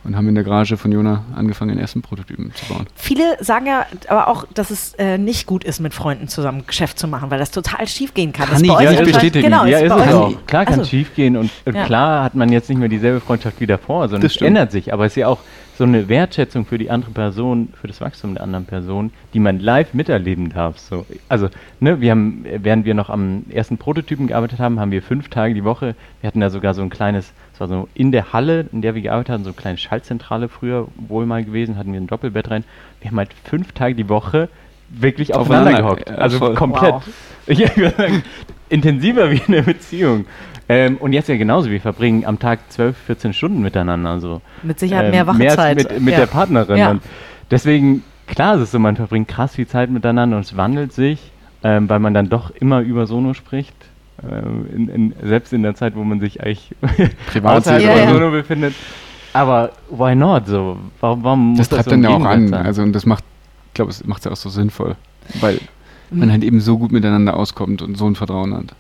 Und 0.05 0.17
haben 0.17 0.29
in 0.29 0.35
der 0.37 0.45
Garage 0.45 0.77
von 0.77 0.91
Jona 0.93 1.25
angefangen, 1.35 1.71
den 1.71 1.79
ersten 1.79 2.01
Prototypen 2.03 2.53
zu 2.55 2.67
bauen. 2.73 2.87
Viele 2.95 3.37
sagen 3.45 3.67
ja 3.67 3.85
aber 4.09 4.29
auch, 4.29 4.47
dass 4.55 4.71
es 4.71 4.95
äh, 4.95 5.19
nicht 5.19 5.47
gut 5.47 5.65
ist, 5.65 5.81
mit 5.81 5.93
Freunden 5.93 6.29
zusammen 6.29 6.67
Geschäft 6.67 6.99
zu 6.99 7.09
machen, 7.09 7.31
weil 7.31 7.39
das 7.39 7.51
total 7.51 7.87
schief 7.89 8.15
gehen 8.15 8.33
kann. 8.33 8.47
Kann 8.47 8.55
Das 8.55 8.63
ist 8.63 8.69
ich, 8.69 8.73
bei 8.75 8.85
ja, 8.85 8.89
euch 8.91 8.95
ich 8.95 8.99
anscheinend- 9.01 9.15
bestätige. 9.23 9.45
Genau, 9.45 9.65
ja, 9.67 9.79
ist 9.79 9.83
ist 9.85 9.89
bei 9.91 10.01
es 10.05 10.09
euch- 10.09 10.15
auch. 10.15 10.47
Klar 10.47 10.65
kann 10.65 10.75
Also, 10.75 10.83
es 10.83 10.89
schief 10.91 11.15
gehen 11.15 11.37
und, 11.37 11.51
und 11.67 11.75
Ja. 11.75 11.85
klar 11.85 12.25
hat 12.25 12.35
man 12.37 12.51
jetzt 12.51 12.69
nicht 12.71 12.79
mehr 12.79 12.89
dieselbe 12.89 13.21
Freundschaft 13.21 13.61
wie 13.61 13.67
davor, 13.67 14.09
sondern 14.09 14.23
Das 14.23 14.37
es 14.37 14.41
ändert 14.43 14.71
sich. 14.73 14.93
Aber 14.95 15.05
es 15.05 15.13
ist 15.13 15.17
ja 15.17 15.27
auch 15.29 15.41
so 15.77 15.85
eine 15.85 16.09
Wertschätzung 16.09 16.65
für 16.67 16.79
die 16.79 16.91
andere 16.91 17.11
Person, 17.13 17.69
für 17.81 17.87
das 17.87 18.01
Wachstum 18.01 18.35
der 18.35 18.43
anderen 18.43 18.65
Person, 18.65 19.13
die 19.35 19.39
man 19.41 19.61
live 19.61 19.95
miterleben 19.95 20.49
darf. 20.53 20.79
So. 20.79 21.07
Also, 21.29 21.51
ne, 21.81 22.01
wir 22.01 22.11
haben, 22.13 22.45
äh, 22.47 22.59
während 22.63 22.85
wir 22.85 22.95
noch 22.95 23.11
am 23.11 23.45
ersten 23.51 23.79
Prototypen 23.79 24.27
gearbeitet 24.29 24.59
haben, 24.59 24.81
haben 24.81 24.91
wir 24.91 25.03
fünf 25.03 25.29
Tage 25.29 25.55
die 25.55 25.65
Woche, 25.65 25.95
wir 26.21 26.27
hatten 26.29 26.41
da 26.41 26.51
sogar 26.51 26.75
so 26.75 26.83
ein 26.83 26.91
kleines, 26.91 27.33
es 27.59 27.61
war 27.61 27.67
so 27.69 27.89
in 27.95 28.13
der 28.13 28.33
Halle, 28.33 28.67
in 28.73 28.83
der 28.83 28.95
wir 28.95 29.03
gearbeitet 29.03 29.31
haben, 29.33 29.43
so 29.43 29.51
eine 29.51 29.57
kleine 29.57 29.79
Schaltzentrale 29.79 30.49
früher 30.49 30.87
wohl 30.97 31.27
mal 31.27 31.45
gewesen, 31.45 31.77
hatten 31.77 31.93
wir 31.93 32.01
ein 32.01 32.07
Doppelbett 32.07 32.51
rein. 32.53 32.63
Wir 33.01 33.11
haben 33.11 33.19
halt 33.19 33.31
fünf 33.45 33.73
Tage 33.73 33.97
die 33.97 34.09
Woche 34.09 34.49
wirklich 34.91 35.35
aufeinander, 35.35 35.71
Aufeinander, 35.73 35.95
gehockt. 35.97 36.09
ja, 36.09 36.15
also 36.17 36.39
voll. 36.39 36.55
komplett. 36.55 36.93
Wow. 36.95 37.03
Ich 37.49 37.59
würde 37.77 37.97
sagen, 37.97 38.23
intensiver 38.69 39.31
wie 39.33 39.41
eine 39.49 39.63
Beziehung. 39.63 40.27
Ähm, 40.69 40.99
und 40.99 41.15
jetzt 41.15 41.29
ja 41.31 41.37
genauso, 41.39 41.71
wir 41.71 41.81
verbringen 41.81 42.25
am 42.27 42.39
Tag 42.39 42.61
12, 42.71 42.97
14 43.07 43.33
Stunden 43.33 43.61
miteinander. 43.63 44.21
So. 44.21 44.41
Mit 44.63 44.79
Sicherheit 44.79 45.07
Ähm, 45.07 45.11
mehr 45.13 45.27
Wachezeit. 45.27 45.79
als 45.79 45.91
mit, 45.95 46.03
mit 46.03 46.13
Ja. 46.13 46.21
der 46.21 46.27
Partnerin. 46.27 46.77
Ja. 46.77 46.91
Und 46.91 47.03
deswegen, 47.51 48.05
klar 48.27 48.55
ist 48.57 48.61
es 48.61 48.71
so, 48.71 48.79
man 48.79 48.95
verbringt 48.97 49.27
krass 49.29 49.55
viel 49.57 49.67
Zeit 49.67 49.91
miteinander 49.91 50.37
und 50.37 50.45
es 50.45 50.57
wandelt 50.57 50.93
sich, 50.93 51.33
ähm, 51.65 51.89
weil 51.89 51.99
man 51.99 52.13
dann 52.15 52.29
doch 52.29 52.51
immer 52.51 52.81
über 52.81 53.07
Sono 53.07 53.33
spricht. 53.35 53.75
Ähm, 54.23 54.67
in, 54.75 54.89
in, 54.89 55.15
selbst 55.23 55.53
in 55.53 55.63
der 55.63 55.75
Zeit, 55.75 55.95
wo 55.95 56.03
man 56.03 56.21
sich 56.21 56.43
eigentlich 56.43 56.75
Privat 57.27 57.57
außerhalb 57.59 57.83
Ja, 57.83 57.97
ja. 57.97 58.13
Sono 58.13 58.31
befindet. 58.31 58.75
Aber 59.33 59.73
why 59.91 60.15
not? 60.15 60.47
So, 60.47 60.79
warum, 61.01 61.23
warum 61.23 61.57
Das 61.57 61.69
treibt 61.69 61.85
so 61.85 61.91
dann 61.91 62.03
ja 62.03 62.11
auch 62.11 62.25
an. 62.25 62.53
Also 62.55 62.83
und 62.83 62.93
das 62.93 63.07
macht, 63.07 63.23
ich 63.69 63.75
glaube, 63.75 63.91
es 63.91 64.05
macht 64.05 64.21
es 64.21 64.25
ja 64.25 64.33
auch 64.33 64.37
so 64.37 64.49
sinnvoll. 64.49 64.97
Weil 65.41 65.61
Mhm. 66.11 66.19
man 66.21 66.33
halt 66.33 66.45
eben 66.45 66.61
so 66.61 66.79
gut 66.79 66.93
miteinander 66.93 67.37
auskommt 67.37 67.83
und 67.83 67.97
so 67.97 68.07
ein 68.07 68.15
Vertrauen 68.15 68.55
hat. 68.55 68.75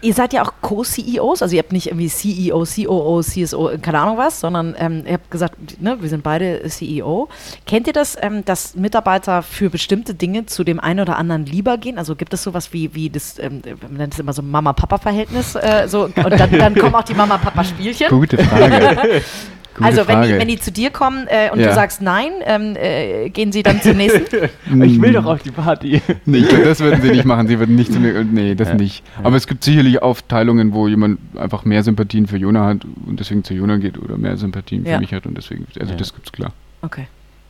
Ihr 0.00 0.14
seid 0.14 0.32
ja 0.32 0.42
auch 0.42 0.52
Co-CEOs, 0.60 1.42
also 1.42 1.56
ihr 1.56 1.60
habt 1.60 1.72
nicht 1.72 1.88
irgendwie 1.88 2.08
CEO, 2.08 2.64
COO, 2.64 3.20
CSO, 3.20 3.72
keine 3.82 3.98
Ahnung 3.98 4.16
was, 4.16 4.38
sondern 4.38 4.76
ähm, 4.78 5.02
ihr 5.04 5.14
habt 5.14 5.28
gesagt, 5.32 5.80
ne, 5.80 6.00
wir 6.00 6.08
sind 6.08 6.22
beide 6.22 6.62
CEO. 6.68 7.28
Kennt 7.66 7.88
ihr 7.88 7.92
das, 7.92 8.16
ähm, 8.22 8.44
dass 8.44 8.76
Mitarbeiter 8.76 9.42
für 9.42 9.70
bestimmte 9.70 10.14
Dinge 10.14 10.46
zu 10.46 10.62
dem 10.62 10.78
einen 10.78 11.00
oder 11.00 11.18
anderen 11.18 11.46
lieber 11.46 11.78
gehen? 11.78 11.98
Also 11.98 12.14
gibt 12.14 12.32
es 12.32 12.44
sowas 12.44 12.72
wie, 12.72 12.94
wie 12.94 13.10
das, 13.10 13.40
ähm, 13.40 13.62
man 13.82 13.94
nennt 13.94 14.12
es 14.14 14.20
immer 14.20 14.32
so 14.32 14.42
Mama-Papa-Verhältnis, 14.42 15.56
äh, 15.56 15.88
so, 15.88 16.04
und 16.04 16.16
dann, 16.16 16.52
dann 16.52 16.74
kommen 16.76 16.94
auch 16.94 17.02
die 17.02 17.14
Mama-Papa-Spielchen? 17.14 18.08
Gute 18.10 18.38
Frage. 18.38 19.22
Gute 19.78 19.88
Also 19.88 20.08
wenn 20.08 20.22
die, 20.22 20.30
wenn 20.38 20.48
die 20.48 20.58
zu 20.58 20.70
dir 20.72 20.90
kommen 20.90 21.26
äh, 21.28 21.50
und 21.50 21.60
Ja. 21.60 21.68
du 21.68 21.74
sagst 21.74 22.02
nein, 22.02 22.30
ähm, 22.44 22.74
äh, 22.76 23.30
gehen 23.30 23.52
sie 23.52 23.62
dann 23.62 23.80
zum 23.80 23.96
nächsten? 23.96 24.22
ich 24.82 25.00
will 25.00 25.12
doch 25.12 25.24
auf 25.24 25.42
die 25.42 25.50
Party. 25.50 26.02
Nee, 26.26 26.38
ich 26.38 26.48
glaub, 26.48 26.64
das 26.64 26.80
würden 26.80 27.00
sie 27.00 27.10
nicht 27.10 27.24
machen. 27.24 27.46
Sie 27.48 27.58
würden 27.58 27.76
nicht 27.76 27.92
zu 27.92 28.00
mir. 28.00 28.24
Nee, 28.30 28.54
das 28.54 28.68
Ja. 28.68 28.74
nicht. 28.74 29.02
Aber 29.22 29.36
es 29.36 29.46
gibt 29.46 29.64
sicherlich 29.64 30.02
Aufteilungen, 30.02 30.72
wo 30.72 30.88
jemand 30.88 31.18
einfach 31.36 31.64
mehr 31.64 31.82
Sympathien 31.82 32.26
für 32.26 32.36
Jona 32.36 32.66
hat 32.66 32.78
und 33.06 33.18
deswegen 33.20 33.44
zu 33.44 33.54
Jona 33.54 33.76
geht 33.78 33.98
oder 33.98 34.18
mehr 34.18 34.36
Sympathien 34.36 34.84
Ja. 34.84 34.94
für 34.94 35.00
mich 35.00 35.12
hat 35.14 35.24
und 35.26 35.36
deswegen. 35.38 35.66
Also 35.80 35.92
Ja. 35.92 35.98
das 35.98 36.14
gibt's 36.14 36.32
klar. 36.32 36.52
Okay. 36.82 37.06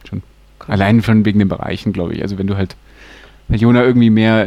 Schon. 0.08 0.22
Cool. 0.60 0.72
Allein 0.72 1.02
schon 1.02 1.24
wegen 1.24 1.38
den 1.38 1.48
Bereichen, 1.48 1.92
glaube 1.92 2.14
ich. 2.14 2.22
Also 2.22 2.38
wenn 2.38 2.46
du 2.46 2.56
halt 2.56 2.76
bei 3.48 3.56
Jona 3.56 3.82
irgendwie 3.82 4.10
mehr, 4.10 4.46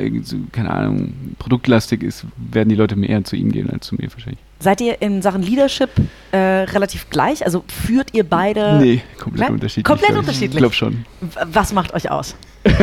keine 0.51 0.69
Ahnung, 0.71 1.13
produktlastig 1.39 2.03
ist, 2.03 2.25
werden 2.37 2.69
die 2.69 2.75
Leute 2.75 2.95
mehr 2.95 3.23
zu 3.23 3.35
ihm 3.35 3.51
gehen 3.51 3.69
als 3.71 3.87
zu 3.87 3.95
mir 3.95 4.11
wahrscheinlich. 4.11 4.39
Seid 4.61 4.79
ihr 4.81 5.01
in 5.01 5.23
Sachen 5.23 5.41
Leadership 5.41 5.89
äh, 6.31 6.37
relativ 6.37 7.09
gleich? 7.09 7.43
Also 7.43 7.63
führt 7.67 8.13
ihr 8.13 8.23
beide? 8.23 8.77
nee, 8.79 9.01
komplett 9.19 9.47
Nein? 9.47 9.53
unterschiedlich. 9.53 9.85
Komplett 9.85 10.11
unterschiedlich? 10.15 10.51
Ich 10.53 10.57
glaube 10.57 10.75
schon. 10.75 11.05
Was 11.45 11.73
macht 11.73 11.93
euch 11.95 12.11
aus? 12.11 12.35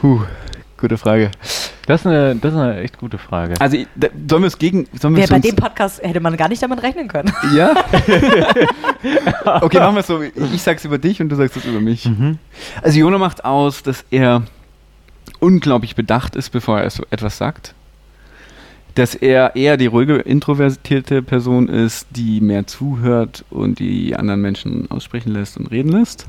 Puh, 0.00 0.22
gute 0.78 0.96
Frage. 0.96 1.30
Das 1.86 2.00
ist, 2.00 2.06
eine, 2.06 2.36
das 2.36 2.54
ist 2.54 2.58
eine 2.58 2.80
echt 2.80 2.96
gute 2.98 3.18
Frage. 3.18 3.60
Also 3.60 3.76
da, 3.96 4.08
sollen 4.30 4.42
wir 4.42 4.46
es 4.46 4.58
gegen. 4.58 4.86
Sollen 4.98 5.16
es 5.16 5.28
bei 5.28 5.40
dem 5.40 5.56
Podcast 5.56 6.00
hätte 6.02 6.20
man 6.20 6.36
gar 6.36 6.48
nicht 6.48 6.62
damit 6.62 6.82
rechnen 6.82 7.08
können. 7.08 7.32
Ja? 7.54 7.74
okay, 9.60 9.78
machen 9.78 9.96
wir 9.96 10.00
es 10.00 10.06
so. 10.06 10.22
Ich 10.22 10.62
sag's 10.62 10.84
über 10.84 10.96
dich 10.96 11.20
und 11.20 11.28
du 11.28 11.36
sagst 11.36 11.56
es 11.56 11.64
über 11.66 11.80
mich. 11.80 12.06
Mhm. 12.06 12.38
Also 12.80 12.98
Jona 12.98 13.18
macht 13.18 13.44
aus, 13.44 13.82
dass 13.82 14.04
er 14.10 14.44
unglaublich 15.38 15.96
bedacht 15.96 16.34
ist, 16.36 16.50
bevor 16.50 16.80
er 16.80 16.88
so 16.88 17.04
etwas 17.10 17.36
sagt. 17.36 17.74
Dass 18.94 19.14
er 19.14 19.56
eher 19.56 19.76
die 19.76 19.86
ruhige, 19.86 20.16
introvertierte 20.16 21.22
Person 21.22 21.68
ist, 21.68 22.06
die 22.10 22.40
mehr 22.40 22.66
zuhört 22.66 23.44
und 23.50 23.78
die 23.78 24.14
anderen 24.16 24.42
Menschen 24.42 24.90
aussprechen 24.90 25.32
lässt 25.32 25.56
und 25.56 25.70
reden 25.70 25.92
lässt. 25.92 26.26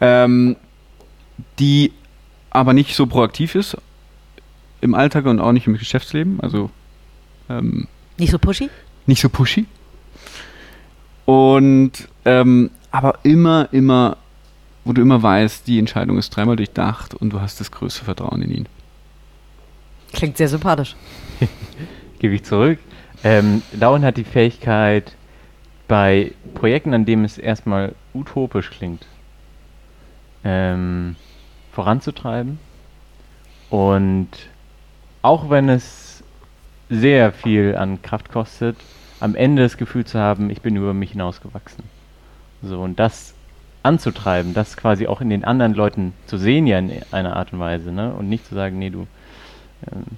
Ähm, 0.00 0.56
die 1.58 1.92
aber 2.50 2.72
nicht 2.72 2.94
so 2.94 3.06
proaktiv 3.06 3.54
ist 3.54 3.76
im 4.80 4.94
Alltag 4.94 5.26
und 5.26 5.40
auch 5.40 5.52
nicht 5.52 5.66
im 5.66 5.76
Geschäftsleben. 5.76 6.40
Also 6.40 6.70
ähm, 7.48 7.88
Nicht 8.18 8.30
so 8.30 8.38
pushy? 8.38 8.70
nicht 9.06 9.20
so 9.20 9.28
pushy. 9.28 9.66
Und 11.24 11.92
ähm, 12.24 12.70
aber 12.90 13.18
immer, 13.22 13.68
immer, 13.72 14.16
wo 14.84 14.92
du 14.92 15.02
immer 15.02 15.22
weißt, 15.22 15.66
die 15.66 15.78
Entscheidung 15.78 16.18
ist 16.18 16.30
dreimal 16.30 16.56
durchdacht 16.56 17.14
und 17.14 17.30
du 17.32 17.40
hast 17.40 17.60
das 17.60 17.70
größte 17.70 18.04
Vertrauen 18.04 18.42
in 18.42 18.50
ihn. 18.50 18.66
Klingt 20.12 20.36
sehr 20.36 20.48
sympathisch. 20.48 20.96
gebe 22.18 22.34
ich 22.34 22.44
zurück. 22.44 22.78
Ähm, 23.24 23.62
Lauren 23.72 24.04
hat 24.04 24.16
die 24.16 24.24
Fähigkeit, 24.24 25.14
bei 25.88 26.32
Projekten, 26.54 26.92
an 26.92 27.06
denen 27.06 27.24
es 27.24 27.38
erstmal 27.38 27.94
utopisch 28.14 28.70
klingt, 28.70 29.06
ähm, 30.44 31.16
voranzutreiben. 31.72 32.58
Und 33.70 34.28
auch 35.22 35.50
wenn 35.50 35.68
es 35.68 36.22
sehr 36.90 37.32
viel 37.32 37.74
an 37.74 38.02
Kraft 38.02 38.30
kostet, 38.30 38.76
am 39.20 39.34
Ende 39.34 39.62
das 39.62 39.76
Gefühl 39.78 40.04
zu 40.04 40.18
haben, 40.18 40.50
ich 40.50 40.60
bin 40.60 40.76
über 40.76 40.94
mich 40.94 41.12
hinausgewachsen. 41.12 41.84
So, 42.62 42.80
und 42.80 42.98
das 42.98 43.34
anzutreiben, 43.82 44.54
das 44.54 44.76
quasi 44.76 45.06
auch 45.06 45.20
in 45.20 45.30
den 45.30 45.44
anderen 45.44 45.74
Leuten 45.74 46.12
zu 46.26 46.36
sehen, 46.36 46.66
ja 46.66 46.78
in 46.78 47.02
einer 47.10 47.36
Art 47.36 47.52
und 47.52 47.60
Weise, 47.60 47.92
ne? 47.92 48.12
Und 48.12 48.28
nicht 48.28 48.46
zu 48.46 48.54
sagen, 48.54 48.78
nee, 48.78 48.90
du 48.90 49.06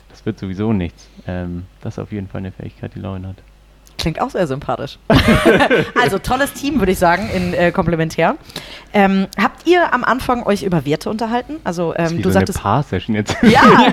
das 0.09 0.25
wird 0.27 0.39
sowieso 0.39 0.73
nichts. 0.73 1.09
Ähm, 1.27 1.67
das 1.81 1.95
ist 1.95 1.99
auf 1.99 2.13
jeden 2.13 2.29
Fall 2.29 2.39
eine 2.39 2.53
Fähigkeit, 2.53 2.95
die 2.95 3.01
Lauren 3.01 3.27
hat. 3.27 3.43
Klingt 4.01 4.21
auch 4.21 4.31
sehr 4.31 4.47
sympathisch. 4.47 4.99
also 6.01 6.19
tolles 6.19 6.53
Team, 6.55 6.79
würde 6.79 6.93
ich 6.93 6.99
sagen, 6.99 7.29
in 7.35 7.55
äh, 7.55 7.71
Komplementär. 7.71 8.37
Ähm, 8.93 9.29
habt 9.41 9.67
ihr 9.69 9.93
am 9.95 10.03
Anfang 10.03 10.43
euch 10.45 10.65
über 10.65 10.85
Werte 10.85 11.11
unterhalten? 11.11 11.57
Also 11.63 11.95
ähm, 11.97 12.23
du 12.23 12.25
so 12.25 12.31
sagtest. 12.31 12.59
Eine 12.59 12.63
Paar-Session 12.63 13.15
jetzt. 13.15 13.37
Ja, 13.43 13.63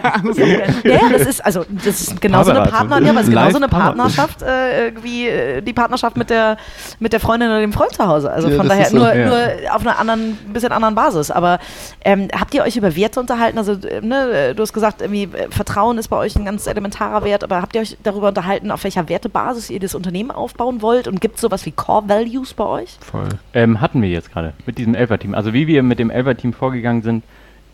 ja, 0.83 1.09
das 1.11 1.27
ist 1.27 1.45
also 1.45 1.65
das 1.69 2.01
ist 2.01 2.19
genauso 2.19 2.51
eine 2.51 2.69
Partner, 2.69 2.99
ja, 3.01 3.11
aber 3.11 3.19
es 3.19 3.27
ist 3.27 3.33
genauso 3.33 3.57
eine 3.57 3.67
Partnerschaft 3.67 4.41
äh, 4.41 4.93
wie 5.03 5.27
äh, 5.27 5.61
die 5.61 5.73
Partnerschaft 5.73 6.17
mit 6.17 6.31
der 6.31 6.57
mit 6.99 7.13
der 7.13 7.19
Freundin 7.19 7.49
oder 7.49 7.59
dem 7.59 7.73
Freund 7.73 7.93
zu 7.93 8.07
Hause. 8.07 8.31
Also 8.31 8.49
Ja, 8.49 8.55
von 8.55 8.67
das 8.67 8.77
daher 8.77 8.89
so, 8.89 8.97
nur, 8.97 9.13
ja. 9.13 9.27
nur 9.27 9.75
auf 9.75 9.81
einer 9.81 9.99
anderen, 9.99 10.35
bisschen 10.51 10.71
anderen 10.71 10.95
Basis. 10.95 11.29
Aber 11.29 11.59
ähm, 12.03 12.29
habt 12.37 12.53
ihr 12.55 12.63
euch 12.63 12.75
über 12.75 12.95
Werte 12.95 13.19
unterhalten? 13.19 13.57
Also 13.59 13.73
äh, 13.73 14.01
ne, 14.01 14.55
du 14.55 14.63
hast 14.63 14.73
gesagt, 14.73 15.01
irgendwie 15.01 15.23
äh, 15.23 15.49
Vertrauen 15.51 15.97
ist 15.97 16.07
bei 16.07 16.17
euch 16.17 16.35
ein 16.35 16.45
ganz 16.45 16.65
elementarer 16.65 17.23
Wert. 17.23 17.43
Aber 17.43 17.61
habt 17.61 17.75
ihr 17.75 17.81
euch 17.81 17.97
darüber 18.03 18.29
unterhalten, 18.29 18.71
auf 18.71 18.83
welcher 18.83 19.07
Wertebasis 19.09 19.69
ihr 19.69 19.79
das 19.79 19.93
Unternehmen 19.97 20.31
aufbauen 20.31 20.81
wollt? 20.81 21.07
Und 21.07 21.19
gibt 21.19 21.35
es 21.35 21.41
sowas 21.41 21.65
wie 21.65 21.71
Core 21.71 22.07
Values 22.07 22.53
bei 22.53 22.65
euch? 22.65 22.97
Voll. 23.01 23.29
Ähm, 23.53 23.81
hatten 23.81 24.01
wir 24.01 24.09
jetzt 24.09 24.31
gerade 24.31 24.53
mit 24.65 24.77
diesem 24.77 24.95
Elfer-Team. 24.95 25.35
Also 25.35 25.53
wie 25.53 25.67
wir 25.67 25.83
mit 25.83 25.99
dem 25.99 26.09
Elfer-Team 26.09 26.53
vorgegangen 26.53 27.01
sind, 27.01 27.23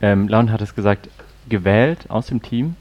ähm, 0.01 0.27
Laun 0.27 0.51
hat 0.51 0.61
es 0.61 0.75
gesagt, 0.75 1.09
gewählt 1.47 2.09
aus 2.09 2.27
dem 2.27 2.41
Team 2.41 2.75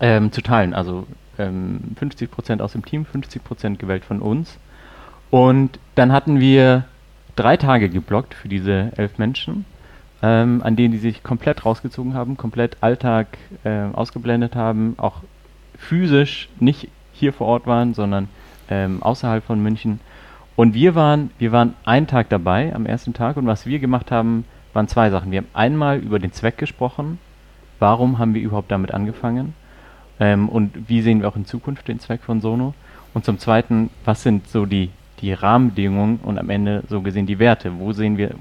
ähm, 0.00 0.32
zu 0.32 0.42
teilen. 0.42 0.74
Also 0.74 1.06
ähm, 1.38 1.80
50% 2.00 2.60
aus 2.60 2.72
dem 2.72 2.84
Team, 2.84 3.06
50% 3.12 3.76
gewählt 3.76 4.04
von 4.04 4.20
uns. 4.20 4.58
Und 5.30 5.78
dann 5.94 6.12
hatten 6.12 6.40
wir 6.40 6.84
drei 7.36 7.56
Tage 7.56 7.88
geblockt 7.88 8.34
für 8.34 8.48
diese 8.48 8.92
elf 8.96 9.18
Menschen, 9.18 9.64
ähm, 10.22 10.60
an 10.62 10.76
denen 10.76 10.92
die 10.92 10.98
sich 10.98 11.22
komplett 11.22 11.64
rausgezogen 11.64 12.14
haben, 12.14 12.36
komplett 12.36 12.76
Alltag 12.80 13.38
äh, 13.64 13.84
ausgeblendet 13.92 14.56
haben, 14.56 14.94
auch 14.98 15.22
physisch 15.78 16.48
nicht 16.58 16.88
hier 17.20 17.32
vor 17.32 17.46
Ort 17.46 17.66
waren, 17.66 17.94
sondern 17.94 18.28
ähm, 18.68 19.02
außerhalb 19.02 19.44
von 19.44 19.62
München. 19.62 20.00
Und 20.56 20.74
wir 20.74 20.94
waren, 20.94 21.30
wir 21.38 21.52
waren 21.52 21.74
einen 21.84 22.06
Tag 22.06 22.28
dabei, 22.28 22.74
am 22.74 22.86
ersten 22.86 23.14
Tag, 23.14 23.36
und 23.36 23.46
was 23.46 23.66
wir 23.66 23.78
gemacht 23.78 24.10
haben, 24.10 24.44
waren 24.72 24.88
zwei 24.88 25.10
Sachen. 25.10 25.30
Wir 25.30 25.38
haben 25.38 25.48
einmal 25.54 25.98
über 25.98 26.18
den 26.18 26.32
Zweck 26.32 26.58
gesprochen, 26.58 27.18
warum 27.78 28.18
haben 28.18 28.34
wir 28.34 28.42
überhaupt 28.42 28.70
damit 28.70 28.92
angefangen 28.92 29.54
ähm, 30.20 30.48
und 30.48 30.88
wie 30.88 31.02
sehen 31.02 31.20
wir 31.20 31.28
auch 31.28 31.36
in 31.36 31.46
Zukunft 31.46 31.88
den 31.88 31.98
Zweck 31.98 32.22
von 32.22 32.40
Sono. 32.40 32.74
Und 33.14 33.24
zum 33.24 33.38
Zweiten, 33.38 33.90
was 34.04 34.22
sind 34.22 34.48
so 34.48 34.66
die, 34.66 34.90
die 35.20 35.32
Rahmenbedingungen 35.32 36.20
und 36.22 36.38
am 36.38 36.50
Ende 36.50 36.84
so 36.88 37.00
gesehen 37.00 37.26
die 37.26 37.38
Werte? 37.38 37.78
Wo 37.78 37.92
sehen 37.92 38.18
wir 38.18 38.34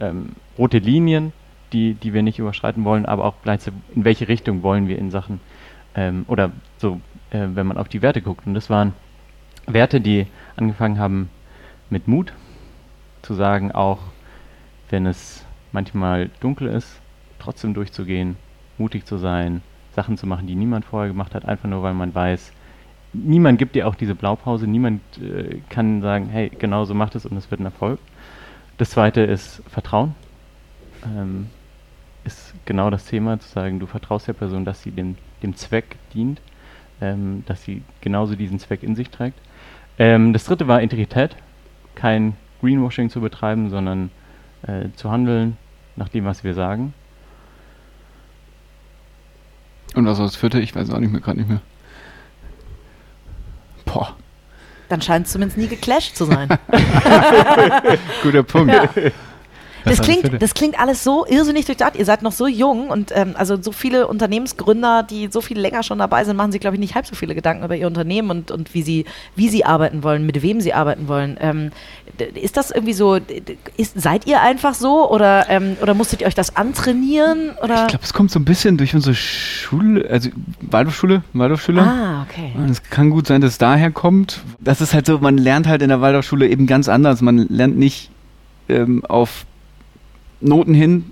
ähm, 0.00 0.30
rote 0.56 0.78
Linien, 0.78 1.32
die, 1.72 1.94
die 1.94 2.14
wir 2.14 2.22
nicht 2.22 2.38
überschreiten 2.38 2.84
wollen, 2.84 3.04
aber 3.04 3.24
auch 3.24 3.34
gleichzeitig, 3.42 3.80
in 3.94 4.04
welche 4.04 4.28
Richtung 4.28 4.62
wollen 4.62 4.88
wir 4.88 4.98
in 4.98 5.10
Sachen 5.10 5.40
ähm, 5.94 6.24
oder 6.28 6.52
so, 6.78 7.00
äh, 7.30 7.46
wenn 7.54 7.66
man 7.66 7.78
auf 7.78 7.88
die 7.88 8.02
Werte 8.02 8.22
guckt. 8.22 8.46
Und 8.46 8.54
das 8.54 8.70
waren 8.70 8.94
Werte, 9.66 10.00
die 10.00 10.26
angefangen 10.56 10.98
haben 10.98 11.30
mit 11.90 12.08
Mut, 12.08 12.32
zu 13.22 13.34
sagen, 13.34 13.72
auch 13.72 13.98
wenn 14.90 15.06
es 15.06 15.44
manchmal 15.72 16.30
dunkel 16.40 16.68
ist, 16.68 17.00
trotzdem 17.38 17.74
durchzugehen, 17.74 18.36
mutig 18.78 19.04
zu 19.04 19.18
sein, 19.18 19.62
Sachen 19.94 20.16
zu 20.16 20.26
machen, 20.26 20.46
die 20.46 20.54
niemand 20.54 20.84
vorher 20.84 21.08
gemacht 21.08 21.34
hat, 21.34 21.44
einfach 21.44 21.68
nur 21.68 21.82
weil 21.82 21.94
man 21.94 22.14
weiß, 22.14 22.52
niemand 23.12 23.58
gibt 23.58 23.74
dir 23.74 23.86
auch 23.86 23.94
diese 23.94 24.14
Blaupause, 24.14 24.66
niemand 24.66 25.02
äh, 25.18 25.60
kann 25.68 26.02
sagen, 26.02 26.28
hey, 26.28 26.50
genau 26.58 26.84
so 26.84 26.94
macht 26.94 27.14
es 27.14 27.26
und 27.26 27.36
es 27.36 27.50
wird 27.50 27.60
ein 27.60 27.66
Erfolg. 27.66 27.98
Das 28.76 28.90
zweite 28.90 29.22
ist 29.22 29.62
Vertrauen. 29.68 30.14
Ähm, 31.04 31.48
ist 32.24 32.54
genau 32.64 32.90
das 32.90 33.06
Thema, 33.06 33.38
zu 33.40 33.48
sagen, 33.48 33.80
du 33.80 33.86
vertraust 33.86 34.28
der 34.28 34.34
Person, 34.34 34.64
dass 34.64 34.82
sie 34.82 34.90
dem, 34.90 35.16
dem 35.42 35.54
Zweck 35.56 35.96
dient, 36.14 36.40
ähm, 37.00 37.44
dass 37.46 37.62
sie 37.62 37.82
genauso 38.00 38.34
diesen 38.36 38.58
Zweck 38.58 38.82
in 38.82 38.94
sich 38.96 39.10
trägt. 39.10 39.38
Ähm, 39.98 40.32
das 40.32 40.44
dritte 40.44 40.68
war 40.68 40.80
Integrität, 40.80 41.36
kein 41.94 42.36
Greenwashing 42.60 43.10
zu 43.10 43.20
betreiben, 43.20 43.70
sondern 43.70 44.10
äh, 44.62 44.88
zu 44.96 45.10
handeln 45.10 45.56
nach 45.96 46.08
dem, 46.08 46.24
was 46.24 46.44
wir 46.44 46.54
sagen. 46.54 46.94
Und 49.94 50.06
was 50.06 50.18
war 50.18 50.26
das 50.26 50.36
vierte? 50.36 50.60
Ich 50.60 50.74
weiß 50.74 50.90
auch 50.90 50.98
nicht 50.98 51.10
mehr, 51.10 51.20
gerade 51.20 51.38
nicht 51.38 51.48
mehr. 51.48 51.60
Boah, 53.84 54.14
Dann 54.88 55.00
scheint 55.00 55.26
es 55.26 55.32
zumindest 55.32 55.58
nie 55.58 55.66
geclasht 55.66 56.14
zu 56.14 56.26
sein. 56.26 56.48
guter 58.22 58.42
Punkt. 58.42 58.72
Ja. 58.72 58.88
Das 59.84 60.00
klingt, 60.00 60.42
das 60.42 60.54
klingt 60.54 60.78
alles 60.78 61.04
so 61.04 61.26
irrsinnig 61.26 61.66
durchdacht. 61.66 61.96
Ihr 61.96 62.04
seid 62.04 62.22
noch 62.22 62.32
so 62.32 62.46
jung 62.46 62.88
und 62.88 63.12
ähm, 63.14 63.34
also 63.36 63.60
so 63.60 63.72
viele 63.72 64.06
Unternehmensgründer, 64.06 65.02
die 65.02 65.28
so 65.30 65.40
viel 65.40 65.58
länger 65.58 65.82
schon 65.82 65.98
dabei 65.98 66.24
sind, 66.24 66.36
machen 66.36 66.52
sich, 66.52 66.60
glaube 66.60 66.76
ich, 66.76 66.80
nicht 66.80 66.94
halb 66.94 67.06
so 67.06 67.14
viele 67.14 67.34
Gedanken 67.34 67.64
über 67.64 67.76
ihr 67.76 67.86
Unternehmen 67.86 68.30
und, 68.30 68.50
und 68.50 68.74
wie, 68.74 68.82
sie, 68.82 69.04
wie 69.36 69.48
sie 69.48 69.64
arbeiten 69.64 70.02
wollen, 70.02 70.26
mit 70.26 70.42
wem 70.42 70.60
sie 70.60 70.74
arbeiten 70.74 71.08
wollen. 71.08 71.36
Ähm, 71.40 71.70
ist 72.34 72.56
das 72.56 72.70
irgendwie 72.70 72.94
so, 72.94 73.18
ist, 73.76 74.00
seid 74.00 74.26
ihr 74.26 74.40
einfach 74.40 74.74
so 74.74 75.10
oder, 75.10 75.46
ähm, 75.48 75.76
oder 75.80 75.94
musstet 75.94 76.20
ihr 76.20 76.26
euch 76.26 76.34
das 76.34 76.56
antrainieren? 76.56 77.50
Oder? 77.62 77.82
Ich 77.82 77.88
glaube, 77.88 78.04
es 78.04 78.12
kommt 78.12 78.30
so 78.30 78.38
ein 78.38 78.44
bisschen 78.44 78.76
durch 78.76 78.94
unsere 78.94 79.14
Schule, 79.14 80.08
also 80.10 80.30
Waldorfschule, 80.60 81.22
Waldorfschule. 81.32 81.82
ah, 81.82 82.26
okay. 82.28 82.52
Und 82.56 82.70
Es 82.70 82.82
kann 82.82 83.10
gut 83.10 83.26
sein, 83.26 83.40
dass 83.40 83.52
es 83.52 83.58
daher 83.58 83.90
kommt. 83.90 84.40
Das 84.60 84.80
ist 84.80 84.94
halt 84.94 85.06
so, 85.06 85.18
man 85.18 85.38
lernt 85.38 85.66
halt 85.66 85.82
in 85.82 85.88
der 85.88 86.00
Waldorfschule 86.00 86.48
eben 86.48 86.66
ganz 86.66 86.88
anders. 86.88 87.20
Man 87.20 87.46
lernt 87.48 87.78
nicht 87.78 88.10
ähm, 88.68 89.04
auf 89.04 89.44
Noten 90.40 90.74
hin 90.74 91.04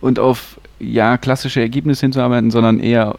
und 0.00 0.18
auf 0.18 0.60
ja 0.78 1.18
klassische 1.18 1.60
Ergebnisse 1.60 2.02
hinzuarbeiten, 2.02 2.50
sondern 2.50 2.80
eher 2.80 3.18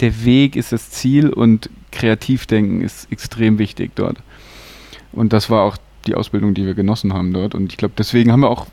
der 0.00 0.24
Weg 0.24 0.56
ist 0.56 0.72
das 0.72 0.90
Ziel 0.90 1.30
und 1.30 1.70
Kreativdenken 1.92 2.82
ist 2.82 3.10
extrem 3.10 3.58
wichtig 3.58 3.92
dort. 3.94 4.18
Und 5.12 5.32
das 5.32 5.50
war 5.50 5.62
auch 5.62 5.76
die 6.06 6.14
Ausbildung, 6.14 6.54
die 6.54 6.64
wir 6.64 6.74
genossen 6.74 7.12
haben 7.12 7.32
dort. 7.32 7.54
Und 7.54 7.72
ich 7.72 7.76
glaube, 7.76 7.94
deswegen 7.98 8.32
haben 8.32 8.40
wir 8.40 8.50
auch, 8.50 8.66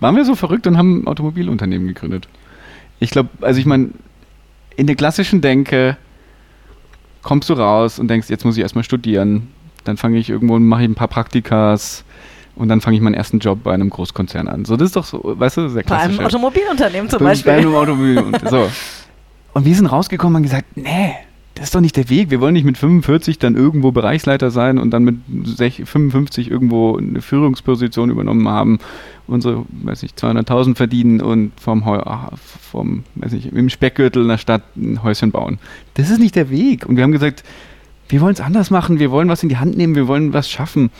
waren 0.00 0.16
wir 0.16 0.24
so 0.24 0.34
verrückt 0.34 0.66
und 0.66 0.76
haben 0.76 1.02
ein 1.02 1.06
Automobilunternehmen 1.06 1.88
gegründet. 1.88 2.28
Ich 3.00 3.10
glaube, 3.10 3.30
also 3.40 3.58
ich 3.60 3.66
meine, 3.66 3.90
in 4.76 4.86
der 4.86 4.96
klassischen 4.96 5.40
Denke 5.40 5.96
kommst 7.22 7.48
du 7.48 7.54
raus 7.54 7.98
und 7.98 8.08
denkst, 8.08 8.28
jetzt 8.28 8.44
muss 8.44 8.56
ich 8.56 8.62
erstmal 8.62 8.84
studieren. 8.84 9.48
Dann 9.84 9.96
fange 9.96 10.18
ich 10.18 10.28
irgendwo 10.28 10.54
und 10.54 10.66
mache 10.66 10.82
ich 10.82 10.88
ein 10.88 10.94
paar 10.94 11.08
Praktikas 11.08 12.04
und 12.56 12.68
dann 12.68 12.80
fange 12.80 12.96
ich 12.96 13.02
meinen 13.02 13.14
ersten 13.14 13.38
Job 13.38 13.60
bei 13.62 13.72
einem 13.72 13.90
Großkonzern 13.90 14.48
an. 14.48 14.64
So, 14.64 14.76
das 14.76 14.86
ist 14.88 14.96
doch 14.96 15.04
so, 15.04 15.20
weißt 15.24 15.56
du, 15.56 15.68
sehr 15.68 15.82
Bei 15.84 15.96
einem 15.98 16.16
klassisch. 16.16 16.34
Automobilunternehmen 16.34 17.08
zum 17.10 17.18
Bei- 17.20 17.24
Beispiel. 17.26 17.52
Bei 17.52 17.58
einem 17.58 17.74
Automobil 17.74 18.18
und 18.18 18.48
so. 18.50 18.68
Und 19.54 19.66
wir 19.66 19.74
sind 19.74 19.84
rausgekommen 19.84 20.32
und 20.36 20.36
haben 20.36 20.42
gesagt, 20.44 20.76
nee, 20.78 21.12
das 21.54 21.64
ist 21.66 21.74
doch 21.74 21.82
nicht 21.82 21.94
der 21.98 22.08
Weg. 22.08 22.30
Wir 22.30 22.40
wollen 22.40 22.54
nicht 22.54 22.64
mit 22.64 22.78
45 22.78 23.38
dann 23.38 23.54
irgendwo 23.54 23.92
Bereichsleiter 23.92 24.50
sein 24.50 24.78
und 24.78 24.90
dann 24.92 25.04
mit 25.04 25.16
sech- 25.44 25.84
55 25.84 26.50
irgendwo 26.50 26.96
eine 26.96 27.20
Führungsposition 27.20 28.08
übernommen 28.08 28.48
haben, 28.48 28.78
unsere, 29.26 29.66
weiß 29.82 30.04
ich, 30.04 30.12
200.000 30.12 30.74
verdienen 30.76 31.20
und 31.20 31.52
vom, 31.60 31.82
ah, 31.82 32.30
vom, 32.70 33.04
weiß 33.16 33.34
ich, 33.34 33.52
im 33.52 33.68
Speckgürtel 33.68 34.22
in 34.22 34.28
der 34.28 34.38
Stadt 34.38 34.62
ein 34.74 35.02
Häuschen 35.02 35.32
bauen. 35.32 35.58
Das 35.94 36.08
ist 36.08 36.18
nicht 36.18 36.34
der 36.34 36.48
Weg. 36.48 36.86
Und 36.86 36.96
wir 36.96 37.02
haben 37.02 37.12
gesagt, 37.12 37.44
wir 38.08 38.22
wollen 38.22 38.32
es 38.32 38.40
anders 38.40 38.70
machen, 38.70 38.98
wir 39.00 39.10
wollen 39.10 39.28
was 39.28 39.42
in 39.42 39.50
die 39.50 39.58
Hand 39.58 39.76
nehmen, 39.76 39.94
wir 39.94 40.08
wollen 40.08 40.32
was 40.32 40.48
schaffen. 40.48 40.90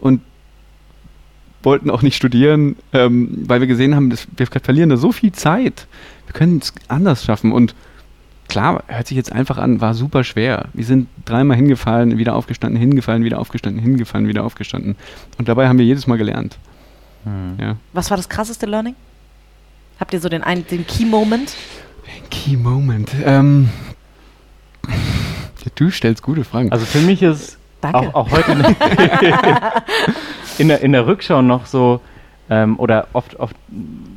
Und 0.00 0.20
wollten 1.68 1.90
auch 1.90 2.00
nicht 2.00 2.16
studieren, 2.16 2.76
ähm, 2.94 3.44
weil 3.46 3.60
wir 3.60 3.66
gesehen 3.66 3.94
haben, 3.94 4.08
dass 4.08 4.26
wir 4.34 4.46
verlieren 4.46 4.88
da 4.88 4.96
so 4.96 5.12
viel 5.12 5.32
Zeit. 5.32 5.86
Wir 6.26 6.32
können 6.32 6.58
es 6.62 6.72
anders 6.88 7.24
schaffen. 7.24 7.52
Und 7.52 7.74
klar, 8.48 8.82
hört 8.86 9.06
sich 9.06 9.18
jetzt 9.18 9.30
einfach 9.30 9.58
an, 9.58 9.82
war 9.82 9.92
super 9.92 10.24
schwer. 10.24 10.68
Wir 10.72 10.86
sind 10.86 11.08
dreimal 11.26 11.58
hingefallen, 11.58 12.16
wieder 12.16 12.34
aufgestanden, 12.34 12.80
hingefallen, 12.80 13.22
wieder 13.22 13.38
aufgestanden, 13.38 13.82
hingefallen, 13.82 14.28
wieder 14.28 14.44
aufgestanden. 14.44 14.96
Und 15.36 15.46
dabei 15.46 15.68
haben 15.68 15.78
wir 15.78 15.84
jedes 15.84 16.06
Mal 16.06 16.16
gelernt. 16.16 16.56
Hm. 17.24 17.56
Ja. 17.60 17.76
Was 17.92 18.08
war 18.08 18.16
das 18.16 18.30
krasseste 18.30 18.64
Learning? 18.64 18.94
Habt 20.00 20.14
ihr 20.14 20.20
so 20.20 20.30
den, 20.30 20.42
einen, 20.42 20.66
den 20.66 20.86
Key-Moment? 20.86 21.54
Key 22.30 22.56
Moment. 22.56 23.10
Ähm, 23.24 23.68
du 25.74 25.90
stellst 25.90 26.22
gute 26.22 26.44
Fragen. 26.44 26.72
Also 26.72 26.86
für 26.86 27.00
mich 27.00 27.22
ist 27.22 27.58
Danke. 27.82 27.98
auch, 27.98 28.14
auch 28.14 28.30
heute 28.30 28.56
in 30.58 30.68
der, 30.68 30.80
in, 30.80 30.92
der, 30.92 31.06
Rückschau 31.06 31.42
noch 31.42 31.66
so, 31.66 32.00
ähm, 32.50 32.78
oder 32.78 33.08
oft, 33.12 33.38
oft 33.38 33.56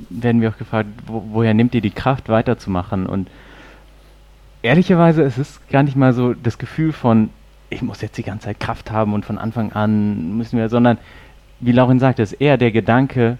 werden 0.09 0.41
wir 0.41 0.49
auch 0.49 0.57
gefragt, 0.57 0.89
wo, 1.05 1.23
woher 1.31 1.53
nehmt 1.53 1.75
ihr 1.75 1.81
die 1.81 1.91
Kraft 1.91 2.29
weiterzumachen? 2.29 3.05
Und 3.05 3.29
ehrlicherweise 4.61 5.21
ist 5.23 5.37
es 5.37 5.61
gar 5.69 5.83
nicht 5.83 5.95
mal 5.95 6.13
so 6.13 6.33
das 6.33 6.57
Gefühl 6.57 6.93
von, 6.93 7.29
ich 7.69 7.81
muss 7.81 8.01
jetzt 8.01 8.17
die 8.17 8.23
ganze 8.23 8.45
Zeit 8.45 8.59
Kraft 8.59 8.91
haben 8.91 9.13
und 9.13 9.25
von 9.25 9.37
Anfang 9.37 9.71
an 9.71 10.37
müssen 10.37 10.57
wir, 10.57 10.69
sondern 10.69 10.97
wie 11.59 11.71
Laurin 11.71 11.99
sagte, 11.99 12.21
ist 12.21 12.33
eher 12.33 12.57
der 12.57 12.71
Gedanke, 12.71 13.37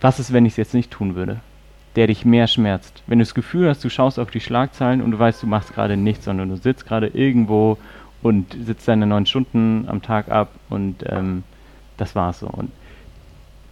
was 0.00 0.20
ist, 0.20 0.32
wenn 0.32 0.44
ich 0.44 0.52
es 0.54 0.56
jetzt 0.58 0.74
nicht 0.74 0.90
tun 0.90 1.14
würde? 1.14 1.40
Der 1.94 2.08
dich 2.08 2.24
mehr 2.24 2.46
schmerzt. 2.46 3.02
Wenn 3.06 3.18
du 3.18 3.24
das 3.24 3.34
Gefühl 3.34 3.68
hast, 3.68 3.82
du 3.82 3.88
schaust 3.88 4.18
auf 4.18 4.30
die 4.30 4.40
Schlagzeilen 4.40 5.00
und 5.00 5.12
du 5.12 5.18
weißt, 5.18 5.42
du 5.42 5.46
machst 5.46 5.74
gerade 5.74 5.96
nichts, 5.96 6.26
sondern 6.26 6.50
du 6.50 6.56
sitzt 6.56 6.86
gerade 6.86 7.06
irgendwo 7.06 7.78
und 8.26 8.56
sitzt 8.64 8.86
deine 8.88 9.06
neun 9.06 9.26
Stunden 9.26 9.86
am 9.88 10.02
Tag 10.02 10.30
ab 10.30 10.50
und 10.68 11.04
ähm, 11.08 11.42
das 11.96 12.14
war's 12.14 12.40
so. 12.40 12.46
Und 12.46 12.70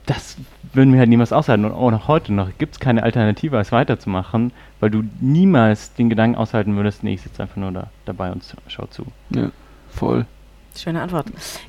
das 0.06 0.36
würden 0.72 0.92
wir 0.92 0.98
halt 1.00 1.08
niemals 1.08 1.32
aushalten. 1.32 1.64
Und 1.64 1.72
auch 1.72 1.90
noch 1.90 2.08
heute 2.08 2.32
noch 2.32 2.48
gibt 2.58 2.74
es 2.74 2.80
keine 2.80 3.02
Alternative, 3.02 3.56
als 3.56 3.72
weiterzumachen, 3.72 4.52
weil 4.80 4.90
du 4.90 5.02
niemals 5.20 5.94
den 5.94 6.10
Gedanken 6.10 6.36
aushalten 6.36 6.76
würdest, 6.76 7.02
nee, 7.02 7.14
ich 7.14 7.22
sitze 7.22 7.42
einfach 7.42 7.56
nur 7.56 7.72
da 7.72 7.88
dabei 8.04 8.30
und 8.32 8.42
schau 8.68 8.86
zu. 8.86 9.06
Ja, 9.30 9.50
voll. 9.90 10.26
Schöne 10.76 11.00
Antwort. 11.00 11.26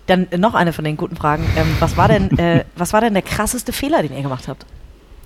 Dann 0.07 0.27
noch 0.37 0.55
eine 0.55 0.73
von 0.73 0.83
den 0.83 0.97
guten 0.97 1.15
Fragen. 1.15 1.43
Ähm, 1.55 1.67
was, 1.79 1.95
war 1.95 2.07
denn, 2.07 2.37
äh, 2.39 2.65
was 2.75 2.91
war 2.91 3.01
denn 3.01 3.13
der 3.13 3.21
krasseste 3.21 3.71
Fehler, 3.71 4.01
den 4.01 4.13
ihr 4.15 4.23
gemacht 4.23 4.47
habt? 4.47 4.65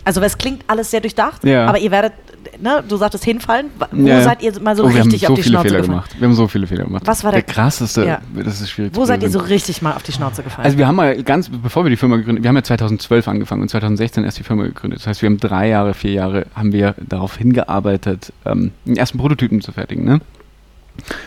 Also 0.03 0.22
es 0.22 0.38
klingt 0.38 0.64
alles 0.68 0.91
sehr 0.91 1.01
durchdacht, 1.01 1.43
Ja. 1.45 1.66
aber 1.68 1.80
ihr 1.80 1.91
werdet, 1.91 2.14
ne, 2.62 2.84
du 2.88 2.98
sagtest 2.98 3.24
hinfallen. 3.24 3.68
Wo 3.92 4.08
Ja. 4.08 4.22
seid 4.22 4.42
ihr 4.42 4.60
mal 4.62 4.76
so 4.76 4.84
Oh, 4.84 4.88
richtig 4.88 5.22
so 5.22 5.28
auf 5.34 5.36
die 5.36 5.44
Schnauze 5.44 5.68
Fehler 5.70 5.82
gefallen? 5.82 6.00
gemacht. 6.02 6.16
Wir 6.20 6.28
haben 6.28 6.36
so 6.36 6.48
viele 6.48 6.68
Fehler 6.68 6.86
gemacht. 6.86 7.04
Was 7.06 7.24
war 7.24 7.32
der 7.32 7.42
der- 7.42 7.54
krasseste? 7.54 8.06
Ja. 8.06 8.20
Das 8.36 8.62
ist 8.62 8.70
schwierig 8.70 8.92
Wo 8.96 9.06
seid 9.06 9.24
ihr 9.24 9.30
so 9.30 9.40
richtig 9.40 9.82
mal 9.82 9.94
auf 9.94 10.04
die 10.04 10.12
Schnauze 10.12 10.44
gefallen? 10.44 10.66
Also 10.66 10.78
wir 10.78 10.88
haben 10.88 10.96
mal 10.96 11.22
ganz, 11.24 11.50
bevor 11.50 11.84
wir 11.86 11.90
die 11.90 11.98
Firma 11.98 12.18
gegründet, 12.18 12.44
wir 12.44 12.50
haben 12.50 12.56
ja 12.56 12.64
2012 12.64 13.28
angefangen 13.28 13.62
und 13.62 13.70
2016 13.70 14.24
erst 14.24 14.38
die 14.40 14.44
Firma 14.44 14.64
gegründet. 14.64 15.00
Das 15.00 15.08
heißt, 15.08 15.22
wir 15.22 15.28
haben 15.30 15.38
drei 15.38 15.70
Jahre, 15.70 15.94
vier 15.94 16.12
Jahre 16.12 16.46
haben 16.56 16.72
wir 16.74 16.96
darauf 17.08 17.38
hingearbeitet, 17.38 18.34
ähm, 18.46 18.72
den 18.86 18.98
ersten 18.98 19.18
Prototypen 19.18 19.62
zu 19.62 19.72
fertigen. 19.72 20.06
Ne? 20.06 20.22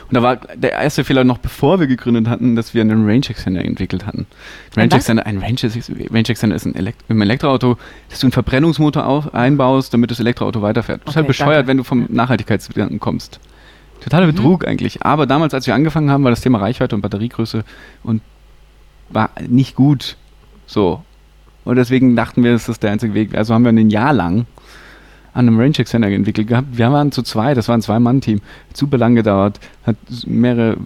Und 0.08 0.14
da 0.14 0.22
war 0.22 0.36
der 0.36 0.72
erste 0.72 1.04
Fehler 1.04 1.24
noch 1.24 1.38
bevor 1.38 1.80
wir 1.80 1.86
gegründet 1.86 2.28
hatten, 2.28 2.56
dass 2.56 2.74
wir 2.74 2.80
einen 2.82 3.04
Range 3.06 3.26
Extender 3.28 3.64
entwickelt 3.64 4.06
hatten. 4.06 4.26
Ein 4.76 4.80
Range 4.80 4.90
was? 4.92 4.96
Extender, 4.98 5.26
ein 5.26 5.38
Range, 5.38 5.58
Range 6.10 6.28
Extender 6.28 6.56
ist 6.56 6.66
ein 6.66 6.74
Elekt 6.74 7.04
im 7.08 7.20
Elektroauto, 7.20 7.76
dass 8.10 8.20
du 8.20 8.26
einen 8.26 8.32
Verbrennungsmotor 8.32 9.06
auf, 9.06 9.34
einbaust, 9.34 9.92
damit 9.94 10.10
das 10.10 10.20
Elektroauto 10.20 10.62
weiterfährt. 10.62 11.04
Total 11.04 11.22
Okay, 11.22 11.28
bescheuert, 11.28 11.50
danke. 11.58 11.68
wenn 11.68 11.76
du 11.78 11.84
vom 11.84 12.06
Nachhaltigkeitsgedanken 12.08 13.00
kommst. 13.00 13.40
Totaler 14.02 14.26
Mhm. 14.26 14.34
Betrug 14.34 14.66
eigentlich. 14.66 15.02
Aber 15.04 15.26
damals, 15.26 15.54
als 15.54 15.66
wir 15.66 15.74
angefangen 15.74 16.10
haben, 16.10 16.24
war 16.24 16.30
das 16.30 16.40
Thema 16.40 16.58
Reichweite 16.58 16.94
und 16.94 17.02
Batteriegröße 17.02 17.64
und 18.02 18.20
war 19.10 19.30
nicht 19.48 19.76
gut. 19.76 20.16
So. 20.66 21.02
Und 21.64 21.76
deswegen 21.76 22.16
dachten 22.16 22.42
wir, 22.42 22.52
das 22.52 22.68
ist 22.68 22.82
der 22.82 22.90
einzige 22.90 23.14
Weg. 23.14 23.36
Also 23.36 23.54
haben 23.54 23.64
wir 23.64 23.70
ein 23.70 23.90
Jahr 23.90 24.12
lang 24.12 24.46
an 25.34 25.48
einem 25.48 25.58
Range 25.58 25.78
Extender 25.78 26.08
entwickelt 26.08 26.48
gehabt. 26.48 26.68
Wir 26.76 26.92
waren 26.92 27.10
zu 27.12 27.22
zwei, 27.22 27.54
das 27.54 27.68
war 27.68 27.76
ein 27.76 27.82
Zwei-Mann-Team. 27.82 28.40
Super 28.74 28.98
lang 28.98 29.14
gedauert, 29.14 29.60
hat 29.86 29.96
mehrere 30.26 30.76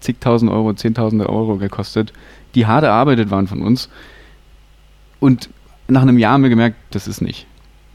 zigtausend 0.00 0.50
Euro, 0.50 0.74
zehntausende 0.74 1.28
Euro 1.28 1.56
gekostet, 1.56 2.12
die 2.54 2.66
hart 2.66 2.84
erarbeitet 2.84 3.30
waren 3.30 3.46
von 3.46 3.62
uns. 3.62 3.88
Und 5.20 5.48
nach 5.88 6.02
einem 6.02 6.18
Jahr 6.18 6.34
haben 6.34 6.42
wir 6.42 6.50
gemerkt, 6.50 6.76
das 6.90 7.08
ist 7.08 7.20
nicht. 7.20 7.46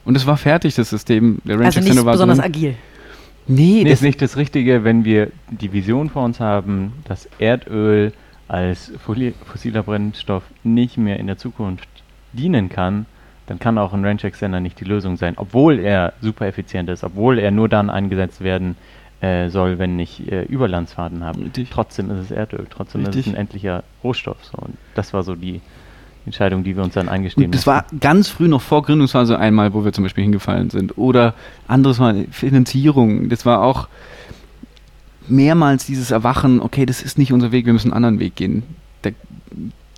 Und 0.05 0.15
es 0.15 0.25
war 0.25 0.37
fertig, 0.37 0.75
das 0.75 0.89
System. 0.89 1.39
Der 1.45 1.55
Range 1.55 1.67
also 1.67 1.79
nicht 1.79 1.87
Extender 1.87 2.05
war 2.05 2.13
besonders 2.13 2.37
so. 2.37 2.43
agil. 2.43 2.75
Nee, 3.47 3.81
Nee, 3.83 3.83
das 3.83 3.93
ist 3.93 4.03
nicht 4.03 4.21
das 4.21 4.37
Richtige, 4.37 4.83
wenn 4.83 5.03
wir 5.03 5.31
die 5.49 5.73
Vision 5.73 6.09
vor 6.09 6.23
uns 6.23 6.39
haben, 6.39 6.93
dass 7.05 7.27
Erdöl 7.39 8.13
als 8.47 8.91
fossiler 8.99 9.83
Brennstoff 9.83 10.43
nicht 10.63 10.97
mehr 10.97 11.19
in 11.19 11.27
der 11.27 11.37
Zukunft 11.37 11.87
dienen 12.31 12.69
kann, 12.69 13.05
dann 13.47 13.59
kann 13.59 13.77
auch 13.77 13.93
ein 13.93 14.05
Range 14.05 14.23
Extender 14.23 14.59
nicht 14.59 14.79
die 14.79 14.85
Lösung 14.85 15.17
sein, 15.17 15.33
obwohl 15.37 15.79
er 15.79 16.13
super 16.21 16.47
effizient 16.47 16.89
ist, 16.89 17.03
obwohl 17.03 17.39
er 17.39 17.51
nur 17.51 17.67
dann 17.67 17.89
eingesetzt 17.89 18.41
werden 18.41 18.75
äh, 19.21 19.49
soll, 19.49 19.79
wenn 19.79 19.99
ich 19.99 20.31
äh, 20.31 20.43
Überlandsfahrten 20.43 21.23
habe. 21.23 21.41
Richtig. 21.45 21.69
Trotzdem 21.69 22.09
ist 22.11 22.19
es 22.19 22.31
Erdöl, 22.31 22.67
trotzdem 22.69 23.01
ist 23.01 23.09
Richtig. 23.09 23.27
es 23.27 23.33
ein 23.33 23.39
endlicher 23.39 23.83
Rohstoff. 24.03 24.37
So. 24.43 24.57
Und 24.57 24.77
das 24.95 25.13
war 25.13 25.23
so 25.23 25.35
die 25.35 25.61
Entscheidung, 26.25 26.63
die 26.63 26.75
wir 26.75 26.83
uns 26.83 26.93
dann 26.93 27.09
eingestehen 27.09 27.45
Und 27.45 27.55
das 27.55 27.67
war 27.67 27.85
ganz 27.99 28.29
früh 28.29 28.47
noch 28.47 28.61
vor 28.61 28.83
Gründungsphase 28.83 29.37
einmal, 29.37 29.73
wo 29.73 29.83
wir 29.83 29.91
zum 29.91 30.03
Beispiel 30.05 30.23
hingefallen 30.23 30.69
sind. 30.69 30.97
Oder 30.97 31.33
anderes 31.67 31.99
Mal 31.99 32.27
Finanzierung. 32.31 33.29
Das 33.29 33.45
war 33.45 33.61
auch 33.61 33.87
mehrmals 35.27 35.85
dieses 35.85 36.11
Erwachen, 36.11 36.61
okay, 36.61 36.85
das 36.85 37.01
ist 37.01 37.17
nicht 37.17 37.33
unser 37.33 37.51
Weg, 37.51 37.65
wir 37.65 37.73
müssen 37.73 37.93
einen 37.93 38.05
anderen 38.05 38.19
Weg 38.19 38.35
gehen. 38.35 38.63
Da, 39.01 39.11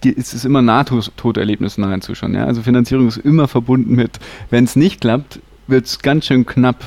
es 0.10 0.34
ist 0.34 0.46
immer 0.46 0.62
Nahtoderlebnis 0.62 1.78
nahezu 1.78 2.16
schon. 2.16 2.34
Ja? 2.34 2.46
Also 2.46 2.62
Finanzierung 2.62 3.08
ist 3.08 3.18
immer 3.18 3.48
verbunden 3.48 3.96
mit, 3.96 4.20
wenn 4.50 4.64
es 4.64 4.76
nicht 4.76 5.02
klappt, 5.02 5.40
wird 5.68 5.86
es 5.86 6.00
ganz 6.00 6.26
schön 6.26 6.46
knapp. 6.46 6.84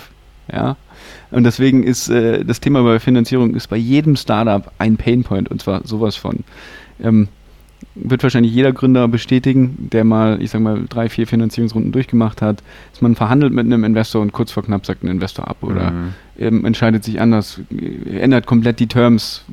Ja? 0.53 0.77
Und 1.31 1.45
deswegen 1.45 1.83
ist 1.83 2.09
äh, 2.09 2.45
das 2.45 2.61
Thema 2.61 2.83
bei 2.83 2.99
Finanzierung 2.99 3.55
ist 3.55 3.69
bei 3.69 3.77
jedem 3.77 4.17
Startup 4.17 4.71
ein 4.79 4.97
Painpoint 4.97 5.51
und 5.51 5.63
zwar 5.63 5.87
sowas 5.87 6.17
von. 6.17 6.41
Ähm, 7.03 7.29
wird 7.95 8.23
wahrscheinlich 8.23 8.53
jeder 8.53 8.73
Gründer 8.73 9.07
bestätigen, 9.09 9.89
der 9.93 10.05
mal, 10.05 10.41
ich 10.43 10.51
sag 10.51 10.61
mal, 10.61 10.85
drei, 10.89 11.09
vier 11.09 11.27
Finanzierungsrunden 11.27 11.93
durchgemacht 11.93 12.43
hat, 12.43 12.63
dass 12.93 13.01
man 13.01 13.15
verhandelt 13.15 13.53
mit 13.53 13.67
einem 13.67 13.85
Investor 13.85 14.23
und 14.23 14.33
kurz 14.33 14.53
vor 14.53 14.65
knapp 14.65 14.87
sagt 14.87 15.05
ein 15.05 15.09
Investor 15.09 15.49
ab 15.49 15.59
oder 15.63 15.91
Mhm. 15.91 16.15
ähm, 16.39 16.65
entscheidet 16.65 17.05
sich 17.05 17.21
anders, 17.21 17.61
ändert 18.11 18.47
komplett 18.47 18.81
die 18.81 18.87
Terms, 18.87 19.45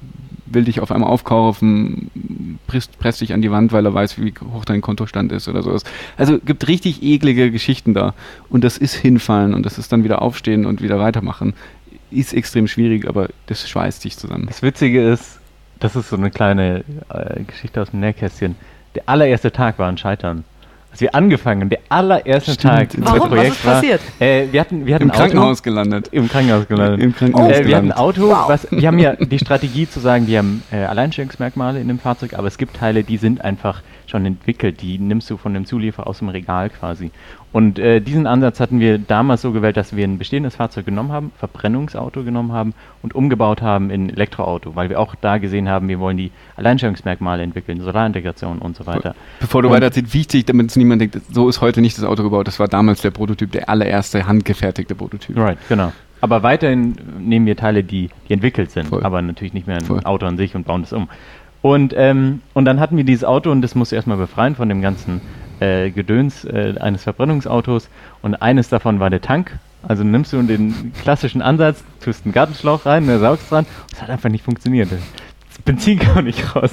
will 0.45 0.63
dich 0.63 0.79
auf 0.79 0.91
einmal 0.91 1.09
aufkaufen, 1.09 2.59
presst, 2.67 2.97
presst 2.99 3.21
dich 3.21 3.33
an 3.33 3.41
die 3.41 3.51
Wand, 3.51 3.71
weil 3.71 3.85
er 3.85 3.93
weiß, 3.93 4.21
wie 4.21 4.33
hoch 4.53 4.65
dein 4.65 4.81
Kontostand 4.81 5.31
ist 5.31 5.47
oder 5.47 5.63
sowas. 5.63 5.83
Also 6.17 6.39
gibt 6.39 6.67
richtig 6.67 7.03
eklige 7.03 7.51
Geschichten 7.51 7.93
da. 7.93 8.13
Und 8.49 8.63
das 8.63 8.77
ist 8.77 8.93
hinfallen 8.93 9.53
und 9.53 9.65
das 9.65 9.77
ist 9.77 9.91
dann 9.91 10.03
wieder 10.03 10.21
aufstehen 10.21 10.65
und 10.65 10.81
wieder 10.81 10.99
weitermachen. 10.99 11.53
Ist 12.11 12.33
extrem 12.33 12.67
schwierig, 12.67 13.07
aber 13.07 13.29
das 13.47 13.67
schweißt 13.67 14.03
dich 14.03 14.17
zusammen. 14.17 14.45
Das 14.47 14.61
Witzige 14.61 15.07
ist, 15.09 15.39
das 15.79 15.95
ist 15.95 16.09
so 16.09 16.15
eine 16.15 16.31
kleine 16.31 16.83
äh, 17.09 17.43
Geschichte 17.43 17.81
aus 17.81 17.91
dem 17.91 17.99
Nähkästchen. 17.99 18.55
Der 18.95 19.09
allererste 19.09 19.51
Tag 19.51 19.79
war 19.79 19.89
ein 19.89 19.97
Scheitern. 19.97 20.43
Als 20.95 21.01
wir 21.01 21.13
angefangen 21.13 21.59
haben, 21.59 21.69
der 21.69 21.79
allererste 21.89 22.53
Stimmt. 22.53 22.73
Tag 22.73 22.89
Warum? 22.99 23.19
unser 23.19 23.21
Was 23.21 23.27
Projekt 23.29 23.51
ist 23.57 23.63
passiert? 23.63 24.01
war, 24.17 24.27
äh, 24.27 24.47
wir 24.53 24.61
hatten, 24.61 24.85
wir 24.85 24.95
hatten 24.95 25.03
Im 25.03 25.11
ein 25.11 25.17
Krankenhaus 25.17 25.57
Auto, 25.59 25.63
gelandet. 25.69 26.07
im 26.13 26.29
Krankenhaus 26.29 26.67
gelandet. 26.69 27.01
Im 27.01 27.13
Krankenhaus 27.13 27.51
äh, 27.51 27.67
wir 27.67 27.75
hatten 27.75 27.91
ein. 27.91 27.97
Auto, 27.97 28.29
Wow. 28.29 28.47
was, 28.47 28.65
wir 28.71 28.87
haben 28.87 28.97
ja 28.99 29.13
die 29.17 29.37
Strategie 29.37 29.89
zu 29.89 29.99
sagen, 29.99 30.25
wir 30.27 30.37
haben 30.37 30.63
äh, 30.71 30.77
Alleinstellungsmerkmale 30.85 31.81
in 31.81 31.89
dem 31.89 31.99
Fahrzeug, 31.99 32.33
aber 32.35 32.47
es 32.47 32.57
gibt 32.57 32.77
Teile, 32.77 33.03
die 33.03 33.17
sind 33.17 33.41
einfach 33.43 33.81
schon 34.09 34.25
entwickelt, 34.25 34.81
die 34.81 34.97
nimmst 34.97 35.29
du 35.29 35.37
von 35.37 35.53
dem 35.53 35.65
Zulieferer 35.65 36.07
aus 36.07 36.19
dem 36.19 36.29
Regal 36.29 36.69
quasi. 36.69 37.11
Und 37.51 37.79
äh, 37.79 38.01
diesen 38.01 38.27
Ansatz 38.27 38.59
hatten 38.59 38.79
wir 38.79 38.97
damals 38.97 39.41
so 39.41 39.51
gewählt, 39.51 39.77
dass 39.77 39.95
wir 39.95 40.05
ein 40.05 40.17
bestehendes 40.17 40.57
Fahrzeug 40.57 40.85
genommen 40.85 41.11
haben, 41.11 41.31
Verbrennungsauto 41.37 42.23
genommen 42.23 42.51
haben 42.51 42.73
und 43.01 43.15
umgebaut 43.15 43.61
haben 43.61 43.89
in 43.89 44.09
Elektroauto, 44.09 44.75
weil 44.75 44.89
wir 44.89 44.99
auch 44.99 45.15
da 45.15 45.37
gesehen 45.37 45.69
haben, 45.69 45.87
wir 45.87 45.99
wollen 45.99 46.17
die 46.17 46.31
Alleinstellungsmerkmale 46.57 47.43
entwickeln, 47.43 47.79
Solarintegration 47.79 48.59
und 48.59 48.75
so 48.75 48.85
weiter. 48.85 49.15
Bevor 49.39 49.61
du 49.61 49.69
weiterziehst, 49.69 50.13
wichtig, 50.13 50.45
damit 50.45 50.69
es 50.71 50.75
niemand 50.75 51.01
denkt, 51.01 51.21
so 51.31 51.47
ist 51.47 51.61
heute 51.61 51.79
nicht 51.79 51.97
das 51.97 52.03
Auto 52.03 52.23
gebaut. 52.23 52.47
Das 52.47 52.59
war 52.59 52.67
damals 52.67 53.01
der 53.01 53.11
Prototyp, 53.11 53.51
der 53.53 53.69
allererste 53.69 54.27
handgefertigte 54.27 54.95
Prototyp. 54.95 55.37
Right, 55.37 55.57
genau. 55.69 55.93
Aber 56.21 56.43
weiterhin 56.43 56.95
nehmen 57.19 57.45
wir 57.45 57.55
Teile, 57.55 57.83
die, 57.83 58.09
die 58.27 58.33
entwickelt 58.33 58.71
sind, 58.71 58.87
Voll. 58.87 59.03
aber 59.03 59.21
natürlich 59.21 59.53
nicht 59.53 59.67
mehr 59.67 59.77
ein 59.77 59.85
Voll. 59.85 60.01
Auto 60.03 60.25
an 60.25 60.37
sich 60.37 60.55
und 60.55 60.65
bauen 60.65 60.81
das 60.81 60.91
um. 60.91 61.07
Und, 61.65 61.95
ähm, 61.97 62.43
und 62.53 62.65
dann 62.65 62.79
hatten 62.79 62.95
wir 62.95 63.05
dieses 63.05 63.23
Auto 63.23 63.49
und 63.49 63.63
das 63.63 63.73
musst 63.73 63.91
du 63.91 63.95
erstmal 63.95 64.17
befreien 64.17 64.55
von 64.55 64.69
dem 64.69 64.83
ganzen 64.83 65.19
äh, 65.59 65.89
Gedöns 65.89 66.45
äh, 66.45 66.75
eines 66.79 67.01
Verbrennungsautos. 67.01 67.89
Und 68.21 68.35
eines 68.35 68.69
davon 68.69 68.99
war 68.99 69.09
der 69.09 69.21
Tank. 69.21 69.57
Also 69.81 70.03
nimmst 70.03 70.31
du 70.31 70.43
den 70.43 70.93
klassischen 71.01 71.41
Ansatz, 71.41 71.83
tust 72.03 72.23
einen 72.23 72.35
Gartenschlauch 72.35 72.85
rein, 72.85 73.07
der 73.07 73.17
saugst 73.17 73.49
dran. 73.49 73.65
Das 73.89 74.03
hat 74.03 74.11
einfach 74.11 74.29
nicht 74.29 74.43
funktioniert. 74.43 74.91
Das 74.91 74.99
Benzin 75.65 75.97
kam 76.13 76.25
nicht 76.25 76.55
raus. 76.55 76.69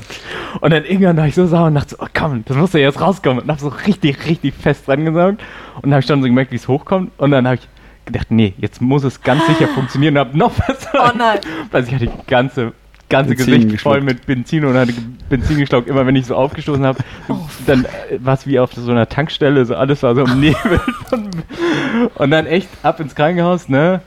Und 0.61 0.75
dann 0.75 0.85
irgendwann 0.85 1.17
war 1.17 1.27
ich 1.27 1.37
so 1.37 1.47
sauer 1.47 1.69
und 1.69 1.75
dachte 1.75 1.97
so, 1.97 1.97
oh 1.99 2.09
komm, 2.13 2.45
das 2.45 2.59
muss 2.59 2.75
ja 2.75 2.81
jetzt 2.81 3.01
rauskommen. 3.01 3.45
Und 3.45 3.51
hab 3.51 3.61
so 3.61 3.69
richtig, 3.69 4.27
richtig 4.27 4.53
fest 4.53 4.87
dran 4.87 5.07
gesaugt. 5.07 5.41
Und 5.77 5.85
dann 5.85 5.93
habe 5.93 6.01
ich 6.01 6.07
dann 6.07 6.21
so 6.21 6.29
gemerkt, 6.29 6.53
wie 6.53 6.57
es 6.57 6.69
hochkommt. 6.69 7.13
Und 7.17 7.31
dann 7.31 7.47
habe 7.47 7.55
ich 7.55 7.69
gedacht, 8.05 8.31
nee, 8.31 8.53
jetzt 8.59 8.83
muss 8.83 9.05
es 9.05 9.23
ganz 9.23 9.47
sicher 9.47 9.69
funktionieren. 9.75 10.19
Und 10.19 10.21
hab 10.21 10.35
noch 10.35 10.53
besser. 10.53 10.91
Oh 11.15 11.17
nein. 11.17 11.39
Also 11.73 11.89
ich 11.89 11.95
hatte 11.95 12.09
die 12.09 12.27
ganze, 12.27 12.75
ganze 13.13 13.31
Benzin 13.31 13.47
Gesicht 13.47 13.71
geschluckt. 13.71 13.83
voll 13.83 14.01
mit 14.01 14.27
Benzin 14.27 14.65
und 14.65 14.75
hatte 14.75 14.93
Benzin 15.29 15.59
geschluckt. 15.59 15.89
Immer 15.89 16.07
wenn 16.07 16.17
ich 16.17 16.27
so 16.27 16.35
aufgestoßen 16.35 16.85
habe, 16.85 16.99
dann 17.67 17.87
war 18.19 18.35
es 18.35 18.47
wie 18.47 18.59
auf 18.59 18.73
so 18.75 18.91
einer 18.91 19.09
Tankstelle, 19.09 19.65
so 19.65 19.75
alles 19.77 20.03
war 20.03 20.15
so 20.15 20.23
im 20.23 20.41
Nebel. 20.41 20.81
Von, 21.09 21.31
und 22.17 22.31
dann 22.31 22.47
echt 22.47 22.69
ab 22.83 23.01
ins 23.01 23.15
Krankenhaus, 23.15 23.69
ne? 23.69 24.01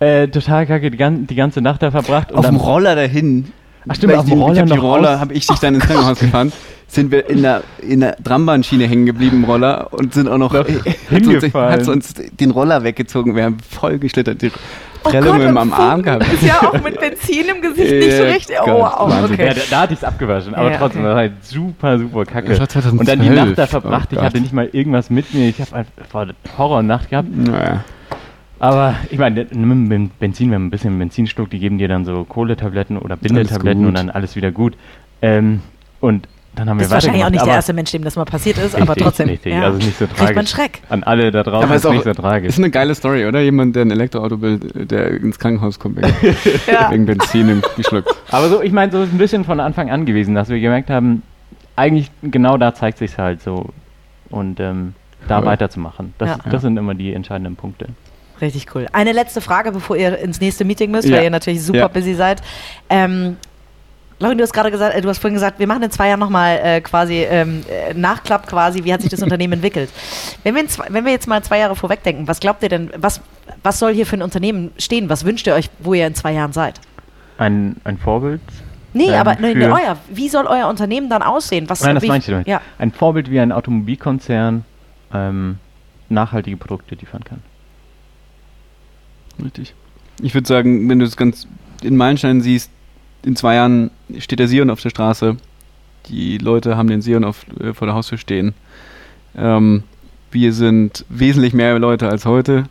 Äh, 0.00 0.28
total 0.28 0.66
kacke, 0.66 0.90
die, 0.90 0.96
gan 0.96 1.26
die 1.26 1.34
ganze 1.34 1.60
Nacht 1.60 1.82
da 1.82 1.90
verbracht. 1.90 2.30
Und 2.30 2.38
Auf 2.38 2.44
dann, 2.44 2.54
dem 2.54 2.60
Roller 2.60 2.94
dahin. 2.94 3.52
Ach 3.88 3.94
stimmt, 3.94 4.14
auf 4.14 4.26
dem 4.26 4.40
Roller 4.40 4.54
ich 4.54 4.60
hab 4.60 4.66
die 4.68 4.78
Roller, 4.78 5.20
habe 5.20 5.34
ich 5.34 5.46
dich 5.46 5.58
dann 5.58 5.74
ins 5.74 5.84
Krankenhaus 5.86 6.18
gefahren. 6.18 6.52
Sind 6.90 7.10
wir 7.10 7.28
in 7.28 7.42
der, 7.42 7.62
in 7.86 8.00
der 8.00 8.16
Trambahnschiene 8.16 8.86
hängen 8.86 9.04
geblieben 9.04 9.38
im 9.38 9.44
Roller 9.44 9.88
und 9.92 10.14
sind 10.14 10.26
auch 10.26 10.38
noch 10.38 10.54
Noch 10.54 10.66
hat 10.66 10.66
uns, 10.66 10.86
hingefallen. 11.10 11.72
hat 11.72 11.86
uns 11.88 12.14
den 12.14 12.50
Roller 12.50 12.82
weggezogen. 12.82 13.36
Wir 13.36 13.44
haben 13.44 13.58
voll 13.60 13.98
geschlittert, 13.98 14.40
die 14.40 14.50
Oh 15.04 15.10
Prellungen 15.10 15.40
Gott, 15.40 15.50
und 15.50 15.58
am 15.58 15.72
Arm 15.72 16.02
gehabt. 16.02 16.26
Ist 16.32 16.42
ja 16.42 16.60
auch 16.60 16.82
mit 16.82 16.98
Benzin 16.98 17.44
im 17.54 17.62
Gesicht 17.62 17.92
nicht 17.92 18.16
so 18.16 18.22
Ja, 18.24 18.30
richtig. 18.30 18.56
Oh, 18.62 18.64
Gott, 18.64 18.74
wow, 18.74 19.10
Wahnsinn. 19.10 19.38
Ja, 19.38 19.44
okay. 19.46 19.54
da, 19.54 19.60
da 19.70 19.80
hatte 19.82 19.92
ich 19.92 19.98
es 20.00 20.04
abgewaschen, 20.04 20.54
aber 20.54 20.70
Ja, 20.72 20.78
trotzdem, 20.78 21.02
okay. 21.02 21.08
das 21.08 21.14
war 21.14 21.20
halt 21.20 21.44
super, 21.44 21.98
super 21.98 22.24
kacke. 22.24 22.48
Das 22.48 22.60
war 22.60 22.68
2012. 22.68 23.00
Und 23.00 23.08
dann 23.08 23.20
die 23.20 23.34
Nacht 23.34 23.58
da 23.58 23.66
verbracht, 23.66 24.08
Oh 24.12 24.16
ich 24.16 24.22
hatte 24.22 24.40
nicht 24.40 24.52
mal 24.52 24.68
irgendwas 24.72 25.08
mit 25.10 25.32
mir, 25.34 25.48
ich 25.48 25.60
habe 25.60 25.76
einfach 25.76 26.20
eine 26.22 26.34
Horrornacht 26.56 27.10
gehabt. 27.10 27.28
Naja. 27.36 27.84
Aber 28.58 28.96
ich 29.10 29.18
meine, 29.18 29.46
nimm 29.52 29.86
mit 29.86 30.18
Benzin, 30.18 30.50
wenn 30.50 30.62
man 30.62 30.66
ein 30.66 30.70
bisschen 30.70 30.98
Benzin 30.98 31.26
schluckt, 31.28 31.52
die 31.52 31.60
geben 31.60 31.78
dir 31.78 31.86
dann 31.86 32.04
so 32.04 32.24
Kohletabletten 32.24 32.98
oder 32.98 33.16
Bindetabletten 33.16 33.86
und 33.86 33.94
dann 33.94 34.10
alles 34.10 34.34
wieder 34.34 34.50
gut. 34.50 34.74
Ähm, 35.22 35.60
und 36.00 36.26
dann 36.58 36.68
haben 36.68 36.78
wir 36.78 36.84
Ist 36.86 36.90
wahrscheinlich 36.92 37.24
auch 37.24 37.30
nicht 37.30 37.40
der 37.40 37.48
aber- 37.48 37.56
erste 37.56 37.72
Mensch, 37.72 37.90
dem 37.92 38.02
das 38.04 38.16
mal 38.16 38.24
passiert 38.24 38.58
ist, 38.58 38.74
aber 38.74 38.88
Richtig, 38.90 39.02
trotzdem. 39.04 39.28
Richtig, 39.28 39.52
ja. 39.54 39.62
also 39.64 39.78
nicht 39.78 39.98
so 39.98 40.06
Kriegt 40.06 40.20
man 40.20 40.28
tragisch. 40.34 40.50
Schreck. 40.50 40.80
An 40.88 41.02
alle 41.04 41.30
da 41.30 41.42
draußen 41.42 41.64
Aber 41.64 41.74
ist 41.76 41.86
auch 41.86 41.92
nicht 41.92 42.04
so 42.04 42.12
tragisch. 42.12 42.48
ist 42.48 42.58
eine 42.58 42.70
geile 42.70 42.94
Story, 42.94 43.26
oder? 43.26 43.40
Jemand, 43.40 43.76
der 43.76 43.84
ein 43.84 43.90
Elektroauto 43.90 44.40
will, 44.40 44.58
der 44.58 45.10
ins 45.12 45.38
Krankenhaus 45.38 45.78
kommt 45.78 45.96
wegen, 45.96 46.08
Ja. 46.72 46.90
wegen 46.90 47.06
Benzin 47.06 47.48
im 47.48 47.62
geschluckt. 47.76 48.08
Aber 48.30 48.48
so, 48.48 48.60
ich 48.62 48.72
meine, 48.72 48.92
so 48.92 49.02
ist 49.02 49.12
ein 49.12 49.18
bisschen 49.18 49.44
von 49.44 49.60
Anfang 49.60 49.90
an 49.90 50.04
gewesen, 50.04 50.34
dass 50.34 50.48
wir 50.48 50.60
gemerkt 50.60 50.90
haben, 50.90 51.22
eigentlich 51.76 52.10
genau 52.22 52.56
da 52.58 52.74
zeigt 52.74 52.98
sich 52.98 53.16
halt 53.18 53.40
so, 53.42 53.66
und 54.30 54.60
ähm, 54.60 54.94
da 55.28 55.38
Cool. 55.40 55.46
weiterzumachen. 55.46 56.14
Das, 56.18 56.28
Ja. 56.30 56.38
das 56.50 56.62
sind 56.62 56.76
immer 56.76 56.94
die 56.94 57.12
entscheidenden 57.14 57.56
Punkte. 57.56 57.86
Richtig 58.40 58.66
cool. 58.74 58.86
Eine 58.92 59.12
letzte 59.12 59.40
Frage, 59.40 59.72
bevor 59.72 59.96
ihr 59.96 60.16
ins 60.18 60.40
nächste 60.40 60.64
Meeting 60.64 60.90
müsst, 60.92 61.08
Ja. 61.08 61.16
weil 61.16 61.24
ihr 61.24 61.30
natürlich 61.30 61.62
super 61.62 61.78
Ja. 61.78 61.88
busy 61.88 62.14
seid. 62.14 62.40
Ähm, 62.88 63.36
Laurin, 64.20 64.36
du 64.36 64.42
hast 64.42 64.52
gerade 64.52 64.70
gesagt, 64.70 64.94
äh, 64.94 65.00
du 65.00 65.08
hast 65.08 65.18
vorhin 65.18 65.34
gesagt, 65.34 65.58
wir 65.58 65.66
machen 65.66 65.82
in 65.82 65.90
zwei 65.90 66.08
Jahren 66.08 66.20
nochmal 66.20 66.58
äh, 66.62 66.80
quasi 66.80 67.22
ähm, 67.22 67.62
äh, 67.70 67.94
Nachklapp 67.94 68.48
quasi, 68.48 68.82
wie 68.84 68.92
hat 68.92 69.00
sich 69.00 69.10
das 69.10 69.22
Unternehmen 69.22 69.54
entwickelt. 69.54 69.90
Wenn 70.42 70.54
wir, 70.54 70.62
in 70.62 70.68
zwei, 70.68 70.86
wenn 70.90 71.04
wir 71.04 71.12
jetzt 71.12 71.28
mal 71.28 71.42
zwei 71.42 71.58
Jahre 71.58 71.76
vorwegdenken, 71.76 72.26
was 72.26 72.40
glaubt 72.40 72.62
ihr 72.62 72.68
denn, 72.68 72.90
was, 72.96 73.20
was 73.62 73.78
soll 73.78 73.94
hier 73.94 74.06
für 74.06 74.16
ein 74.16 74.22
Unternehmen 74.22 74.72
stehen? 74.78 75.08
Was 75.08 75.24
wünscht 75.24 75.46
ihr 75.46 75.54
euch, 75.54 75.70
wo 75.78 75.94
ihr 75.94 76.06
in 76.06 76.14
zwei 76.14 76.32
Jahren 76.32 76.52
seid? 76.52 76.80
Ein, 77.38 77.76
ein 77.84 77.98
Vorbild. 77.98 78.40
Nee, 78.92 79.10
Ähm, 79.10 79.14
aber 79.14 79.36
nee, 79.36 79.54
nee, 79.54 79.66
euer, 79.66 79.96
wie 80.08 80.28
soll 80.28 80.46
euer 80.46 80.66
Unternehmen 80.66 81.08
dann 81.08 81.22
aussehen? 81.22 81.68
Was, 81.68 81.82
Nein, 81.82 81.94
das 81.94 82.02
wie, 82.02 82.08
meinst 82.08 82.26
du 82.26 82.32
damit. 82.32 82.48
Ja, 82.48 82.60
Ein 82.78 82.90
Vorbild 82.90 83.30
wie 83.30 83.38
ein 83.38 83.52
Automobilkonzern 83.52 84.64
ähm, 85.14 85.58
nachhaltige 86.08 86.56
Produkte 86.56 86.96
liefern 86.96 87.22
kann. 87.22 87.42
Richtig. 89.44 89.74
Ich 90.20 90.34
würde 90.34 90.48
sagen, 90.48 90.88
wenn 90.88 90.98
du 90.98 91.04
es 91.04 91.16
ganz 91.16 91.46
in 91.82 91.96
Meilensteinen 91.96 92.40
siehst, 92.40 92.70
in 93.22 93.36
zwei 93.36 93.54
Jahren 93.54 93.90
steht 94.18 94.38
der 94.38 94.48
Sion 94.48 94.70
auf 94.70 94.80
der 94.80 94.90
Straße. 94.90 95.36
Die 96.08 96.38
Leute 96.38 96.76
haben 96.76 96.88
den 96.88 97.02
Sion 97.02 97.24
auf, 97.24 97.44
äh, 97.60 97.74
vor 97.74 97.86
der 97.86 97.94
Haustür 97.94 98.18
stehen. 98.18 98.54
Ähm, 99.36 99.82
wir 100.30 100.52
sind 100.52 101.04
wesentlich 101.08 101.52
mehr 101.52 101.78
Leute 101.78 102.08
als 102.08 102.24
heute. 102.24 102.64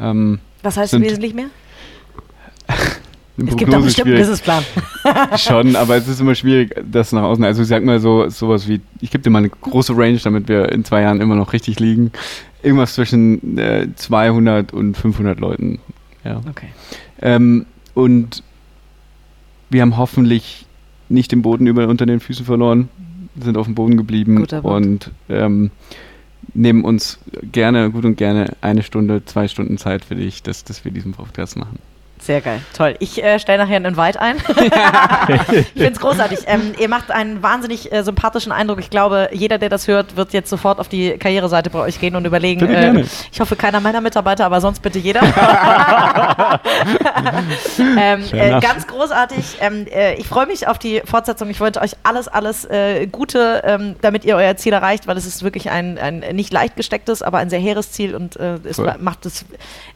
Ähm, 0.00 0.40
was 0.62 0.76
heißt 0.76 1.00
wesentlich 1.00 1.34
mehr? 1.34 1.46
Es 3.46 3.56
gibt 3.56 3.72
doch 3.72 3.82
bestimmt 3.82 4.08
einen. 4.08 4.18
Businessplan. 4.18 4.64
Schon, 5.36 5.76
aber 5.76 5.96
es 5.96 6.08
ist 6.08 6.20
immer 6.20 6.34
schwierig, 6.34 6.74
das 6.90 7.12
nach 7.12 7.22
außen. 7.22 7.44
Also 7.44 7.62
ich 7.62 7.68
sag 7.68 7.84
mal 7.84 8.00
so 8.00 8.28
sowas 8.28 8.66
wie, 8.66 8.80
ich 9.00 9.12
gebe 9.12 9.22
dir 9.22 9.30
mal 9.30 9.38
eine 9.38 9.48
große 9.48 9.96
Range, 9.96 10.18
damit 10.18 10.48
wir 10.48 10.72
in 10.72 10.84
zwei 10.84 11.02
Jahren 11.02 11.20
immer 11.20 11.36
noch 11.36 11.52
richtig 11.52 11.78
liegen. 11.78 12.10
Irgendwas 12.64 12.94
zwischen 12.94 13.56
äh, 13.56 13.86
200 13.94 14.72
und 14.72 14.96
500 14.96 15.38
Leuten. 15.38 15.78
Ja. 16.24 16.40
Okay. 16.50 16.66
Ähm, 17.22 17.66
und 17.94 18.42
wir 19.70 19.82
haben 19.82 19.96
hoffentlich 19.96 20.66
nicht 21.08 21.32
den 21.32 21.42
Boden 21.42 21.66
über 21.66 21.88
unter 21.88 22.06
den 22.06 22.20
Füßen 22.20 22.44
verloren, 22.44 22.88
sind 23.40 23.56
auf 23.56 23.66
dem 23.66 23.74
Boden 23.74 23.96
geblieben 23.96 24.44
und 24.62 25.10
ähm, 25.28 25.70
nehmen 26.54 26.84
uns 26.84 27.18
gerne, 27.52 27.90
gut 27.90 28.04
und 28.04 28.16
gerne 28.16 28.56
eine 28.60 28.82
Stunde, 28.82 29.24
zwei 29.24 29.48
Stunden 29.48 29.78
Zeit 29.78 30.04
für 30.04 30.16
dich, 30.16 30.42
dass, 30.42 30.64
dass 30.64 30.84
wir 30.84 30.92
diesen 30.92 31.12
Podcast 31.12 31.56
machen. 31.56 31.78
Sehr 32.20 32.40
geil, 32.40 32.60
toll. 32.76 32.94
Ich 32.98 33.22
äh, 33.22 33.38
stelle 33.38 33.58
nachher 33.58 33.76
einen 33.76 33.86
Invite 33.86 34.20
ein. 34.20 34.36
ich 35.50 35.66
finde 35.66 35.92
es 35.92 36.00
großartig. 36.00 36.40
Ähm, 36.46 36.72
ihr 36.78 36.88
macht 36.88 37.10
einen 37.10 37.42
wahnsinnig 37.42 37.92
äh, 37.92 38.02
sympathischen 38.02 38.52
Eindruck. 38.52 38.80
Ich 38.80 38.90
glaube, 38.90 39.28
jeder, 39.32 39.58
der 39.58 39.68
das 39.68 39.88
hört, 39.88 40.16
wird 40.16 40.32
jetzt 40.32 40.50
sofort 40.50 40.80
auf 40.80 40.88
die 40.88 41.16
Karriereseite 41.16 41.70
bei 41.70 41.80
euch 41.80 42.00
gehen 42.00 42.16
und 42.16 42.24
überlegen. 42.24 42.60
Bitte 42.60 42.74
Äh, 42.74 43.04
ich 43.32 43.40
hoffe, 43.40 43.56
keiner 43.56 43.80
meiner 43.80 44.00
Mitarbeiter, 44.00 44.46
aber 44.46 44.60
sonst 44.60 44.80
bitte 44.80 44.98
jeder. 44.98 45.20
ähm, 47.78 48.24
äh, 48.32 48.60
ganz 48.60 48.86
großartig. 48.86 49.58
Ähm, 49.60 49.86
äh, 49.86 50.14
ich 50.14 50.26
freue 50.26 50.46
mich 50.46 50.66
auf 50.66 50.78
die 50.78 51.02
Fortsetzung. 51.04 51.48
Ich 51.50 51.60
wünsche 51.60 51.80
euch 51.80 51.92
alles, 52.02 52.28
alles 52.28 52.64
äh, 52.64 53.06
Gute, 53.06 53.62
ähm, 53.64 53.96
damit 54.00 54.24
ihr 54.24 54.36
euer 54.36 54.56
Ziel 54.56 54.72
erreicht, 54.72 55.06
weil 55.06 55.16
es 55.16 55.26
ist 55.26 55.42
wirklich 55.42 55.70
ein, 55.70 55.98
ein 55.98 56.24
nicht 56.34 56.52
leicht 56.52 56.76
gestecktes, 56.76 57.22
aber 57.22 57.38
ein 57.38 57.50
sehr 57.50 57.60
hehres 57.60 57.92
Ziel 57.92 58.14
und 58.14 58.36
es 58.36 58.76
Voll. 58.76 58.94
macht 59.00 59.26
es, 59.26 59.44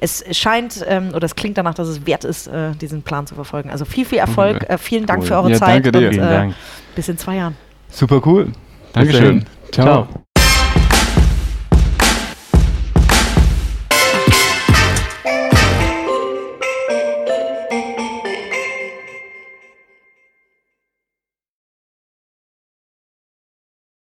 es 0.01 0.25
scheint 0.37 0.85
ähm, 0.89 1.13
oder 1.15 1.25
es 1.25 1.35
klingt 1.35 1.59
danach, 1.59 1.75
dass 1.75 1.89
es 1.89 2.07
wert 2.13 2.25
ist, 2.25 2.47
äh, 2.47 2.73
diesen 2.81 3.03
Plan 3.03 3.27
zu 3.27 3.35
verfolgen. 3.35 3.71
Also 3.71 3.85
viel, 3.85 4.05
viel 4.05 4.19
Erfolg. 4.19 4.57
Okay. 4.57 4.73
Äh, 4.75 4.79
vielen 4.79 5.07
Dank 5.07 5.21
Cool. 5.23 5.27
für 5.29 5.35
eure 5.37 5.51
Ja, 5.53 5.57
Zeit 5.57 5.85
danke 5.87 5.93
dir. 5.93 6.09
und 6.09 6.15
Vielen 6.15 6.29
äh, 6.29 6.31
Dank. 6.33 6.55
bis 6.95 7.09
in 7.09 7.19
zwei 7.19 7.37
Jahren. 7.37 7.57
Super 7.91 8.21
cool. 8.27 8.49
Dankeschön. 8.93 9.23
dahin. 9.23 9.45
Ciao. 9.73 10.09